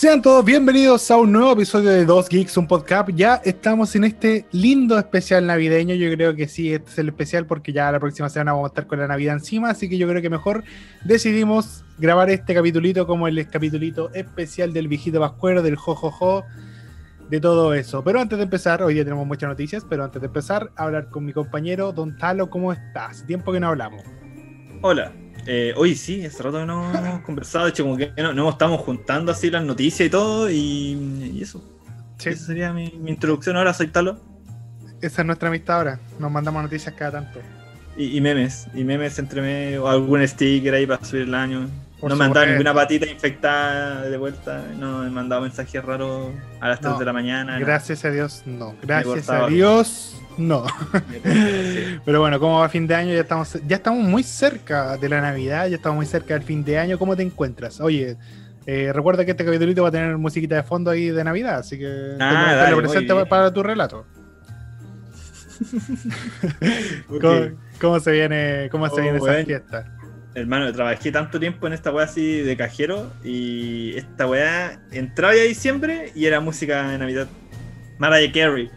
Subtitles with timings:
[0.00, 3.10] Sean todos bienvenidos a un nuevo episodio de Dos Geeks, un podcast.
[3.10, 5.94] Ya estamos en este lindo especial navideño.
[5.94, 8.70] Yo creo que sí, este es el especial porque ya la próxima semana vamos a
[8.70, 9.68] estar con la Navidad encima.
[9.68, 10.64] Así que yo creo que mejor
[11.04, 16.44] decidimos grabar este capitulito como el capitulito especial del viejito pascuero, del jojojo,
[17.28, 18.02] de todo eso.
[18.02, 21.26] Pero antes de empezar, hoy día tenemos muchas noticias, pero antes de empezar, hablar con
[21.26, 23.26] mi compañero Don Talo, ¿cómo estás?
[23.26, 24.02] Tiempo que no hablamos.
[24.80, 25.12] Hola,
[25.46, 28.48] eh, hoy sí, hace rato que no hemos conversado, de hecho como que no, no
[28.50, 31.62] estamos juntando así las noticias y todo, y, y eso.
[32.18, 32.28] Sí.
[32.30, 34.20] Esa sería mi, mi introducción ahora, soy Talo.
[35.00, 36.00] Esa es nuestra amistad ahora.
[36.18, 37.40] Nos mandamos noticias cada tanto.
[37.96, 41.68] Y, y memes, y memes entre medio, o algún sticker ahí para subir el año.
[41.98, 45.84] Por no me han dado ninguna patita infectada de vuelta, no me han mandado mensajes
[45.84, 47.58] raros a las 3 No, de la mañana.
[47.58, 47.66] no.
[47.66, 48.74] Gracias a Dios, no.
[48.82, 50.64] Gracias a Dios, no.
[52.04, 55.20] Pero bueno, como va fin de año, ya estamos, ya estamos muy cerca de la
[55.20, 56.98] Navidad, ya estamos muy cerca del fin de año.
[56.98, 57.80] ¿Cómo te encuentras?
[57.80, 58.16] Oye,
[58.66, 61.78] eh, recuerda que este capítulo va a tener musiquita de fondo ahí de Navidad, así
[61.78, 63.28] que lo- te lo bien.
[63.28, 64.06] para tu relato.
[67.20, 67.40] ¿Cómo,
[67.80, 69.96] cómo se viene, cómo se Oh, viene esa fiesta?
[70.34, 75.42] Hermano, trabajé tanto tiempo en esta weá así de cajero y esta weá entraba ya
[75.42, 77.26] diciembre y era música de Navidad.
[77.98, 78.70] Mariah Carey.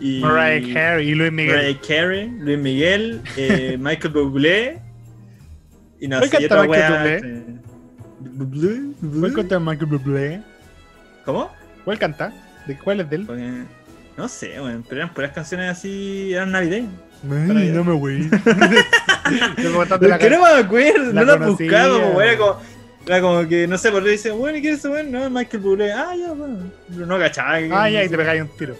[0.00, 1.56] Y Mariah Carey y Luis Miguel.
[1.56, 4.78] Mariah Carey, Luis Miguel, eh, Michael Bublé
[6.00, 7.60] y no ¿Cuál sé, otra Michael.
[8.20, 8.80] Bublé?
[9.20, 10.42] ¿Cuál canta Michael Bublé?
[11.24, 11.50] ¿Cómo?
[11.84, 12.32] ¿Cuál canta?
[12.66, 13.26] ¿De cuál es de él?
[13.26, 13.64] Porque-
[14.16, 16.92] no sé, weón, pero eran puras canciones así, eran navideñas.
[17.30, 18.10] Ay, no me ¿Por
[20.18, 21.12] qué no me acuerdo?
[21.12, 21.66] la no conocía.
[21.66, 22.56] buscaba, como era como.
[23.06, 25.10] Era como que, no sé, por qué dice, bueno, ¿y quién es ese weón?
[25.10, 25.90] No, Michael Bublé.
[25.92, 26.58] Ah, ya, bueno.
[26.92, 27.56] Pero no cachaba.
[27.72, 28.76] Ah, ya, y te pegáis un tiro.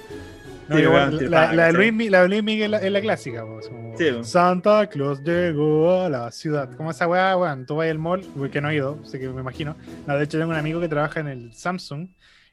[0.71, 1.73] No, Sí, bueno, la, la de.
[1.73, 4.07] Luis, la de Luis Miguel es la clásica, pues, como, Sí.
[4.23, 6.75] Santa Claus llegó a la ciudad.
[6.77, 9.41] Como esa weá, weón, tú vas al mall, porque no he ido, sé que me
[9.43, 9.77] imagino.
[10.07, 12.09] No, de hecho, tengo un amigo que trabaja en el Samsung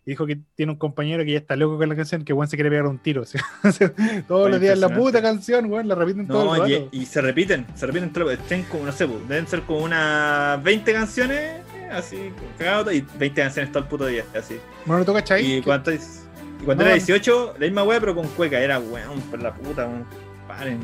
[0.05, 2.47] y dijo que tiene un compañero que ya está loco con la canción, que weón
[2.49, 3.23] se quiere pegar un tiro.
[4.27, 6.89] Todos los días la puta canción, weón, la repiten todo el No, rato.
[6.91, 8.11] y, y se repiten, se repiten.
[8.31, 11.61] Estén como, no sé, deben ser como unas 20 canciones,
[11.91, 14.57] así, cagado, y 20 canciones todo el puto día, así.
[14.85, 15.45] Bueno, ¿tú cachai?
[15.45, 15.91] Y Que- cuando,
[16.61, 17.05] y cuando No, era no.
[17.05, 20.05] 18, la misma weá, pero con cueca, era weón, por la puta, weón.
[20.47, 20.79] Paren,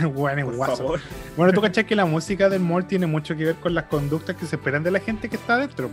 [0.14, 0.76] Weón, es por guaso.
[0.78, 1.00] favor.
[1.36, 4.34] Bueno, tú cachai que la música del mall tiene mucho que ver con las conductas
[4.36, 5.90] que se esperan de la gente que está adentro.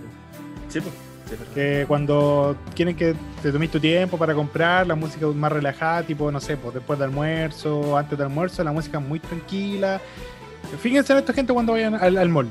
[0.70, 0.94] Sí, pues.
[1.30, 1.36] sí.
[1.54, 3.14] Que cuando quieren que
[3.44, 6.98] te tomes tu tiempo para comprar la música más relajada, tipo, no sé, pues después
[6.98, 10.00] de almuerzo, antes de almuerzo, la música muy tranquila.
[10.82, 12.48] Fíjense en esta gente cuando vayan al, al mall.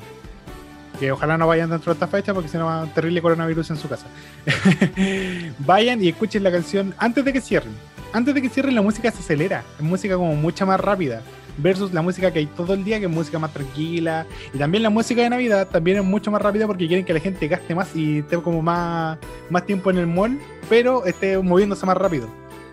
[0.98, 3.70] Que ojalá no vayan dentro de esta fecha porque si no va a terrible coronavirus
[3.70, 4.06] en su casa.
[5.60, 7.72] vayan y escuchen la canción antes de que cierren.
[8.12, 9.62] Antes de que cierren la música se acelera.
[9.78, 11.22] Es música como mucha más rápida.
[11.58, 14.26] Versus la música que hay todo el día, que es música más tranquila.
[14.52, 17.20] Y también la música de Navidad también es mucho más rápida porque quieren que la
[17.20, 19.18] gente gaste más y esté como más,
[19.50, 20.38] más tiempo en el mall,
[20.68, 22.28] pero esté moviéndose más rápido.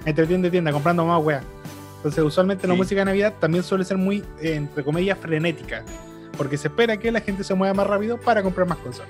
[0.05, 1.41] Entre tienda y tienda, comprando más weá.
[1.97, 5.83] Entonces, usualmente la música de Navidad también suele ser muy, eh, entre comillas, frenética.
[6.35, 9.07] Porque se espera que la gente se mueva más rápido para comprar más cosas.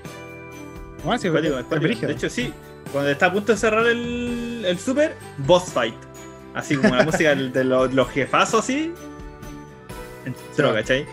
[1.04, 1.82] Bueno, sí, Cuático, es cuático.
[1.88, 2.08] brígido.
[2.08, 2.54] De hecho, sí.
[2.92, 5.96] Cuando está a punto de cerrar el, el super, boss fight.
[6.54, 8.94] Así como la música de los, los jefazos así.
[10.26, 10.76] Entró, Sí.
[10.76, 11.06] ¿cachai?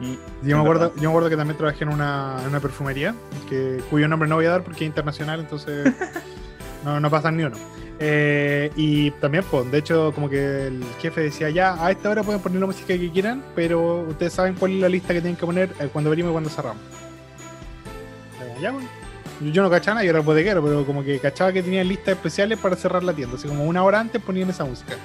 [0.00, 2.60] Y- Yo es me, acuerdo, yo me acuerdo que también trabajé en una, en una
[2.60, 3.14] perfumería,
[3.48, 5.92] que, cuyo nombre no voy a dar porque es internacional, entonces
[6.84, 7.56] no, no pasan ni uno.
[8.04, 12.24] Eh, y también, pues, de hecho, como que el jefe decía, ya, a esta hora
[12.24, 15.36] pueden poner la música que quieran, pero ustedes saben cuál es la lista que tienen
[15.36, 16.82] que poner eh, cuando venimos y cuando cerramos.
[18.40, 18.88] Eh, bueno.
[19.52, 22.74] Yo no cachaba yo era bodeguero, pero como que cachaba que tenían listas especiales para
[22.74, 23.36] cerrar la tienda.
[23.36, 24.96] Así como una hora antes ponían esa música.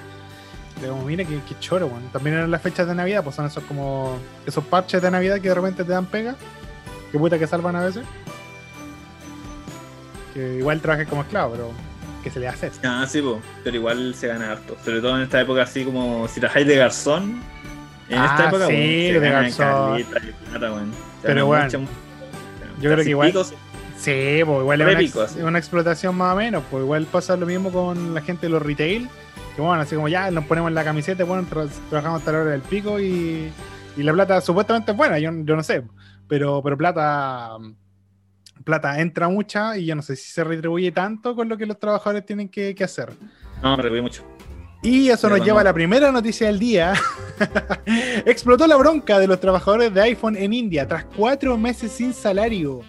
[0.82, 2.08] Pero como, mira qué, choro, weón.
[2.12, 5.50] También eran las fechas de Navidad, pues son esos como esos parches de Navidad que
[5.50, 6.36] de repente te dan pega.
[7.12, 8.06] Que puta que salvan a veces.
[10.34, 11.87] Que igual trabajas como esclavo, pero
[12.28, 12.72] que se le hace.
[12.84, 14.76] Ah, sí, po, pero igual se gana harto.
[14.84, 17.42] Sobre todo en esta época, así como si trabajáis de garzón.
[18.10, 20.04] En Ah, esta época, sí, weón, se de garzón.
[20.04, 20.10] caleta
[20.52, 20.76] plata.
[21.22, 21.78] Se Pero bueno, mucha-
[22.82, 23.54] yo creo que igual- picos,
[23.98, 26.64] Sí, pues igual es una, pico, ex- una explotación más o menos.
[26.70, 29.10] Pues igual pasa lo mismo con la gente de los retail.
[29.56, 32.42] Que bueno, así como ya nos ponemos en la camiseta, bueno, tra- trabajamos hasta la
[32.42, 33.52] hora del pico y,
[33.98, 35.82] y la plata supuestamente es buena, yo, yo no sé.
[36.28, 37.58] Pero, pero plata
[38.64, 41.80] plata entra mucha y yo no sé si se retribuye tanto con lo que los
[41.80, 43.14] trabajadores tienen que, que hacer.
[43.62, 44.24] No, me reí mucho.
[44.84, 46.94] Y eso nos lleva a la primera noticia del día.
[48.26, 52.82] Explotó la bronca de los trabajadores de iPhone en India tras cuatro meses sin salario.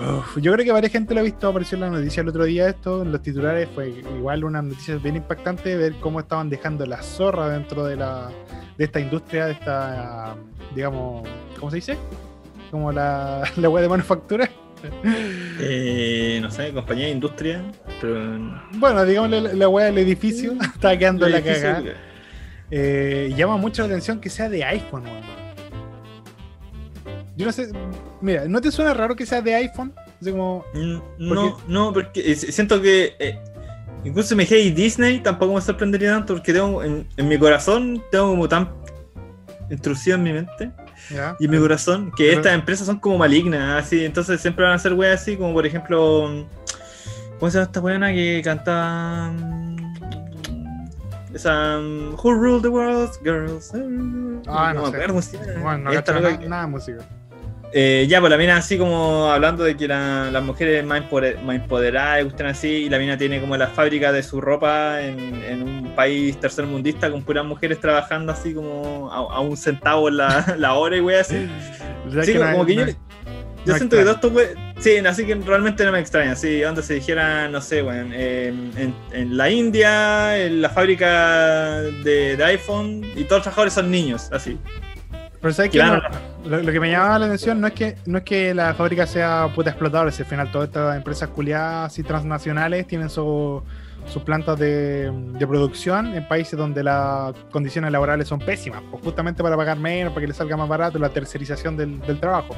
[0.00, 2.44] Uf, yo creo que varias gente lo ha visto, apareció en la noticia el otro
[2.44, 6.86] día esto, en los titulares fue igual una noticia bien impactante ver cómo estaban dejando
[6.86, 8.30] la zorra dentro de la
[8.78, 10.34] de esta industria, de esta
[10.74, 11.28] digamos,
[11.58, 11.98] ¿cómo se dice?
[12.70, 14.48] Como la, la web de manufactura.
[15.58, 17.62] Eh, no sé, compañía de industria.
[18.00, 18.38] Pero.
[18.72, 20.52] Bueno, digámosle la, weá del edificio.
[20.74, 21.82] Está quedando la cagada.
[22.70, 25.22] Eh, llama mucho la atención que sea de iPhone, weón.
[27.36, 27.70] Yo no sé.
[28.20, 29.92] Mira, ¿no te suena raro que sea de iPhone?
[30.20, 30.64] Así como.
[30.74, 33.14] Mm, No, no, porque siento que.
[33.18, 33.38] eh,
[34.04, 38.30] incluso me dije Disney tampoco me sorprendería tanto porque tengo en, en mi corazón tengo
[38.30, 38.70] como tan
[39.70, 40.70] intrusivo en mi mente
[41.10, 41.36] ¿ya?
[41.38, 44.78] y mi corazón que Pero- estas empresas son como malignas, así, entonces siempre van a
[44.78, 46.46] ser weas así, como por ejemplo,
[47.38, 49.30] ¿cómo se llama esta buena que canta?
[51.34, 53.72] Esa um, Who Ruled the World, Girls.
[54.48, 54.96] Ah, no me sé.
[55.04, 55.20] acuerdo.
[55.62, 56.98] Bueno, no loca nada, que- nada de música.
[57.72, 61.40] Eh, ya, pues la mina así como hablando de que la- las mujeres más, empoder-
[61.42, 65.42] más empoderadas gustan así, y la mina tiene como la fábrica de su ropa en,
[65.44, 70.54] en un país tercermundista con puras mujeres trabajando así como a, a un centavo la,
[70.58, 71.48] la hora y wey así.
[72.24, 72.96] Sí, como no- que
[73.66, 76.34] yo, siento que todos estos we- Sí, así que realmente no me extraña.
[76.34, 81.82] Sí, donde se dijera, no sé, weón, en, en- en la India, en la fábrica
[82.02, 84.58] de, de iPhone, y todos los trabajadores son niños, así.
[85.40, 85.70] Pero ¿sabes?
[85.70, 86.02] Claro.
[86.44, 88.74] No, lo, lo que me llamaba la atención no es que no es que la
[88.74, 93.62] fábrica sea puta explotadora, si al final todas estas empresas culiadas y transnacionales tienen su-
[94.06, 99.42] sus plantas de, de producción en países donde las condiciones laborales son pésimas, pues justamente
[99.42, 102.54] para pagar menos, para que les salga más barato la tercerización del, del trabajo.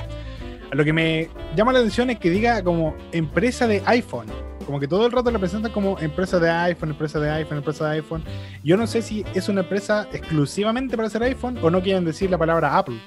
[0.70, 4.26] Lo que me llama la atención es que diga como empresa de iPhone.
[4.64, 7.88] Como que todo el rato la presentan como empresa de iPhone, empresa de iPhone, empresa
[7.88, 8.24] de iPhone.
[8.62, 12.30] Yo no sé si es una empresa exclusivamente para hacer iPhone o no quieren decir
[12.30, 12.98] la palabra Apple.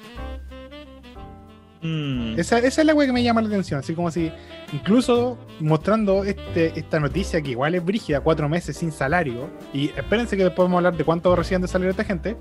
[1.82, 2.38] Mm.
[2.38, 3.80] Esa, esa es la wea que me llama la atención.
[3.80, 4.30] Así como si,
[4.72, 9.48] incluso mostrando este, esta noticia que igual es brígida, cuatro meses sin salario.
[9.72, 12.36] Y espérense que después vamos a hablar de cuánto reciben de salario esta gente.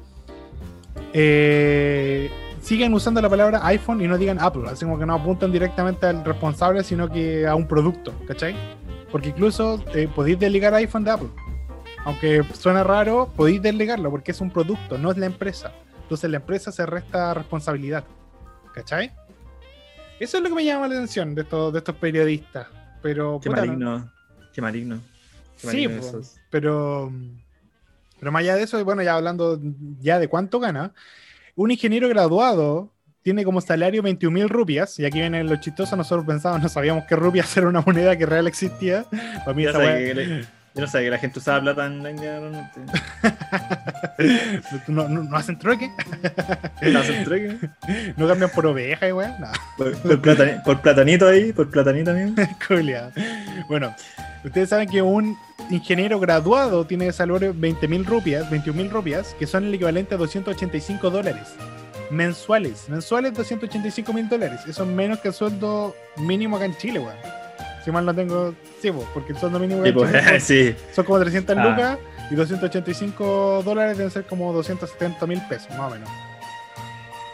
[1.14, 2.30] Eh,
[2.62, 4.64] siguen usando la palabra iPhone y no digan Apple.
[4.68, 8.14] Así como que no apuntan directamente al responsable, sino que a un producto.
[8.28, 8.56] ¿Cachai?
[9.16, 11.30] Porque incluso eh, podéis desligar iPhone de Apple.
[12.04, 15.72] Aunque suena raro, podéis desligarlo porque es un producto, no es la empresa.
[16.02, 18.04] Entonces la empresa se resta responsabilidad.
[18.74, 19.14] ¿Cachai?
[20.20, 22.68] Eso es lo que me llama la atención de estos, de estos periodistas.
[23.02, 24.12] Pero, Qué puta, no- maligno.
[24.52, 24.96] Qué maligno.
[25.62, 26.36] Qué Sí, maligno esos.
[26.50, 27.10] pero,
[28.20, 29.58] pero más allá de eso, y bueno, ya hablando
[30.02, 30.92] ya de cuánto gana,
[31.56, 32.92] un ingeniero graduado
[33.26, 37.06] tiene como salario 21 mil rupias, y aquí viene lo chistoso, nosotros pensábamos, no sabíamos
[37.06, 39.04] que rupias era una moneda que real existía.
[39.44, 40.42] Para mí Yo esa no sabía wea- que le-
[40.76, 42.82] yo no sabía que la gente usaba plata en realmente.
[44.90, 45.90] no, no, no hacen trueque,
[46.92, 47.58] ¿No hacen trueque?
[48.18, 49.34] no cambian por oveja y weón.
[49.40, 49.48] No.
[49.78, 52.14] Por, por platani- por platanito ahí, por platanito.
[52.68, 53.12] Culeado.
[53.70, 53.96] Bueno,
[54.44, 55.36] ustedes saben que un
[55.72, 60.14] ingeniero graduado tiene de salario 20 mil rupias, 21 mil rupias, que son el equivalente
[60.14, 61.56] a 285 dólares
[62.12, 62.88] mensuales.
[62.90, 64.62] Mensuales 285 mil dólares.
[64.68, 67.16] Eso es menos que el sueldo mínimo acá en Chile, weón.
[67.84, 68.54] Si mal no tengo.
[68.82, 70.76] Sí, po, porque el sueldo mínimo acá Sí, en Chile son, sí.
[70.96, 71.64] son como 300 Ah.
[71.70, 71.98] lucas
[72.32, 76.10] y 285 dólares deben ser como 270 mil pesos, más o menos.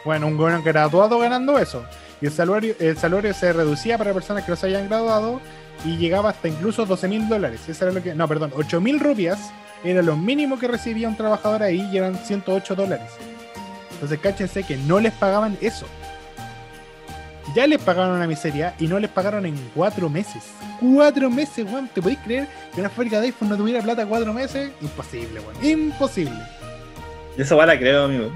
[0.04, 1.84] Bueno, un buen graduado ganando eso.
[2.20, 5.40] Y el salario, el salario se reducía para personas que no se hayan graduado
[5.84, 7.60] y llegaba hasta incluso 12 mil dólares.
[7.68, 8.14] Eso era lo que.
[8.14, 9.38] No, perdón, 8 mil rupias
[9.84, 13.10] era lo mínimo que recibía un trabajador ahí y eran 108 dólares.
[14.02, 15.86] Entonces, cáchense que no les pagaban eso.
[17.54, 20.42] Ya les pagaron una miseria y no les pagaron en cuatro meses.
[20.80, 21.88] Cuatro meses, weón.
[21.94, 24.72] ¿Te podéis creer que una fábrica de iPhone no tuviera plata cuatro meses?
[24.80, 25.64] Imposible, weón.
[25.64, 26.34] Imposible.
[27.36, 28.32] Yo esa weá la creo, amigo.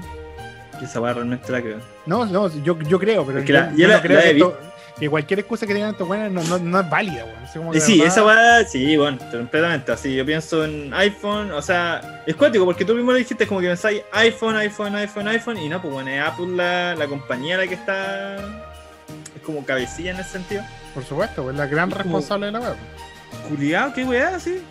[0.79, 1.79] Yo esa weá realmente la creo.
[2.05, 4.17] No, no, yo, yo creo, pero Es que yo, la- yo yo no la- creo
[4.17, 4.59] la que, he esto-
[4.99, 7.75] que cualquier excusa que tengan estos buenos no, no, no es válida, weón.
[7.75, 9.91] Y sí, verdad- esa weá, sí, bueno, completamente.
[9.91, 13.59] Así, yo pienso en iPhone, o sea, es cuático porque tú mismo lo dijiste, como
[13.61, 17.57] que pensáis iPhone, iPhone, iPhone, iPhone, y no, pues bueno, es Apple la, la compañía
[17.57, 18.37] la que está.
[18.37, 20.63] Es como cabecilla en ese sentido.
[20.93, 22.75] Por supuesto, pues la gran como- responsable de la web.
[23.49, 24.61] Culiado, qué weá, sí.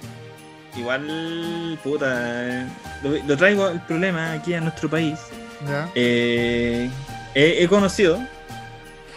[0.76, 2.66] Igual, puta, eh,
[3.02, 5.18] lo, lo traigo el problema aquí a nuestro país.
[5.66, 5.88] ¿Ya?
[5.94, 6.90] Eh,
[7.34, 8.18] he, he conocido,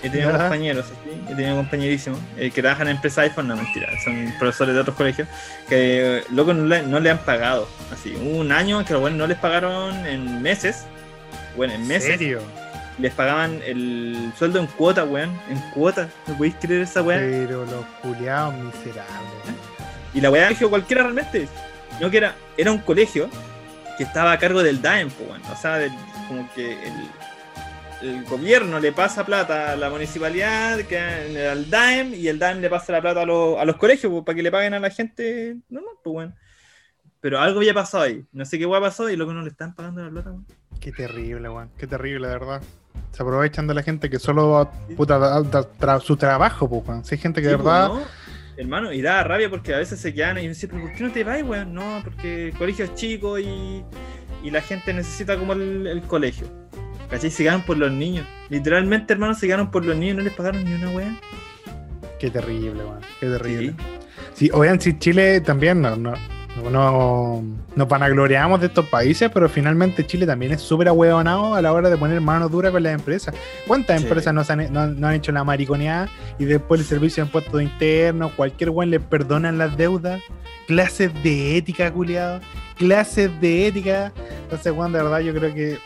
[0.03, 0.37] he tenido Ya.
[0.37, 4.73] compañeros, así, he tenido compañerísimos eh, que trabajan en empresas iPhone, no mentira, son profesores
[4.75, 5.27] de otros colegios,
[5.67, 7.67] que loco no le, no le han pagado.
[7.93, 10.85] Así, un año que los buenos no les pagaron en meses,
[11.55, 12.41] bueno, en ¿En meses, serio?
[12.99, 17.17] les pagaban el sueldo en cuota, weón, en cuota, ¿no podéis creer esa weá?
[17.19, 19.05] Pero los culiados miserables.
[20.13, 21.47] Y la weá colegio cualquiera realmente.
[22.01, 23.29] No que era, era un colegio
[23.97, 25.41] que estaba a cargo del DAEM, pues, weón.
[25.51, 25.91] O sea, del-
[26.27, 26.93] como que el,
[28.01, 32.69] el gobierno le pasa plata a la municipalidad, que al DAEM, y el DAEM le
[32.69, 34.89] pasa la plata a, los- a los colegios pues, para que le paguen a la
[34.89, 36.35] gente normal, pues, weón.
[37.19, 38.25] pero algo había pasado ahí.
[38.31, 40.45] No sé qué hueá pasó y luego no le están pagando la plata, weón.
[40.79, 41.69] Qué terrible, weón.
[41.77, 42.61] Qué terrible, de verdad.
[43.11, 47.03] Se aprovechan de la gente que solo puta, da- da- tra- su trabajo, pues, weón.
[47.05, 47.89] Si hay gente que de Sí, verdad.
[47.89, 48.07] pues, ¿no?
[48.57, 51.03] Hermano, y da rabia porque a veces se quedan y me dicen, pero ¿por qué
[51.03, 51.73] no te vas, weón?
[51.73, 53.83] No, porque el colegio es chico y,
[54.43, 56.47] y la gente necesita como el, el colegio.
[57.09, 57.31] ¿Cachai?
[57.31, 58.25] Se quedaron por los niños.
[58.49, 61.19] Literalmente, hermano, se quedaron por los niños, no les pagaron ni una weá.
[62.19, 62.99] Qué terrible, weón.
[63.19, 63.73] Qué terrible.
[64.33, 66.13] Sí, oigan, si Chile también no, no,
[66.71, 67.43] no,
[67.75, 71.89] nos vanagloriamos de estos países, pero finalmente Chile también es súper ahueonado a la hora
[71.89, 73.33] de poner mano dura con las empresas.
[73.65, 74.05] ¿Cuántas Sí.
[74.07, 77.61] empresas nos han, no, no han hecho la mariconeada y después el servicio de impuestos
[77.61, 80.21] internos, cualquier weón le perdonan las deudas?
[80.67, 82.41] Clases de ética, culiado.
[82.77, 84.11] Clases de ética.
[84.43, 85.79] Entonces, weón, de verdad yo creo que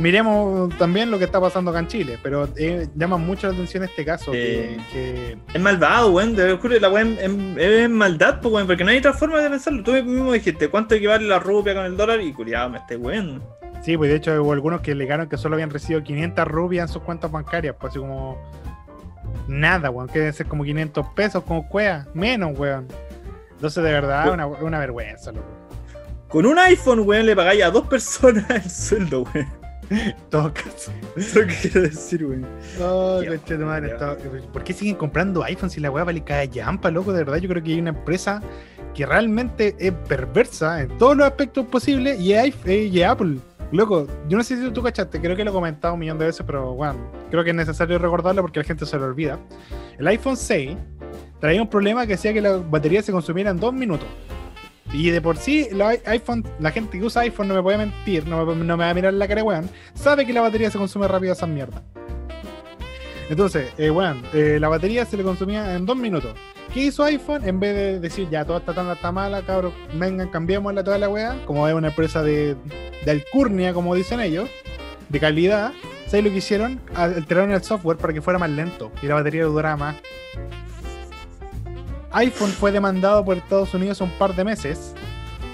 [0.00, 3.84] miremos también lo que está pasando acá en Chile, pero eh, llama mucho la atención
[3.84, 4.32] este caso.
[4.32, 6.34] que- Eh, que Es malvado, weón.
[6.36, 8.66] La weá es, es- es maldad, pues, weón.
[8.66, 9.82] Porque no hay otra forma de pensarlo.
[9.82, 12.20] Tú mismo dijiste, ¿cuánto equivale la rupia con el dólar?
[12.20, 13.42] Y culiado, me esté weón.
[13.82, 16.92] Sí, pues de hecho hubo algunos que alegaron que solo habían recibido 500 rupias en
[16.92, 18.36] sus cuentas bancarias, pues así como
[19.48, 22.86] nada, weón, que deben ser como 500 pesos, como cuea, menos, weón.
[23.52, 25.46] Entonces, de verdad, Yo- una, una vergüenza, loco.
[26.28, 29.59] Con un iPhone, weón, le pagáis a dos personas el sueldo, weón.
[30.30, 30.92] Todo caso.
[31.16, 32.46] Eso que quiero decir, weón.
[32.80, 33.96] Oh, concha de madre,
[34.52, 37.12] ¿Por qué siguen comprando iPhones si la weá vale cada llampa, loco?
[37.12, 38.40] De verdad, yo creo que hay una empresa
[38.94, 43.38] que realmente es perversa en todos los aspectos posibles y es, y es Apple.
[43.72, 46.26] Loco, yo no sé si tú cachaste, creo que lo he comentado un millón de
[46.26, 46.98] veces, pero bueno,
[47.30, 49.38] creo que es necesario recordarlo porque la gente se lo olvida.
[49.96, 50.76] El iPhone 6
[51.38, 54.08] traía un problema que hacía que la batería se consumiera en dos minutos.
[54.92, 58.26] Y de por sí, la iPhone, la gente que usa iPhone no me puede mentir,
[58.26, 59.70] no me, va a mirar la cara, weón.
[59.94, 61.82] Sabe que la batería se consume rápido a esa mierda.
[63.28, 66.34] Entonces, eh, weón, eh, la batería se le consumía en dos minutos.
[66.74, 67.48] ¿Qué hizo iPhone?
[67.48, 71.08] En vez de decir, ya, toda esta tanda está mala, cabrón, vengan, cambiémosla toda la
[71.08, 72.56] weá, como es una empresa de,
[73.04, 74.48] de alcurnia, como dicen ellos,
[75.08, 75.72] de calidad,
[76.06, 76.80] ¿sabes lo que hicieron?
[76.94, 79.96] Alteraron el software para que fuera más lento y la batería durara más.
[82.12, 84.94] iPhone fue demandado por Estados Unidos un par de meses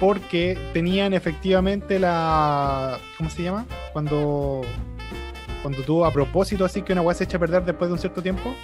[0.00, 2.98] porque tenían efectivamente la.
[3.18, 3.66] ¿Cómo se llama?
[3.92, 4.62] Cuando.
[5.62, 7.98] Cuando tú a propósito así que una weá se echa a perder después de un
[7.98, 8.54] cierto tiempo.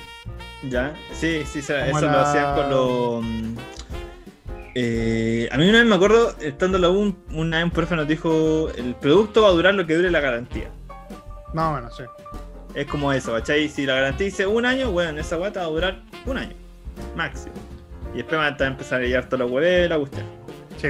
[0.68, 3.24] Ya, sí, sí, eso la- lo hacían con los.
[4.74, 7.70] eh, a mí una vez me acuerdo, estando en la U, un- una vez un
[7.72, 10.70] profe nos dijo: el producto va a durar lo que dure la garantía.
[11.54, 12.04] Más o menos, sí.
[12.74, 13.68] Es como eso, ¿cachai?
[13.68, 16.54] Si la garantía dice un año, bueno, esa guata va a durar un año,
[17.16, 17.52] máximo.
[18.12, 20.26] Y después van a empezar a llegar todos los huevos, la cuestión.
[20.76, 20.88] Sí.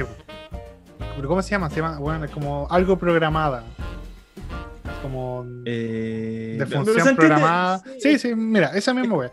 [1.15, 1.69] ¿Pero cómo se llama?
[1.69, 3.63] Se llama, bueno, es como algo programada.
[4.83, 7.81] Es como Eh, de función programada.
[7.99, 9.31] Sí, sí, mira, esa misma wea.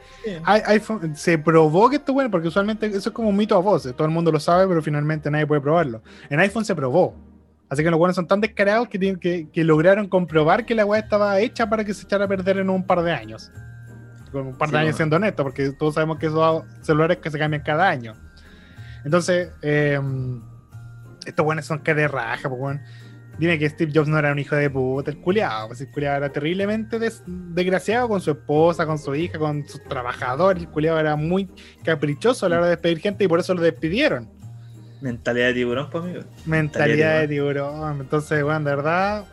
[1.15, 3.95] se probó que esto es bueno, porque usualmente eso es como un mito a voces.
[3.95, 6.03] Todo el mundo lo sabe, pero finalmente nadie puede probarlo.
[6.29, 7.15] En iPhone se probó.
[7.69, 10.85] Así que los buenos son tan descarados que, tienen, que, que lograron comprobar que la
[10.85, 13.51] weá estaba hecha para que se echara a perder en un par de años.
[14.33, 14.97] Con un par de Sí, años bueno.
[14.97, 18.15] siendo honesto, porque todos sabemos que esos celulares que se cambian cada año.
[19.05, 19.99] Entonces, eh,
[21.27, 22.81] estos buenos son cara de raja, pues weón.
[23.39, 25.69] Dime que Steve Jobs no era un hijo de puta, el culiado.
[25.69, 29.83] Pues el culiado era terriblemente des- desgraciado con su esposa, con su hija, con sus
[29.85, 30.63] trabajadores.
[30.63, 31.49] El culiado era muy
[31.83, 34.29] caprichoso a la hora de despedir gente y por eso lo despidieron.
[35.01, 36.21] Mentalidad de tiburón, pues, amigo.
[36.45, 38.01] Mentalidad de tiburón.
[38.03, 39.25] Entonces, bueno, de verdad.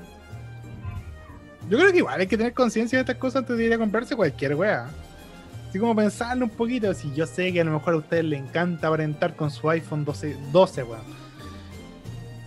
[1.69, 3.77] Yo creo que igual hay que tener conciencia de estas cosas antes de ir a
[3.77, 4.87] comprarse cualquier wea.
[5.69, 6.93] Así como pensarlo un poquito.
[6.93, 10.05] Si yo sé que a lo mejor a ustedes les encanta aparentar con su iPhone
[10.05, 11.27] 12, 12 weón.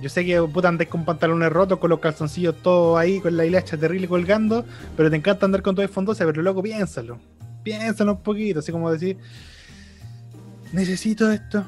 [0.01, 3.45] Yo sé que puta andáis con pantalones rotos, con los calzoncillos todos ahí, con la
[3.45, 4.65] hilacha terrible colgando,
[4.97, 7.19] pero te encanta andar con tu iPhone 12, pero loco, piénsalo.
[7.63, 9.19] Piénsalo un poquito, así como decir,
[10.73, 11.67] necesito esto,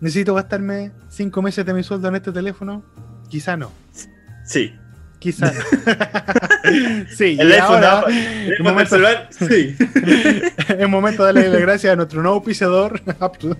[0.00, 2.84] necesito gastarme 5 meses de mi sueldo en este teléfono.
[3.28, 3.72] Quizá no,
[4.44, 4.72] Sí.
[5.24, 5.60] Quizá no.
[7.16, 9.74] sí, El y iPhone, ahora es momento, celular, sí.
[10.78, 13.56] es momento de darle las gracias a nuestro nuevo pisador, Apple.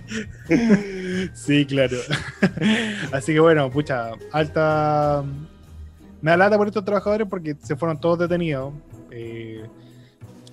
[1.33, 1.97] sí, claro.
[3.13, 5.23] Así que bueno, pucha, alta.
[6.21, 8.73] Me da lata por estos trabajadores porque se fueron todos detenidos.
[9.11, 9.63] Eh,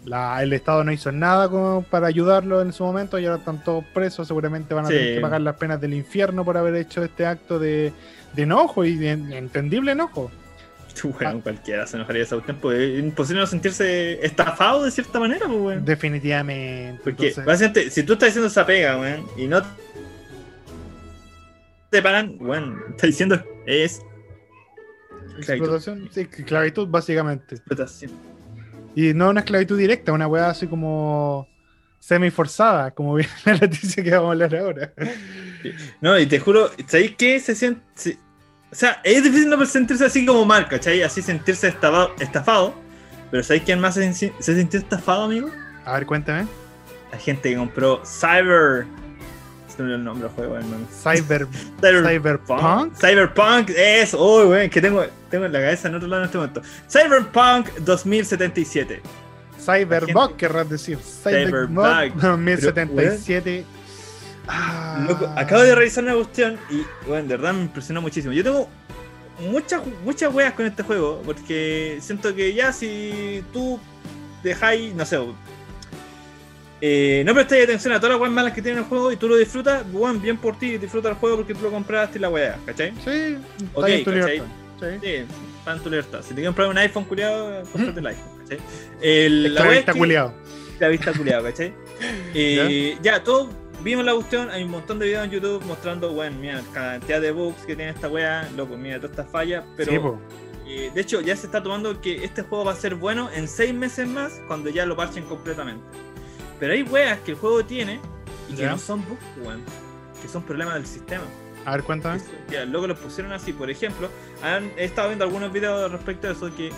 [0.05, 3.63] la- el Estado no hizo nada como para ayudarlos en su momento y ahora están
[3.63, 4.27] todos presos.
[4.27, 4.95] Seguramente van a Sí.
[4.95, 7.93] tener que pagar las penas del infierno por haber hecho este acto de,
[8.33, 10.31] de enojo y de entendible enojo.
[11.03, 12.57] Weón, cualquiera se enojaría de esa cuestión.
[12.61, 15.85] Pues es imposible no sentirse estafado de cierta manera, pues, weón.
[15.85, 16.99] Definitivamente.
[17.03, 19.61] Porque Entonces- básicamente, si tú estás haciendo esa pega, weón, y no
[21.89, 24.01] te pagan, weón, está diciendo es
[25.37, 27.55] Explotación, sí, esclavitud básicamente.
[27.55, 28.11] explotación.
[28.95, 31.47] Y no una esclavitud directa, una weá así como
[31.99, 34.93] semi forzada, como viene la noticia que vamos a hablar ahora.
[36.01, 37.39] No, y te juro, ¿sabéis qué?
[37.39, 38.17] Se siente.
[38.71, 41.01] O sea, es difícil no sentirse así como mal, ¿cachai?
[41.01, 42.13] Así sentirse estafado.
[42.19, 42.73] estafado
[43.31, 45.49] pero ¿sabéis quién más se, se sintió estafado, amigo?
[45.85, 46.47] A ver, cuéntame.
[47.11, 48.85] La gente que compró Cyber.
[49.67, 50.85] Este no es el nombre del juego, hermano.
[50.91, 51.47] Cyber,
[51.79, 52.93] Cyber- Cyberpunk.
[52.95, 56.37] Cyberpunk, eso, oh, güey, que tengo, tengo en la cabeza en otro lado en este
[56.37, 56.61] momento.
[56.89, 59.01] Cyberpunk 2077.
[59.63, 60.97] Cyberbug, querrás decir.
[60.97, 62.21] Cyberbug Cyberbug.
[62.21, 63.65] 2077.
[64.47, 65.05] Ah.
[65.07, 68.33] Loco, acabo de revisar una cuestión y, bueno, de verdad me impresionó muchísimo.
[68.33, 68.69] Yo tengo
[69.49, 73.79] muchas muchas weas con este juego, porque siento que ya si tú
[74.43, 75.19] dejáis, no sé,
[76.83, 79.27] eh, no prestáis atención a todas las weas malas que tiene el juego y tú
[79.27, 82.29] lo disfrutas, bueno, bien por ti, disfruta el juego porque tú lo compraste y la
[82.29, 82.91] wea, ¿cachai?
[83.05, 83.37] Sí,
[83.73, 84.33] Ok, está en tu ¿cachai?
[84.33, 84.45] libertad.
[84.79, 84.87] Sí.
[85.03, 85.25] Sí,
[85.59, 86.19] está en tu libertad.
[86.23, 88.57] Si te quieres comprar un iPhone culiado, cómprate el iPhone, ¿cachai?
[88.99, 90.33] El, la que- culiado.
[90.79, 91.73] la vista culiado, ¿cachai?
[92.33, 93.49] Eh, ya, todos
[93.83, 97.21] vimos la cuestión, hay un montón de videos en YouTube mostrando, bueno, mira, la cantidad
[97.21, 100.19] de bugs que tiene esta wea, loco, mira, todas estas fallas, pero
[100.65, 103.29] Sí, eh, de hecho ya se está tomando que este juego va a ser bueno
[103.33, 105.83] en seis meses más cuando ya lo parchen completamente.
[106.59, 107.99] Pero hay weas que el juego tiene
[108.49, 108.71] y que Ya.
[108.71, 109.61] no son bugs, weón,
[110.21, 111.23] que son problemas del sistema.
[111.65, 112.21] A ver, cuéntame.
[112.49, 114.09] Ya, luego lo pusieron así, por ejemplo,
[114.43, 116.71] han, he estado viendo algunos videos respecto a eso, que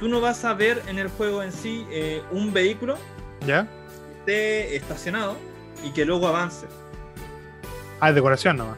[0.00, 2.96] tú no vas a ver en el juego en sí eh, un vehículo
[3.46, 3.66] ¿Ya?
[3.66, 5.36] que esté estacionado
[5.84, 6.66] y que luego avance.
[8.00, 8.76] Ah, es decoración nomás.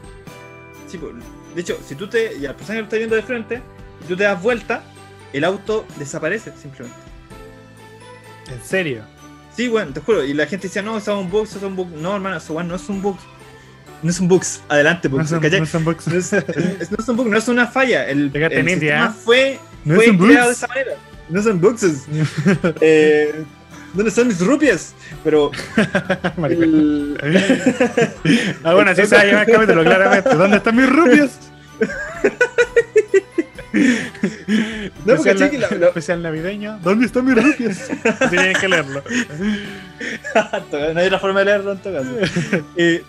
[0.87, 1.13] Sí, pues,
[1.55, 2.39] de hecho, si tú te.
[2.39, 3.61] Ya el personaje lo está viendo de frente,
[4.03, 4.83] y tú te das vuelta,
[5.31, 6.97] el auto desaparece simplemente.
[8.51, 9.03] En serio.
[9.55, 10.23] Sí, bueno, te juro.
[10.23, 11.89] Y la gente decía, no, eso es un bug, eso es un bug.
[11.89, 13.17] No, hermano, eso no es un bug.
[14.01, 14.43] No es un bug.
[14.67, 15.59] Adelante, No son, ¿cachai?
[15.61, 16.07] no son bugs.
[16.07, 18.09] No es, es- no es un bug, no es una falla.
[18.09, 19.19] El, el sistema ¿eh?
[19.23, 20.91] fue, fue creado de esa manera.
[21.29, 21.83] No son bugs.
[22.81, 23.45] eh,
[23.93, 24.93] ¿Dónde están mis rupias?
[25.23, 25.51] Pero.
[26.49, 27.17] El-
[28.63, 30.29] ah, bueno, así se va a llamar el capítulo, claramente.
[30.35, 31.39] ¿Dónde están mis rupias?
[33.73, 36.79] No, porque especial, cheque, la- la- especial navideño.
[36.83, 37.89] ¿Dónde están mis rupias?
[38.29, 39.03] Tienen que leerlo.
[40.93, 42.11] no hay otra forma de leerlo en todo caso.
[42.77, 43.03] Eh,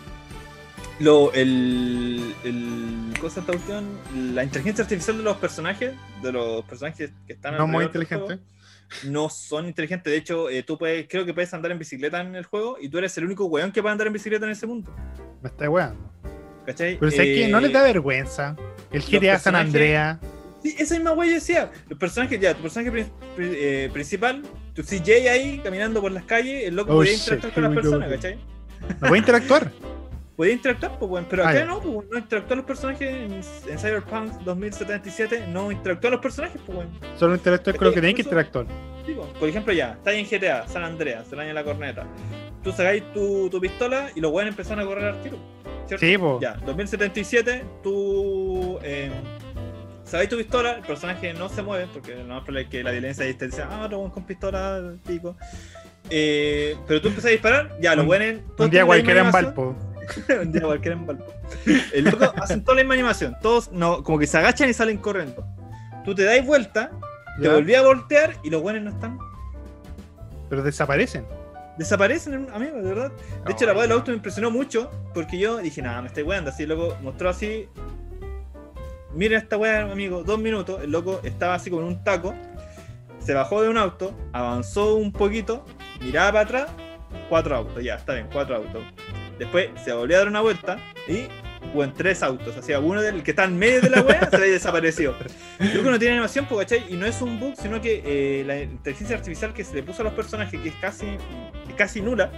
[1.00, 3.84] lo, el, el cosa esta cuestión,
[4.34, 8.24] la inteligencia artificial de los personajes, de los personajes que están No muy inteligente.
[8.24, 8.40] juego,
[9.04, 10.10] no son inteligentes.
[10.10, 12.88] De hecho, eh, tú puedes, creo que puedes andar en bicicleta en el juego y
[12.88, 14.94] tú eres el único weón que puede andar en bicicleta en ese mundo.
[15.42, 16.10] Me está weando.
[16.66, 16.98] ¿Cachai?
[16.98, 17.48] Pero ¿sabes qué?
[17.48, 18.56] ¿No les Eh, da vergüenza?
[18.90, 20.18] El GTA San Andrea.
[20.62, 21.70] Sí, esa misma wea decía.
[21.88, 24.42] Los personajes, ya, tu personaje pri- pri- eh, principal,
[24.74, 27.72] tu CJ ahí caminando por las calles, el loco Oh, podía shit, interactuar con las
[27.74, 28.08] personas.
[28.10, 28.38] ¿cachai?
[29.00, 29.72] ¿No puede interactuar?
[30.36, 31.64] Podía interactuar, pues, weón, pero Ah, acá ya.
[31.64, 33.32] no, pues, no interactúan los personajes en,
[33.72, 36.90] en Cyberpunk 2077, no interactúan los personajes, pues, weón.
[37.16, 38.66] Solo interactúas con lo que tenéis que interactuar.
[39.06, 42.04] Sí, pues, Por ejemplo, ya, estáis en GTA, San Andreas, se daña la corneta.
[42.64, 45.38] Tú sacáis tu, tu pistola y los weones empezaron a correr al tiro.
[45.86, 46.04] ¿cierto?
[46.04, 46.40] Sí, po.
[46.40, 49.12] Ya, 2077, tú eh,
[50.02, 53.24] sacáis tu pistola, el personaje no se mueve, porque lo más probable que la violencia
[53.24, 55.36] ahí te dice, ah, weón con pistola, pico.
[56.10, 59.30] Eh, pero tú empezás a disparar, ya, los todos Un día cualquiera en.
[59.30, 59.93] Valpo.
[60.42, 61.32] un día cualquiera en Valpo.
[61.92, 64.98] El loco hacen toda la misma animación, todos no, como que se agachan y salen
[64.98, 65.46] corriendo.
[66.04, 66.90] Tú te dais vuelta,
[67.38, 67.54] te ¿Ya?
[67.54, 69.18] volví a voltear y los weones no están.
[70.48, 71.26] Pero desaparecen.
[71.78, 73.12] Desaparecen, amigo, de verdad.
[73.46, 76.22] De hecho, la weá del auto me impresionó mucho porque yo dije, nada, me estoy
[76.22, 76.50] weando.
[76.50, 77.68] Así, el loco mostró así.
[79.12, 80.82] Miren esta weá, amigo, dos minutos.
[80.82, 82.34] El loco estaba así con un taco.
[83.18, 85.64] Se bajó de un auto, avanzó un poquito,
[86.02, 86.70] miraba para atrás,
[87.30, 88.84] cuatro autos, ya, está bien, cuatro autos.
[89.38, 91.26] Después se volvió a dar una vuelta y
[91.72, 92.56] hubo en tres autos.
[92.56, 95.16] O sea, uno del que está en medio de la weá se había desaparecido.
[95.58, 96.84] Creo que no tiene animación, ¿cachai?
[96.88, 100.02] Y no es un bug, sino que eh, la inteligencia artificial que se le puso
[100.02, 101.06] a los personajes, que es casi,
[101.68, 102.30] es casi nula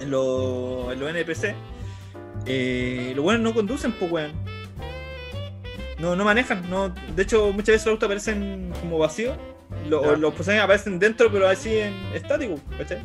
[0.00, 1.54] en los en los NPC,
[2.46, 4.32] eh, los buenos no conducen, pues, weón.
[5.98, 6.68] No, no manejan.
[6.70, 9.36] No, de hecho, muchas veces los autos aparecen como vacíos.
[9.88, 13.02] Lo- o los personajes aparecen dentro, pero así en estático, ¿cachai?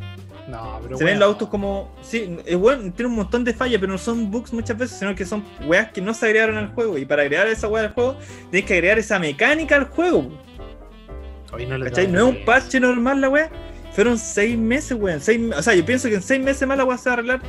[0.48, 1.90] No, pero Se ven los autos como.
[2.02, 5.16] Sí, es bueno, tiene un montón de fallas, pero no son bugs muchas veces, sino
[5.16, 6.98] que son weas que no se agregaron al juego.
[6.98, 8.18] Y para agregar esa wea al juego,
[8.52, 10.30] tienes que agregar esa mecánica al juego.
[11.54, 12.08] Hoy no ¿Cachai?
[12.08, 13.50] No es un parche normal la wea.
[13.94, 15.22] Fueron seis meses, weón.
[15.22, 17.14] Seis, o sea, yo pienso que en seis meses más la wea se va a
[17.14, 17.42] arreglar.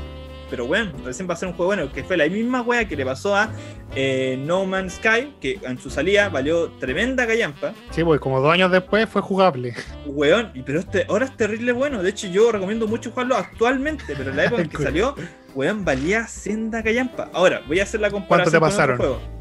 [0.51, 2.97] Pero weón, recién va a ser un juego bueno, que fue la misma wea que
[2.97, 3.51] le pasó a
[3.95, 7.73] eh, No Man's Sky, que en su salida valió tremenda callampa.
[7.91, 9.75] Sí, pues como dos años después fue jugable.
[10.07, 12.03] Weón, y pero este ahora es terrible bueno.
[12.03, 15.15] De hecho, yo recomiendo mucho jugarlo actualmente, pero en la época en que salió,
[15.55, 17.31] weón, valía senda callampa.
[17.33, 19.01] Ahora, voy a hacer la comparación te con pasaron?
[19.01, 19.35] otro juego.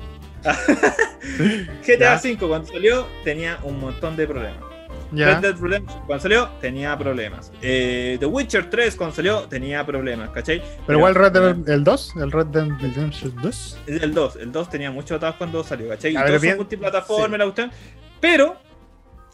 [1.85, 2.19] GTA.
[2.21, 4.72] V cuando salió tenía un montón de problemas.
[5.13, 5.35] Ya.
[5.35, 7.51] Red Dead Redemption cuando salió tenía problemas.
[7.61, 10.61] Eh, The Witcher 3 cuando salió tenía problemas, ¿cachai?
[10.85, 13.79] Pero igual Red Dead el 2, el Red Dead Redemption 2.
[13.87, 16.13] El 2, el 2 tenía muchos ataques cuando salió, ¿cachai?
[16.13, 17.37] Y ver, multiplataforma sí.
[17.37, 17.71] la cuestión.
[18.19, 18.57] Pero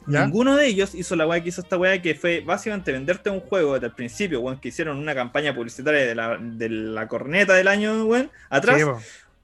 [0.07, 0.25] ¿Ya?
[0.25, 3.39] ninguno de ellos hizo la weá que hizo esta weá que fue básicamente venderte un
[3.39, 7.53] juego desde el principio, weón, que hicieron una campaña publicitaria de la, de la corneta
[7.53, 8.81] del año, weón, atrás.
[8.81, 8.85] Sí.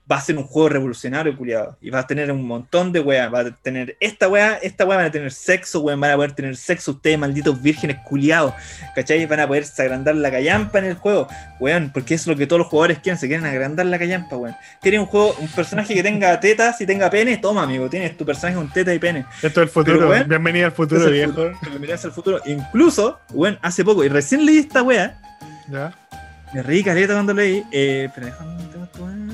[0.10, 1.78] Va a ser un juego revolucionario, culiado.
[1.82, 3.34] Y va a tener un montón de weas.
[3.34, 6.00] Va a tener esta wea, esta wea van a tener sexo, weón.
[6.00, 8.54] Van a poder tener sexo ustedes, malditos vírgenes culiados.
[8.94, 9.26] ¿Cachai?
[9.26, 11.28] Van a poder agrandar la callampa en el juego,
[11.60, 11.92] weón.
[11.92, 13.18] Porque es lo que todos los jugadores quieren.
[13.20, 14.56] Se quieren agrandar la callampa, weón.
[14.82, 17.38] Quieren un juego, un personaje que tenga tetas y tenga pene.
[17.38, 17.90] Toma, amigo.
[17.90, 19.26] Tienes tu personaje con teta y pene.
[19.42, 19.98] Esto es el futuro.
[19.98, 21.32] Pero, weón, Bienvenido al futuro, viejo.
[21.32, 22.42] futuro, bienvenidos al futuro.
[22.46, 25.20] Incluso, weón, hace poco, y recién leí esta wea.
[25.70, 25.92] Ya.
[26.54, 27.64] Me reí caleta cuando leí.
[27.72, 28.56] Eh, pero déjame.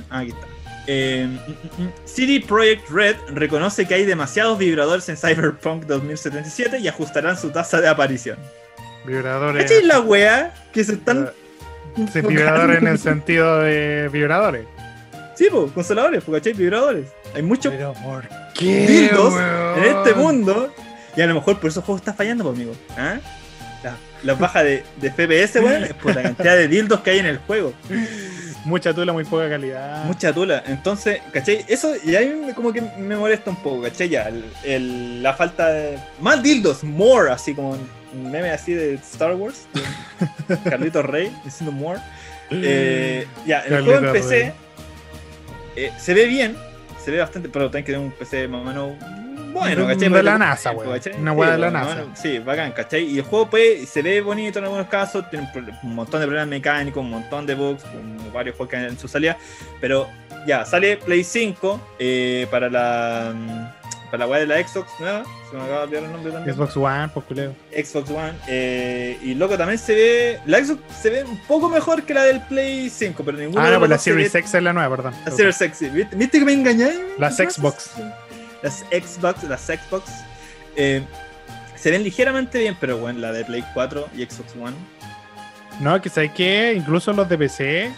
[0.10, 0.51] Ah, aquí está.
[0.88, 1.91] Eh, mm, mm, mm.
[2.06, 7.80] CD Projekt Red reconoce que hay demasiados vibradores en Cyberpunk 2077 y ajustarán su tasa
[7.82, 8.38] de aparición.
[9.06, 9.63] Vibradores.
[9.63, 11.32] ¿Cachai la wea que se están.
[12.12, 14.65] Sí, vibradores en el sentido de vibradores.
[15.36, 16.54] Sí, po, consoladores, po, ¿cachai?
[16.54, 17.08] Vibradores.
[17.36, 19.34] Hay muchos Pero ¿por dildos
[19.78, 20.74] en este mundo
[21.15, 22.76] y a lo mejor por eso el juego está fallando, pues, amigo.
[22.98, 23.20] ¿Ah?
[23.84, 27.20] La, la baja de, de FPS, weón, es por la cantidad de dildos que hay
[27.20, 27.74] en el juego.
[28.65, 30.04] Mucha tula, muy poca calidad.
[30.06, 30.63] Mucha tula.
[30.67, 31.65] Entonces, ¿cachai?
[31.67, 34.10] Eso y ahí me- como que me molesta un poco, ¿cachai?
[34.10, 35.97] Ya, el, el- la falta de.
[36.19, 39.65] Más dildos, more, así como un meme así de Star Wars.
[40.47, 42.00] de Carlitos Rey diciendo more.
[42.52, 44.54] Eh, ya, el juego en PC
[45.78, 46.56] eh, se ve bien,
[47.04, 48.91] se ve bastante, pero tenés que tener un PC más o menos
[49.52, 50.10] bueno, ¿cachai?
[50.10, 50.74] de la NASA.
[50.76, 51.14] ¿cachai?
[51.20, 52.22] Una weá de la bueno, NASA.
[52.22, 53.04] Sí, bacán, ¿cachai?
[53.04, 55.50] Y el juego pues, se ve bonito en algunos casos, tiene
[55.84, 57.84] un montón de problemas mecánicos, un montón de bugs,
[58.34, 59.38] varios juegos que en su salida,
[59.80, 60.08] pero
[60.48, 65.24] ya, sale Play 5 eh, para la mm, para la weá de la Xbox nueva,
[65.50, 66.56] se me acaba de olvidar el nombre también.
[66.56, 67.56] Xbox One, por culeo.
[67.72, 68.34] Xbox One.
[68.48, 70.40] eh, y loco, también se ve.
[70.46, 73.72] La Xbox se ve un poco mejor que la del Play 5, pero ninguna Ah,
[73.72, 75.14] no, pues la Series X es la nueva, perdón.
[75.26, 75.94] La Series X.
[75.94, 76.92] ¿Viste, ¿Viste que me engañé?
[77.18, 77.92] Las Xbox.
[78.62, 80.12] Las Xbox, las Xbox.
[80.76, 81.04] eh,
[81.76, 84.76] se ven ligeramente bien, pero bueno, la de Play 4 y Xbox One.
[85.80, 87.91] No, que sabes que incluso los de PC,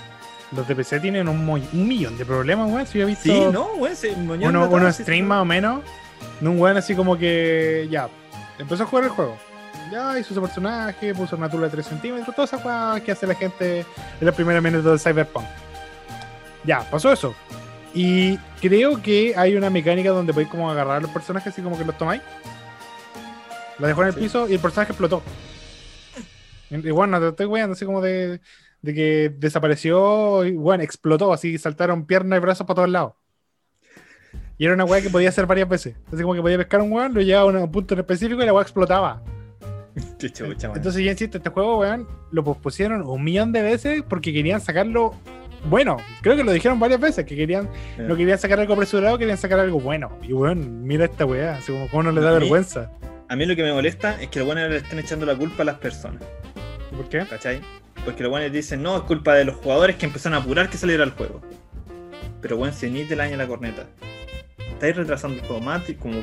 [0.55, 2.87] los de PC tienen un, un millón de problemas, weón.
[2.87, 5.27] Si yo he visto Sí, no, se moñón uno, de uno sí, stream sí.
[5.27, 5.81] más o menos,
[6.39, 8.07] de un weón así como que ya,
[8.57, 9.37] empezó a jugar el juego.
[9.91, 13.27] Ya hizo su personaje, puso una tula de 3 centímetros, todas esas cosas que hace
[13.27, 15.45] la gente en los primeros minutos del Cyberpunk.
[16.63, 17.35] Ya, pasó eso.
[17.93, 21.77] Y creo que hay una mecánica donde podéis como agarrar a los personajes así como
[21.77, 22.21] que los tomáis.
[23.79, 24.19] La dejó en el Sí.
[24.21, 25.21] piso y el personaje explotó.
[26.71, 28.41] Y bueno, te estoy weando así como de,
[28.81, 33.13] de que desapareció y bueno, explotó, así saltaron piernas y brazos para todos lados.
[34.57, 35.95] Y era una weá que podía hacer varias veces.
[36.11, 38.45] Así como que podía pescar un weón, lo llevaba a un punto en específico y
[38.45, 39.21] la weá explotaba.
[40.17, 40.45] Chucha.
[40.45, 45.13] Entonces, yo insisto, este juego, weón, lo pospusieron un millón de veces porque querían sacarlo
[45.65, 45.97] bueno.
[46.21, 48.05] Creo que lo dijeron varias veces, que querían, Eh.
[48.07, 50.17] no querían sacar algo apresurado, querían sacar algo bueno.
[50.21, 52.91] Y weón, mira esta weá, así como cómo no le da A mí- vergüenza.
[53.29, 55.63] A mí lo que me molesta es que los buenos le estén echando la culpa
[55.63, 56.21] a las personas,
[56.95, 57.25] ¿Por qué?
[57.25, 57.61] ¿cachai?
[58.05, 60.77] Porque los buenos dicen, no, es culpa de los jugadores que empezaron a apurar que
[60.77, 61.41] saliera el juego.
[62.41, 63.85] Pero bueno, se emite el año la corneta.
[64.69, 66.19] Estáis retrasando el juego más, como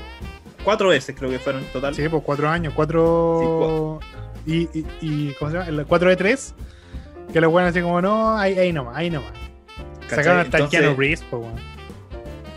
[0.62, 1.94] cuatro veces creo que fueron en total.
[1.94, 3.98] Sí, pues cuatro años, cuatro.
[4.46, 5.68] y, y, y, ¿cómo se llama?
[5.70, 6.54] El 4 de 3.
[7.32, 9.32] Que los weones así como, no, ahí, ahí nomás, ahí nomás.
[10.02, 10.24] ¿cachai?
[10.24, 11.54] Sacaron hasta el Entonces- Keanu Reeves, pues weón.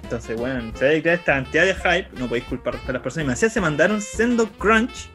[0.03, 3.23] Entonces, bueno, se debe crear esta cantidad de hype, no podéis culpar a las personas.
[3.23, 5.09] Y me hacía, se mandaron Sendo Crunch.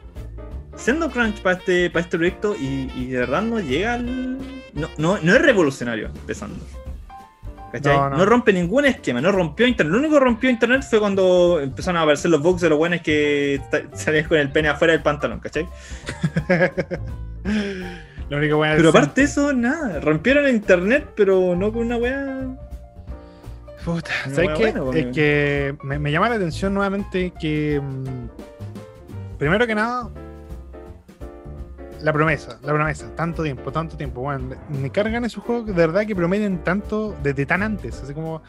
[0.75, 4.37] Sendo Crunch para este, para este proyecto y, y de verdad no llega al.
[4.73, 6.57] No, no, no es revolucionario empezando.
[7.71, 7.95] ¿Cachai?
[7.95, 8.25] No, No, no.
[8.25, 9.91] rompe ningún esquema, no rompió internet.
[9.93, 13.01] Lo único que rompió internet fue cuando empezaron a aparecer los bugs de los buenos
[13.01, 13.61] que
[13.93, 15.67] salían con el pene afuera del pantalón, ¿cachai?
[18.29, 19.99] Lo único bueno Pero aparte de eso, nada.
[19.99, 22.47] Rompieron el internet, pero no con una weá.
[23.83, 24.63] Puta, Una ¿sabes qué?
[24.71, 27.81] buena, pues, es que me, me llama la atención nuevamente que.
[27.81, 30.09] mm, primero que nada.
[32.01, 34.21] La promesa, la promesa, tanto tiempo, tanto tiempo.
[34.21, 38.01] Bueno, me cargan esos juegos de verdad que prometen tanto desde tan antes.
[38.01, 38.41] Así como,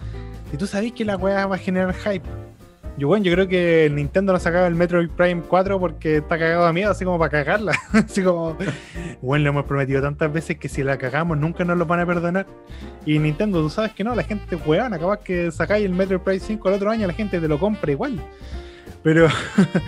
[0.50, 2.28] si tú sabes que la weá va a generar hype.
[2.98, 6.66] Yo, bueno, yo creo que Nintendo no sacaba el Metroid Prime 4 porque está cagado
[6.66, 7.72] de miedo, así como para cagarla.
[7.92, 8.56] así como,
[9.22, 12.06] bueno, lo hemos prometido tantas veces que si la cagamos nunca nos lo van a
[12.06, 12.46] perdonar.
[13.06, 16.40] Y Nintendo, tú sabes que no, la gente weón, acabas que sacáis el Metroid Prime
[16.40, 18.20] 5 el otro año, la gente te lo compra igual.
[19.02, 19.28] Pero,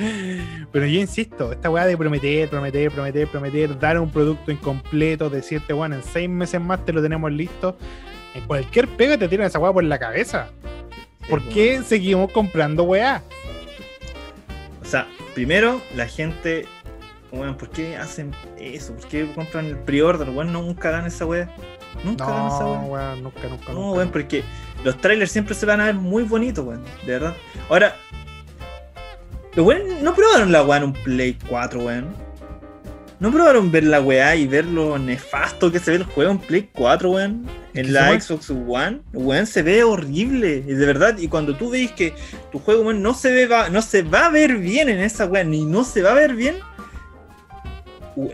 [0.72, 5.72] pero yo insisto, esta weá de prometer, prometer, prometer, prometer, dar un producto incompleto, decirte,
[5.72, 7.76] bueno, en seis meses más te lo tenemos listo.
[8.34, 10.48] En cualquier pega te tiran esa weá por la cabeza.
[11.28, 13.22] ¿Por qué seguimos comprando weá?
[14.80, 16.66] O sea, primero, la gente.
[17.30, 18.94] Weón, ¿por qué hacen eso?
[18.94, 20.28] ¿Por qué compran el pre-order?
[20.30, 21.48] Weón, nunca dan esa weá.
[22.04, 22.80] Nunca dan esa No, weá.
[23.10, 23.72] weón, nunca, nunca.
[23.72, 24.42] No, weón, porque
[24.84, 26.84] los trailers siempre se van a ver muy bonitos, weón.
[27.06, 27.34] De verdad.
[27.70, 27.96] Ahora,
[29.54, 32.14] los weón no probaron la weá en un Play 4, weón.
[33.22, 36.38] No probaron ver la weá y ver lo nefasto que se ve el juego en
[36.38, 37.46] Play 4, weón.
[37.72, 40.60] En la Xbox One, weón, se ve horrible.
[40.62, 42.14] De verdad, y cuando tú veis que
[42.50, 45.26] tu juego, weón, no se ve, va, no se va a ver bien en esa
[45.26, 46.56] weá, ni no se va a ver bien.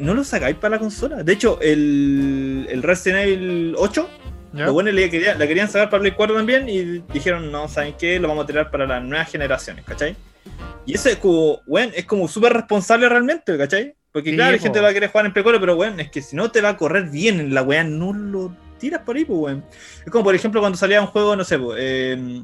[0.01, 1.23] No lo sacáis para la consola.
[1.23, 4.09] De hecho, el, el Resident Evil 8
[4.55, 4.65] ¿Ya?
[4.65, 7.95] los buenos le querían- la querían sacar para Play 4 también y dijeron, no, ¿saben
[7.99, 8.19] qué?
[8.19, 10.17] Lo vamos a tirar para las nuevas generaciones, ¿cachai?
[10.87, 13.95] Y eso es como, weón, es como súper responsable realmente, ¿cachai?
[14.13, 16.23] Porque Sí, claro, la gente va a querer jugar en 4, pero weón, es que
[16.23, 19.25] si no te va a correr bien en la weá, no lo tiras por ahí,
[19.25, 19.65] pues weón.
[20.05, 22.43] Es como, por ejemplo, cuando salía un juego, no sé, pues, eh,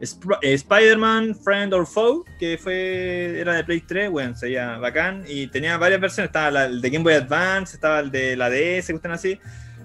[0.00, 5.24] Sp- eh, Spider-Man, Friend or Foe, que fue era de Play 3, weón, sería bacán.
[5.28, 8.50] Y tenía varias versiones, estaba la- el de Game Boy Advance, estaba el de la
[8.50, 9.38] DS, que están así.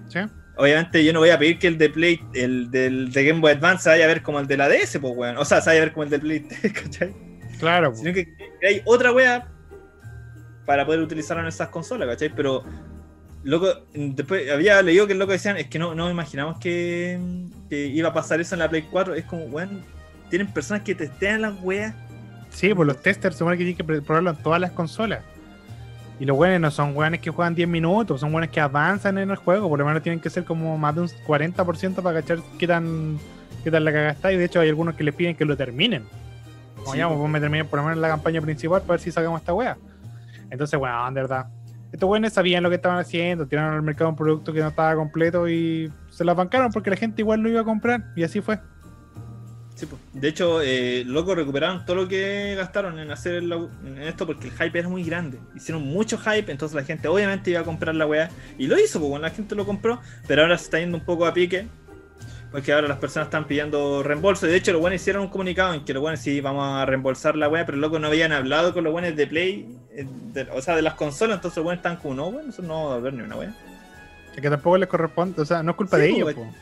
[0.08, 0.20] ¿Sí?
[0.58, 3.52] Obviamente yo no voy a pedir que el de Play, el del de Game Boy
[3.52, 5.38] Advance se vaya a ver como el de la DS, pues weón.
[5.38, 7.14] O sea, se vaya a ver como el de Play 3, ¿cachai?
[7.60, 7.94] Claro.
[7.96, 8.28] Sino que
[8.68, 9.48] hay otra wea
[10.70, 12.30] para poder utilizarlo en esas consolas, ¿cachai?
[12.30, 12.64] Pero,
[13.42, 17.20] loco, después había leído que el loco decían, es que no, no imaginamos que,
[17.72, 19.16] que iba a pasar eso en la Play 4.
[19.16, 19.82] Es como, weón,
[20.30, 21.96] tienen personas que testean las weas.
[22.52, 25.24] Sí, pues los testers se supone que tienen que probarlo en todas las consolas.
[26.20, 29.32] Y los weones no son weones que juegan 10 minutos, son weones que avanzan en
[29.32, 29.70] el juego.
[29.70, 33.18] Por lo menos tienen que ser como más de un 40% para cachar qué tan,
[33.64, 34.32] qué tan la cagada está.
[34.32, 36.04] Y de hecho hay algunos que les piden que lo terminen.
[36.76, 37.18] Como Sí, ya, pues.
[37.18, 39.76] pues me terminen por lo menos la campaña principal para ver si sacamos esta wea.
[40.50, 41.48] Entonces, weón, de verdad.
[41.92, 44.96] Estos weones sabían lo que estaban haciendo, tiraron al mercado un producto que no estaba
[44.96, 48.06] completo y se las bancaron porque la gente igual lo iba a comprar.
[48.16, 48.60] Y así fue.
[49.74, 50.02] Sí, pues.
[50.14, 53.42] De hecho, eh, loco, recuperaron todo lo que gastaron en hacer
[54.02, 55.40] esto porque el hype era muy grande.
[55.56, 58.30] Hicieron mucho hype, entonces la gente obviamente iba a comprar la weá.
[58.58, 61.06] Y lo hizo, pues bueno, la gente lo compró, pero ahora se está yendo un
[61.06, 61.68] poco a pique.
[62.52, 64.48] Porque ahora las personas están pidiendo reembolso.
[64.48, 67.36] De hecho, los buenos hicieron un comunicado en que los buenos sí vamos a reembolsar
[67.36, 70.62] la weá, pero loco no habían hablado con los buenos de Play, eh, de- o
[70.62, 71.36] sea, de las consolas.
[71.36, 73.54] Entonces los buenos están como, no, bueno, nosotros no vamos a ver ni una weá.
[74.36, 76.48] Es que tampoco les corresponde, o sea, no es culpa Sí, de pues, ellos.
[76.48, 76.54] po.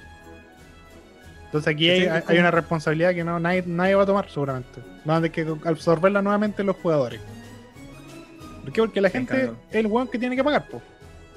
[1.46, 4.82] Entonces aquí hay, una responsabilidad que no nadie, nadie va a tomar seguramente.
[5.06, 7.22] Van a tener que absorberla nuevamente los jugadores.
[8.64, 8.82] ¿Por qué?
[8.82, 10.82] Porque la gente es el weón que tiene que pagar, po.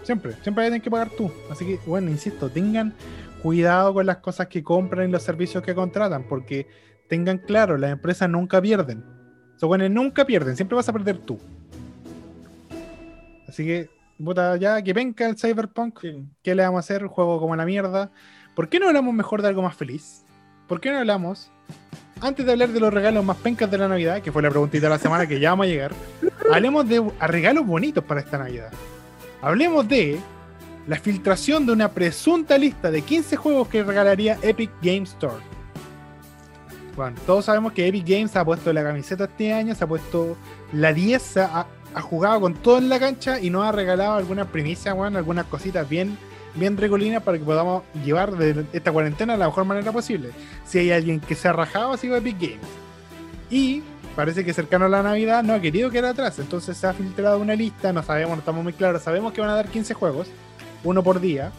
[0.02, 1.30] Siempre, siempre tienes que pagar tú.
[1.50, 2.94] Así que, bueno, insisto, tengan
[3.42, 6.66] cuidado con las cosas que compran y los servicios que contratan, porque
[7.08, 9.04] tengan claro, las empresas nunca pierden.
[9.56, 11.38] Esos weones nunca pierden, siempre vas a perder tú.
[13.46, 13.90] Así que,
[14.22, 16.24] puta, ya que venga el Cyberpunk, Sí.
[16.42, 17.02] ¿Qué le vamos a hacer?
[17.02, 18.10] Un juego como la mierda.
[18.54, 20.24] ¿Por qué no hablamos mejor de algo más feliz?
[20.68, 21.50] ¿Por qué no hablamos,
[22.20, 24.86] antes de hablar de los regalos más pencas de la Navidad, que fue la preguntita
[24.86, 25.92] de la semana que ya vamos a llegar,
[26.52, 28.70] hablemos de regalos bonitos para esta Navidad?
[29.42, 30.20] Hablemos de
[30.86, 35.42] la filtración de una presunta lista de 15 juegos que regalaría Epic Game Store.
[36.94, 40.36] Bueno, todos sabemos que Epic Games ha puesto la camiseta este año, se ha puesto
[40.72, 41.66] la 10, se ha,
[42.02, 45.88] jugado con todo en la cancha y nos ha regalado algunas primicias, bueno, algunas cositas
[45.88, 46.18] bien,
[46.54, 48.34] bien recolinas para que podamos llevar
[48.72, 50.30] esta cuarentena de la mejor manera posible.
[50.66, 52.68] Si hay alguien que se ha rajado, ha sido Epic Games.
[53.50, 53.82] Y
[54.16, 57.38] parece que cercano a la Navidad no ha querido quedar atrás, entonces se ha filtrado
[57.38, 60.28] una lista, no sabemos, no estamos muy claros, sabemos que van a dar 15 juegos,
[60.84, 61.52] uno por día,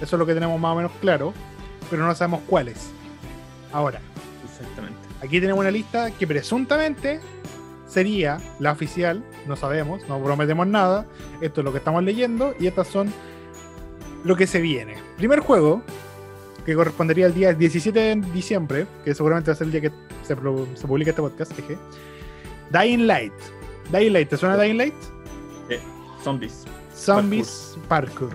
[0.00, 1.32] eso es lo que tenemos más o menos claro,
[1.90, 2.90] pero no sabemos cuáles.
[3.72, 4.00] Ahora,
[4.54, 4.98] Exactamente.
[5.20, 7.20] Aquí tenemos una lista que presuntamente
[7.86, 11.06] sería la oficial, no sabemos, no prometemos nada.
[11.40, 13.12] Esto es lo que estamos leyendo y estas son
[14.24, 14.96] lo que se viene.
[15.16, 15.82] Primer juego,
[16.64, 19.90] que correspondería al día 17 de diciembre, que seguramente va a ser el día que
[20.22, 20.34] se,
[20.74, 21.76] se publique este podcast, jeje.
[22.70, 23.32] Dying Light.
[23.92, 24.94] Dying Light, ¿te suena Dying Light?
[25.68, 25.80] Eh,
[26.22, 26.64] zombies.
[26.94, 28.30] Zombies Parkour.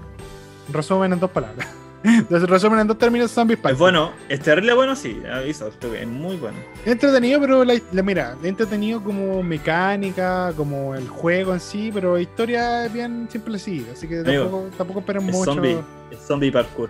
[0.72, 1.68] Resumen en dos palabras.
[2.04, 3.74] Entonces, resumen en dos términos, Zombies Parkour.
[3.74, 6.58] Es bueno, es terrible bueno, sí, aviso, es muy bueno.
[6.86, 12.86] Entretenido, pero la, la- mira, entretenido como mecánica, como el juego en sí, pero historia
[12.86, 15.54] es bien simplecita, así que Amigo, tampoco, tampoco esperen Es mucho.
[15.54, 15.78] zombie,
[16.12, 16.90] es zombie parkour.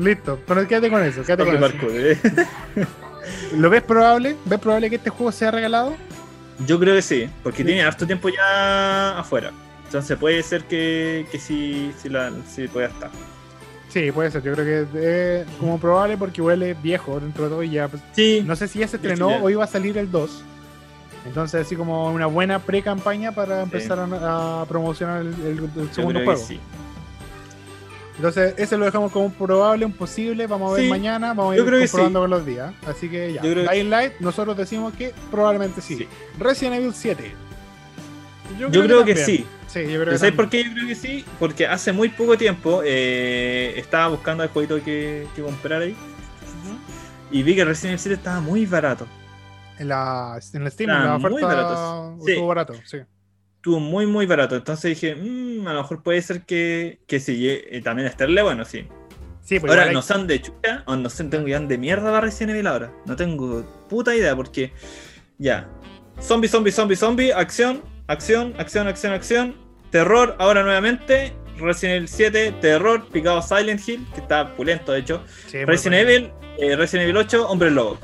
[0.00, 1.60] Listo, pero quédate con eso, quédate con eso.
[1.60, 2.18] parkour, eh.
[3.56, 4.36] ¿Lo ves probable?
[4.44, 5.94] ¿Ves probable que este juego sea regalado?
[6.66, 7.64] Yo creo que sí, porque Sí.
[7.64, 9.52] tiene harto tiempo ya afuera.
[9.84, 13.10] Entonces puede ser que, que sí, sí, la, sí pueda estar.
[13.88, 17.62] Sí, puede ser, yo creo que es como probable porque huele viejo dentro de todo
[17.62, 17.88] y ya.
[17.88, 20.44] pues, Sí, no sé si ya se estrenó o iba a salir el 2.
[21.26, 25.94] Entonces, así como una buena pre-campaña para empezar a, a promocionar el, el- el yo
[25.94, 26.40] segundo juego.
[26.40, 26.58] sí.
[28.20, 30.46] Entonces, ese lo dejamos como un probable, un posible.
[30.46, 32.74] Vamos a ver Sí, mañana, vamos a ir comprobando con los días.
[32.86, 33.40] Así que ya.
[33.40, 35.96] Que Dying Light, nosotros decimos que probablemente sí.
[35.96, 36.08] Sí.
[36.38, 37.32] Resident Evil 7.
[38.58, 39.46] Yo creo que sí.
[39.68, 40.36] Sí, yo creo que ¿Sabes también.
[40.36, 41.24] por qué yo creo que sí?
[41.38, 45.96] Porque hace muy poco tiempo eh, estaba buscando el jueguito que, que comprar ahí
[47.30, 49.06] y vi que Resident Evil 7 estaba muy barato.
[49.78, 51.46] En la, en la Steam, en la muy oferta.
[51.46, 52.24] baratos.
[52.26, 52.32] Sí.
[52.32, 52.98] Estuvo barato, sí.
[53.60, 54.56] Estuvo muy, muy barato.
[54.56, 57.60] Entonces dije, "Mm, a lo mejor puede ser que, que sí.
[57.84, 58.86] También estarle bueno, sí.
[59.42, 61.76] Sí, pues ahora, igual no hay- son de chucha o no sé, tengo idea de
[61.76, 62.92] mierda para Resident Evil ahora.
[63.04, 64.72] No tengo puta idea porque
[65.38, 65.68] ya.
[66.22, 69.54] Zombie, zombie, zombie, zombie, acción, acción, acción, acción, acción.
[69.90, 71.34] Terror, ahora nuevamente.
[71.58, 75.22] Resident Evil 7, terror, picado Silent Hill, que está pulento de hecho.
[75.48, 76.08] sí, muy Resident.
[76.08, 77.98] Evil, eh, Resident Evil 8, Hombre Lobo.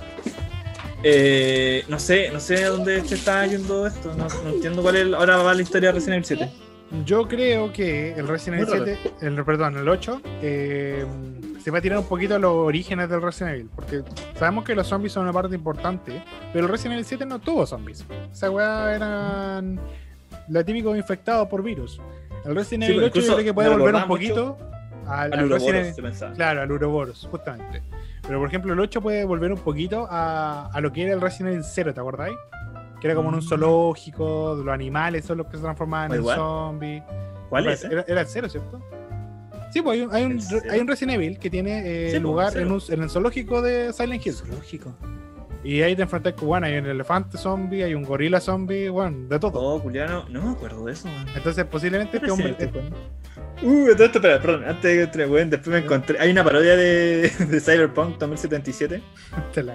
[1.08, 4.12] Eh, no sé, no sé a dónde se está yendo esto.
[4.14, 5.14] No, no entiendo cuál es.
[5.14, 7.04] Ahora va la historia de Resident Evil 7.
[7.04, 11.04] Yo creo que el Resident Evil Muy 7, el, perdón, el 8, eh,
[11.62, 13.70] se va a tirar un poquito a los orígenes del Resident Evil.
[13.74, 14.02] Porque
[14.36, 17.66] sabemos que los zombies son una parte importante, pero el Resident Evil 7 no tuvo
[17.66, 18.04] zombies.
[18.32, 19.78] Esa weá eran
[20.48, 22.00] la típico infectado por virus.
[22.44, 24.58] El Resident Sí, Evil 8 yo creo que puede volver un poquito
[25.06, 25.94] al, Al al Resident Uroboros, Evil.
[25.94, 26.32] se pensaba.
[26.34, 27.82] Claro, al Uroboros, justamente.
[28.26, 31.20] Pero por ejemplo, el 8 puede volver un poquito a, a lo que era el
[31.20, 32.36] Resident Evil 0, ¿te acordáis?
[33.00, 33.48] Que era como en un Mm.
[33.48, 37.02] zoológico, los animales son los que se transformaban en zombies.
[37.48, 37.84] ¿Cuál es?
[37.84, 37.88] eh?
[37.92, 38.80] Era, era el 0, ¿cierto?
[39.70, 42.22] Sí, pues hay un, hay un, hay un Resident Evil que tiene eh, Sí, pues,
[42.22, 44.34] lugar en, un, en el zoológico de Silent Hill.
[44.50, 44.92] Lógico.
[45.66, 49.26] Y ahí te enfrentas con, bueno, hay un elefante zombie, hay un gorila zombie, bueno,
[49.28, 49.60] de todo.
[49.60, 51.26] Oh, Juliano, no me acuerdo de eso, man.
[51.34, 52.50] Entonces, posiblemente este hombre.
[52.50, 52.70] este
[53.62, 56.20] Uh, todo esto, espera, perdón, antes de que entre, weón, después me encontré.
[56.20, 59.02] Hay una parodia de, de Cyberpunk 2077.
[59.52, 59.74] Te la.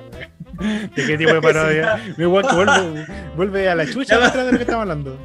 [0.95, 1.99] ¿De qué tipo de parodia?
[2.17, 5.17] Mi igual que vuelve, vuelve a la chucha detrás de lo que estamos hablando.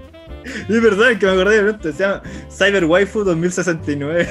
[0.44, 4.29] Es verdad que me acordé de pronto, se llama Cyber Waifu 2069.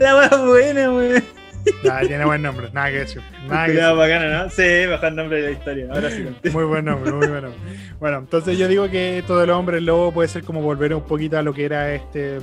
[0.00, 1.43] La wea buena, weón.
[2.06, 3.22] Tiene buen nombre, nada que decir.
[3.48, 4.50] Nada que bacana, ¿no?
[4.50, 5.86] Sí, mejor nombre de la historia.
[5.92, 6.26] Ahora sí.
[6.52, 7.60] Muy buen nombre, muy buen nombre.
[8.00, 11.38] Bueno, entonces yo digo que todo el hombre lobo puede ser como volver un poquito
[11.38, 12.38] a lo que era este.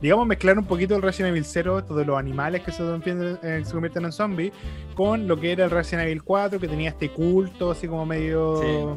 [0.00, 3.62] Digamos, mezclar un poquito el Resident Evil 0, todos los animales que se, convierten- eh,
[3.64, 4.52] se convierten en zombies,
[4.94, 8.96] con lo que era el Resident Evil 4, que tenía este culto, así como medio.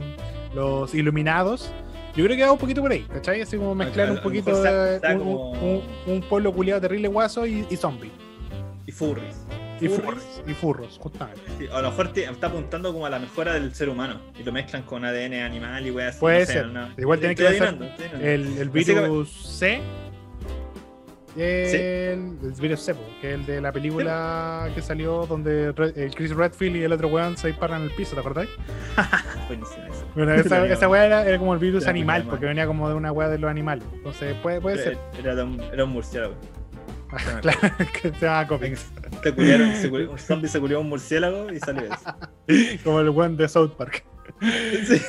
[0.53, 1.71] Los iluminados.
[2.15, 3.41] Yo creo que va un poquito por ahí, ¿cachai?
[3.41, 6.51] Así como mezclar claro, un poquito mejor de está- está un, como- un- un pueblo
[6.51, 8.11] culiado terrible guaso y, y zombie.
[8.89, 9.35] Y Furries.
[9.79, 10.01] Y Furries.
[10.03, 11.41] furros, y furros, justamente.
[11.59, 14.19] Sí, a lo mejor te- está apuntando como a la mejora del ser humano.
[14.39, 16.17] Y lo mezclan con ADN animal y weas.
[16.17, 16.67] Puede no ser.
[16.97, 17.75] Igual tiene que ser.
[18.19, 19.79] El, el virus C.
[21.37, 26.35] El, el virus C, que es el de la película que salió donde el Chris
[26.35, 28.49] Redfield y el otro weón se disparan en el piso, ¿te acordáis?
[29.47, 30.05] Buenísima esa.
[30.15, 33.11] Bueno, esa, esa weá era, era como el virus animal, porque venía como de una
[33.11, 33.85] weá de los animales.
[33.93, 34.97] Entonces puede, puede ser.
[35.19, 36.33] Era, era un, era un murciélago.
[37.41, 37.59] Claro,
[38.01, 38.91] que se llama Comics.
[39.23, 42.15] Se culiaron- se culió- un zombie se culió a un murciélago y salió eso.
[42.83, 44.03] como el weón de South Park.
[44.41, 45.01] Sí.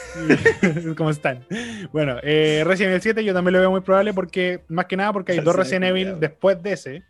[0.97, 1.45] como están.
[1.93, 5.13] Bueno, eh, Resident Evil 7 yo también lo veo muy probable porque, más que nada,
[5.13, 7.05] porque hay dos Resident Evil, después de ese,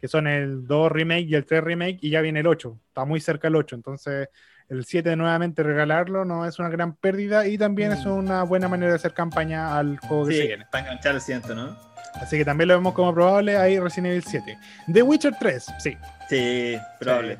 [0.00, 2.78] que son el 2 remake y el 3 remake, y ya viene el 8.
[2.88, 3.76] Está muy cerca el 8.
[3.76, 4.28] Entonces,
[4.68, 8.10] el 7 nuevamente regalarlo no es una gran pérdida y también es Mm.
[8.10, 10.64] una buena manera de hacer campaña al juego que se Sí, viene.
[10.72, 11.76] enganchar al siguiente, ¿no?
[12.20, 14.58] Así que también lo vemos como probable ahí Resident Evil 7.
[14.92, 15.96] The Witcher 3, sí.
[16.28, 17.38] Sí, probable.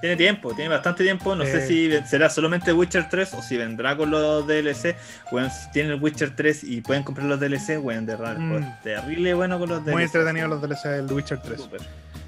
[0.00, 1.34] Tiene tiempo, tiene bastante tiempo.
[1.36, 1.46] No Eh.
[1.52, 4.96] sé si será solamente Witcher 3 o si vendrá con los DLC.
[5.30, 8.40] Bueno, si tienen el Witcher 3 y pueden comprar los DLC, bueno, de raro.
[8.40, 8.64] Mm.
[8.82, 9.92] Terrible bueno con los DLC.
[9.94, 11.60] Muy entretenidos los DLC del Witcher 3.
[11.60, 11.80] Súper.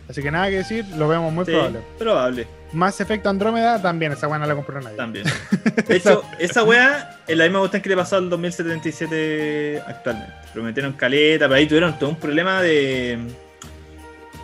[0.09, 1.81] Así que nada que decir, lo vemos muy Sí, probable.
[1.99, 4.97] probable, Más efecto Andrómeda también, esa buena la compró nadie.
[4.97, 5.25] también.
[5.87, 10.33] De hecho, esa weá es la misma cuestión que le pasó al 2077 actualmente.
[10.53, 13.19] Prometieron caleta, pero ahí tuvieron todo un problema de.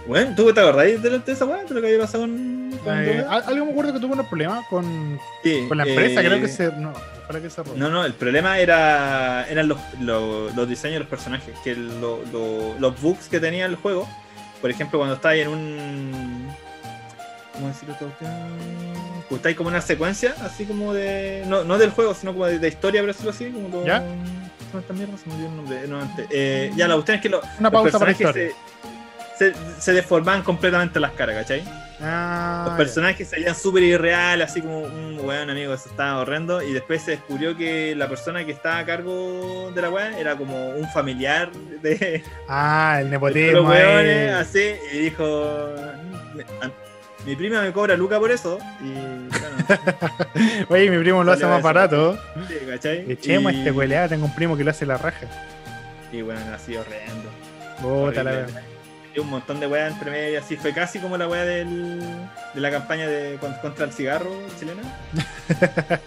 [0.07, 1.65] Bueno, ¿tú te acordás de, de esa weá?
[1.65, 2.71] ¿De lo que había pasado con.
[2.83, 6.25] con Eh, algo me acuerdo que tuvo unos problemas con, Sí, con la empresa, eh,
[6.27, 6.67] creo que se.
[6.73, 6.93] No,
[7.27, 7.73] para que cerró.
[7.77, 12.21] No, no, el problema era eran los, los, los diseños de los personajes, que lo-
[12.33, 14.07] lo- los bugs que tenía el juego,
[14.61, 16.44] por ejemplo, cuando estáis en un...
[17.55, 17.97] ¿Cómo decirlo?
[19.29, 21.45] Pues estáis como una secuencia, así como de...
[21.47, 24.01] No, no del juego, sino como de, de historia, por decirlo así, como ¿Ya?
[24.01, 25.17] ¿Cómo se llama esta mierda?
[25.19, 25.89] Se me olvidó el nombre.
[25.89, 26.27] No, antes.
[26.31, 28.51] Eh, ya, la cuestión es que lo- Una los pausa para la personajes historia.
[29.39, 31.63] se, se, se deformaban completamente las caras, ¿cachai?
[32.01, 36.61] Ah, Los personajes se veían súper irreales, así como un weón amigo, eso estaba horrendo.
[36.61, 40.37] Y después se descubrió que la persona que estaba a cargo de la weá era
[40.37, 43.53] como un familiar de, Ah, el de nepotismo.
[43.61, 44.41] los weones, ahí.
[44.41, 44.75] así.
[44.93, 45.25] Y dijo:
[46.35, 46.71] "Me- a-
[47.27, 48.59] Mi prima me cobra Luca por eso.
[48.83, 49.85] Y claro,
[50.69, 52.19] Oye, mi primo lo hace más barato.
[52.49, 53.11] sí, ¿cachai?
[53.11, 55.27] Echemos y, este hueleado, tengo un primo que lo hace la raja.
[56.13, 57.31] Y bueno, así horrendo.
[57.81, 58.47] Puta la
[59.21, 62.01] un montón de weas entre medio, así fue casi como la wea del,
[62.55, 64.83] de la campaña de con- contra el cigarro chilena.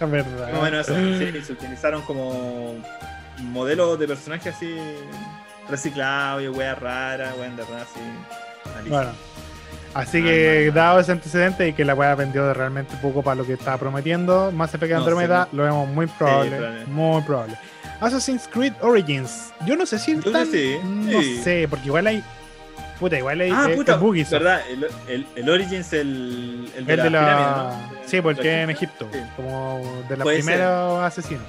[0.00, 0.52] verdad.
[0.52, 0.94] Más o menos eso.
[1.18, 2.74] Sí, se utilizaron como
[3.38, 4.76] modelos de personajes así
[5.68, 8.00] reciclados y weas raras, weas de raras así.
[8.74, 9.04] malísimas.
[9.04, 9.37] Bueno.
[9.94, 10.80] Así Ah, que, no, no.
[10.80, 13.78] dado ese antecedente y que la weá vendió de realmente poco para lo que estaba
[13.78, 16.56] prometiendo, Mass Effect No, Andromeda sí, lo vemos muy probable.
[16.56, 16.86] probable.
[16.86, 17.54] muy probable.
[18.00, 19.52] Assassin's Creed Origins.
[19.66, 21.40] Yo no sé si Yo tan- No sí.
[21.42, 22.22] sé, porque igual hay.
[23.00, 23.50] Puta, igual hay.
[23.52, 24.32] Ah, eh, puta, Ubisoft.
[24.32, 24.60] ¿verdad?
[24.70, 27.20] El, el, el Origins, el, el de El la, de la.
[27.20, 28.02] pirámide, ¿no?
[28.06, 29.08] Sí, porque en Egipto.
[29.36, 31.42] Como de los primeros asesinos.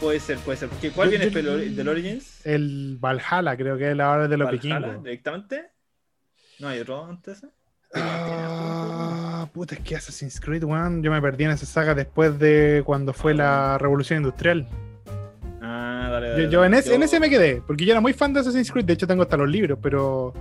[0.00, 0.68] Puede ser, puede ser.
[0.68, 2.44] Porque ¿Cuál Yo- viene yo- del Ori- del Origins?
[2.46, 5.04] El Valhalla, creo que es la hora de los ¿Valhalla, vikingos.
[5.04, 5.70] directamente?
[6.58, 7.42] ¿No hay otro antes?
[7.96, 11.02] Ah, puta, es que Assassin's Creed, weón.
[11.02, 14.66] Yo me perdí en esa saga después de cuando fue la revolución industrial.
[15.62, 16.42] Ah, dale, dale.
[16.44, 18.40] Yo, yo en, ese, Yo- en ese me quedé, porque yo era muy fan de
[18.40, 18.84] Assassin's Creed.
[18.84, 20.32] De hecho, tengo hasta los libros, pero.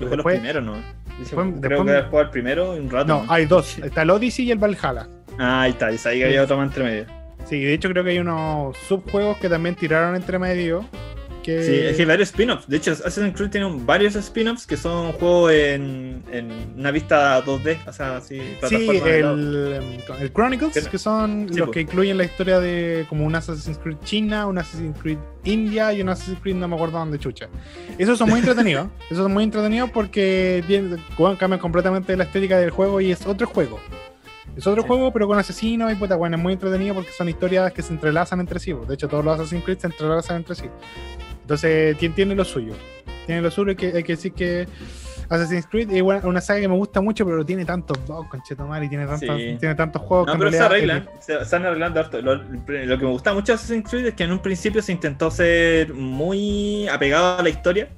[0.00, 0.74] Yo los primeros, ¿no?
[1.18, 3.06] Después- creo después que me- he jugado el primero y un rato.
[3.06, 3.78] No, hay dos.
[3.78, 5.08] Está el Odyssey y el Valhalla.
[5.38, 7.06] Ah, ahí está, y ahí que había otro más entre medio.
[7.46, 10.84] Sí, de hecho, creo que hay unos subjuegos que también tiraron entre medio.
[11.46, 11.62] Que...
[11.62, 12.66] Sí, es que hay varios spin-offs.
[12.68, 17.78] De hecho, Assassin's Creed tiene varios spin-offs que son juegos en, en una vista 2D,
[17.86, 19.34] o sea, así, Sí, de lado.
[19.34, 21.72] el, el Chronicles, Que son Sí, los po.
[21.72, 26.02] que incluyen la historia de como un Assassin's Creed China, un Assassin's Creed India y
[26.02, 27.46] un Assassin's Creed no me acuerdo dónde chucha.
[27.96, 28.88] Esos son muy entretenidos.
[29.08, 30.64] Esos son muy entretenidos porque
[31.38, 33.78] cambian completamente la estética del juego y es otro juego.
[34.56, 34.88] Es otro Sí.
[34.88, 37.92] juego, pero con asesinos y puta, bueno, es muy entretenido porque son historias que se
[37.92, 38.72] entrelazan entre sí.
[38.88, 40.64] De hecho, todos los Assassin's Creed se entrelazan entre sí.
[41.46, 42.72] Entonces, tiene, tiene lo suyo.
[43.24, 44.66] Tiene lo suyo, hay que, hay que decir que
[45.28, 48.88] Assassin's Creed es una, saga que me gusta mucho, pero tiene tantos bugs, conchetomar, y
[48.88, 49.56] tiene, tantos Sí.
[49.60, 52.20] tiene tantos juegos No, que pero se arreglan, se, se están arreglando harto.
[52.20, 54.90] Lo, lo que me gusta mucho de Assassin's Creed es que en un principio se
[54.90, 57.88] intentó ser muy apegado a la historia.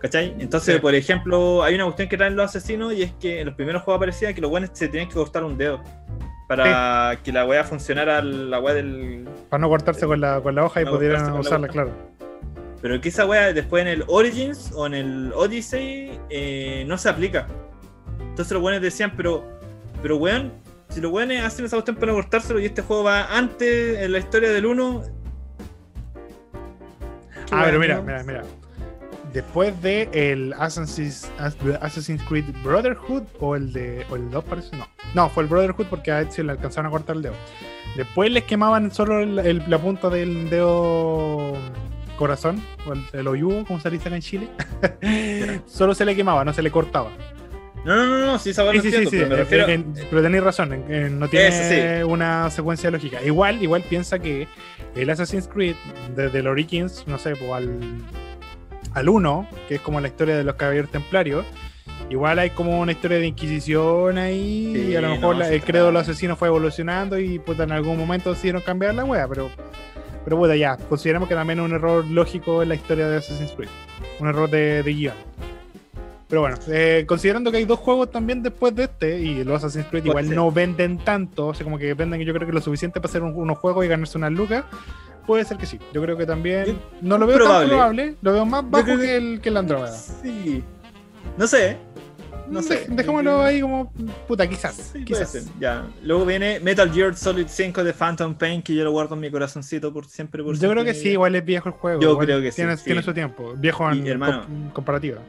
[0.00, 0.34] ¿Cachai?
[0.38, 0.80] Entonces, Sí.
[0.80, 3.82] por ejemplo, hay una cuestión que traen los asesinos y es que en los primeros
[3.82, 5.80] juegos aparecía que los buenos se tenían que cortar un dedo
[6.48, 9.28] para que la wea funcionara la wea del.
[9.50, 11.90] para no cortarse con la, con la hoja y No pudieran usarla, claro.
[12.82, 17.08] Pero que esa wea después en el Origins o en el Odyssey eh, no se
[17.08, 17.46] aplica.
[18.20, 19.48] Entonces los buenos decían, pero,
[20.02, 20.52] pero weón,
[20.88, 24.10] si los weones hacen esa cuestión para no cortárselo y este juego va antes en
[24.12, 25.02] la historia del 1.
[27.52, 28.42] Ah, pero mira, mira, mira.
[29.32, 31.30] Después de el Assassin's,
[31.80, 34.86] Assassin's Creed Brotherhood o el de o el 2 parece no.
[35.14, 37.34] No, fue el Brotherhood porque a Ezio le alcanzaron a cortar el dedo.
[37.96, 41.54] Después les quemaban solo el- el- la punta del dedo
[42.16, 44.48] corazón o el, el oyugo, como se dice acá en Chile.
[45.66, 47.10] solo se le quemaba, no se le cortaba.
[47.84, 49.66] No, no, no, no, sí, esa Sí, pero me refiero.
[50.08, 53.20] pero tenéis razón, en no tiene una secuencia lógica.
[53.24, 54.46] Igual, igual piensa que
[54.94, 55.74] el Assassin's Creed,
[56.14, 57.76] desde el Origins, no sé, pues al,
[58.94, 61.44] al 1, que es como la historia de los caballeros templarios,
[62.08, 65.48] igual hay como una historia de inquisición ahí, Sí, y a lo mejor no, la-
[65.48, 68.94] sí el credo de los asesinos fue evolucionando y pues en algún momento decidieron cambiar
[68.94, 69.50] la wea, pero,
[70.24, 73.52] pero bueno, ya, consideramos que también es un error lógico en la historia de Assassin's
[73.52, 73.68] Creed,
[74.20, 75.14] un error de, de guion.
[76.28, 79.86] Pero bueno, eh, considerando que hay dos juegos también después de este, y los Assassin's
[79.90, 80.34] Creed igual ser.
[80.36, 83.22] no venden tanto, o sea, como que venden yo creo que lo suficiente para hacer
[83.22, 84.64] un- unos juegos y ganarse unas lucas,
[85.26, 85.78] puede ser que sí.
[85.92, 87.60] Yo creo que también Yo- no lo veo probable.
[87.68, 89.92] tan probable, lo veo más bajo que, que- el, que el Andrómeda.
[89.92, 90.64] Sí.
[91.36, 91.76] No sé.
[92.52, 92.86] No Mm, sé.
[92.86, 93.90] dej- Dejémoslo ahí como
[94.28, 94.74] puta, quizás.
[94.92, 95.50] Sí, quizás.
[95.58, 95.86] Ya.
[96.02, 99.30] Luego viene Metal Gear Solid 5 de Phantom Pain, que yo lo guardo en mi
[99.30, 100.42] corazoncito por siempre.
[100.44, 102.00] Por Yo creo que sí, igual es viejo el juego.
[102.00, 102.84] Yo creo que sí, tiene, sí.
[102.84, 103.54] Tiene su tiempo.
[103.56, 105.20] Viejo en Y, hermano, com- comparativa.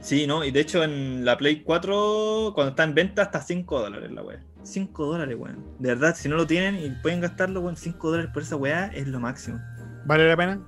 [0.00, 0.44] Sí, ¿no?
[0.44, 4.22] Y de hecho en la Play 4, cuando está en venta, está 5 dólares la
[4.22, 4.40] weá.
[4.64, 5.58] 5 dólares, weón.
[5.78, 8.86] De verdad, si no lo tienen y pueden gastarlo, weón, 5 dólares por esa weá
[8.86, 9.60] es lo máximo.
[10.04, 10.60] ¿Vale la pena?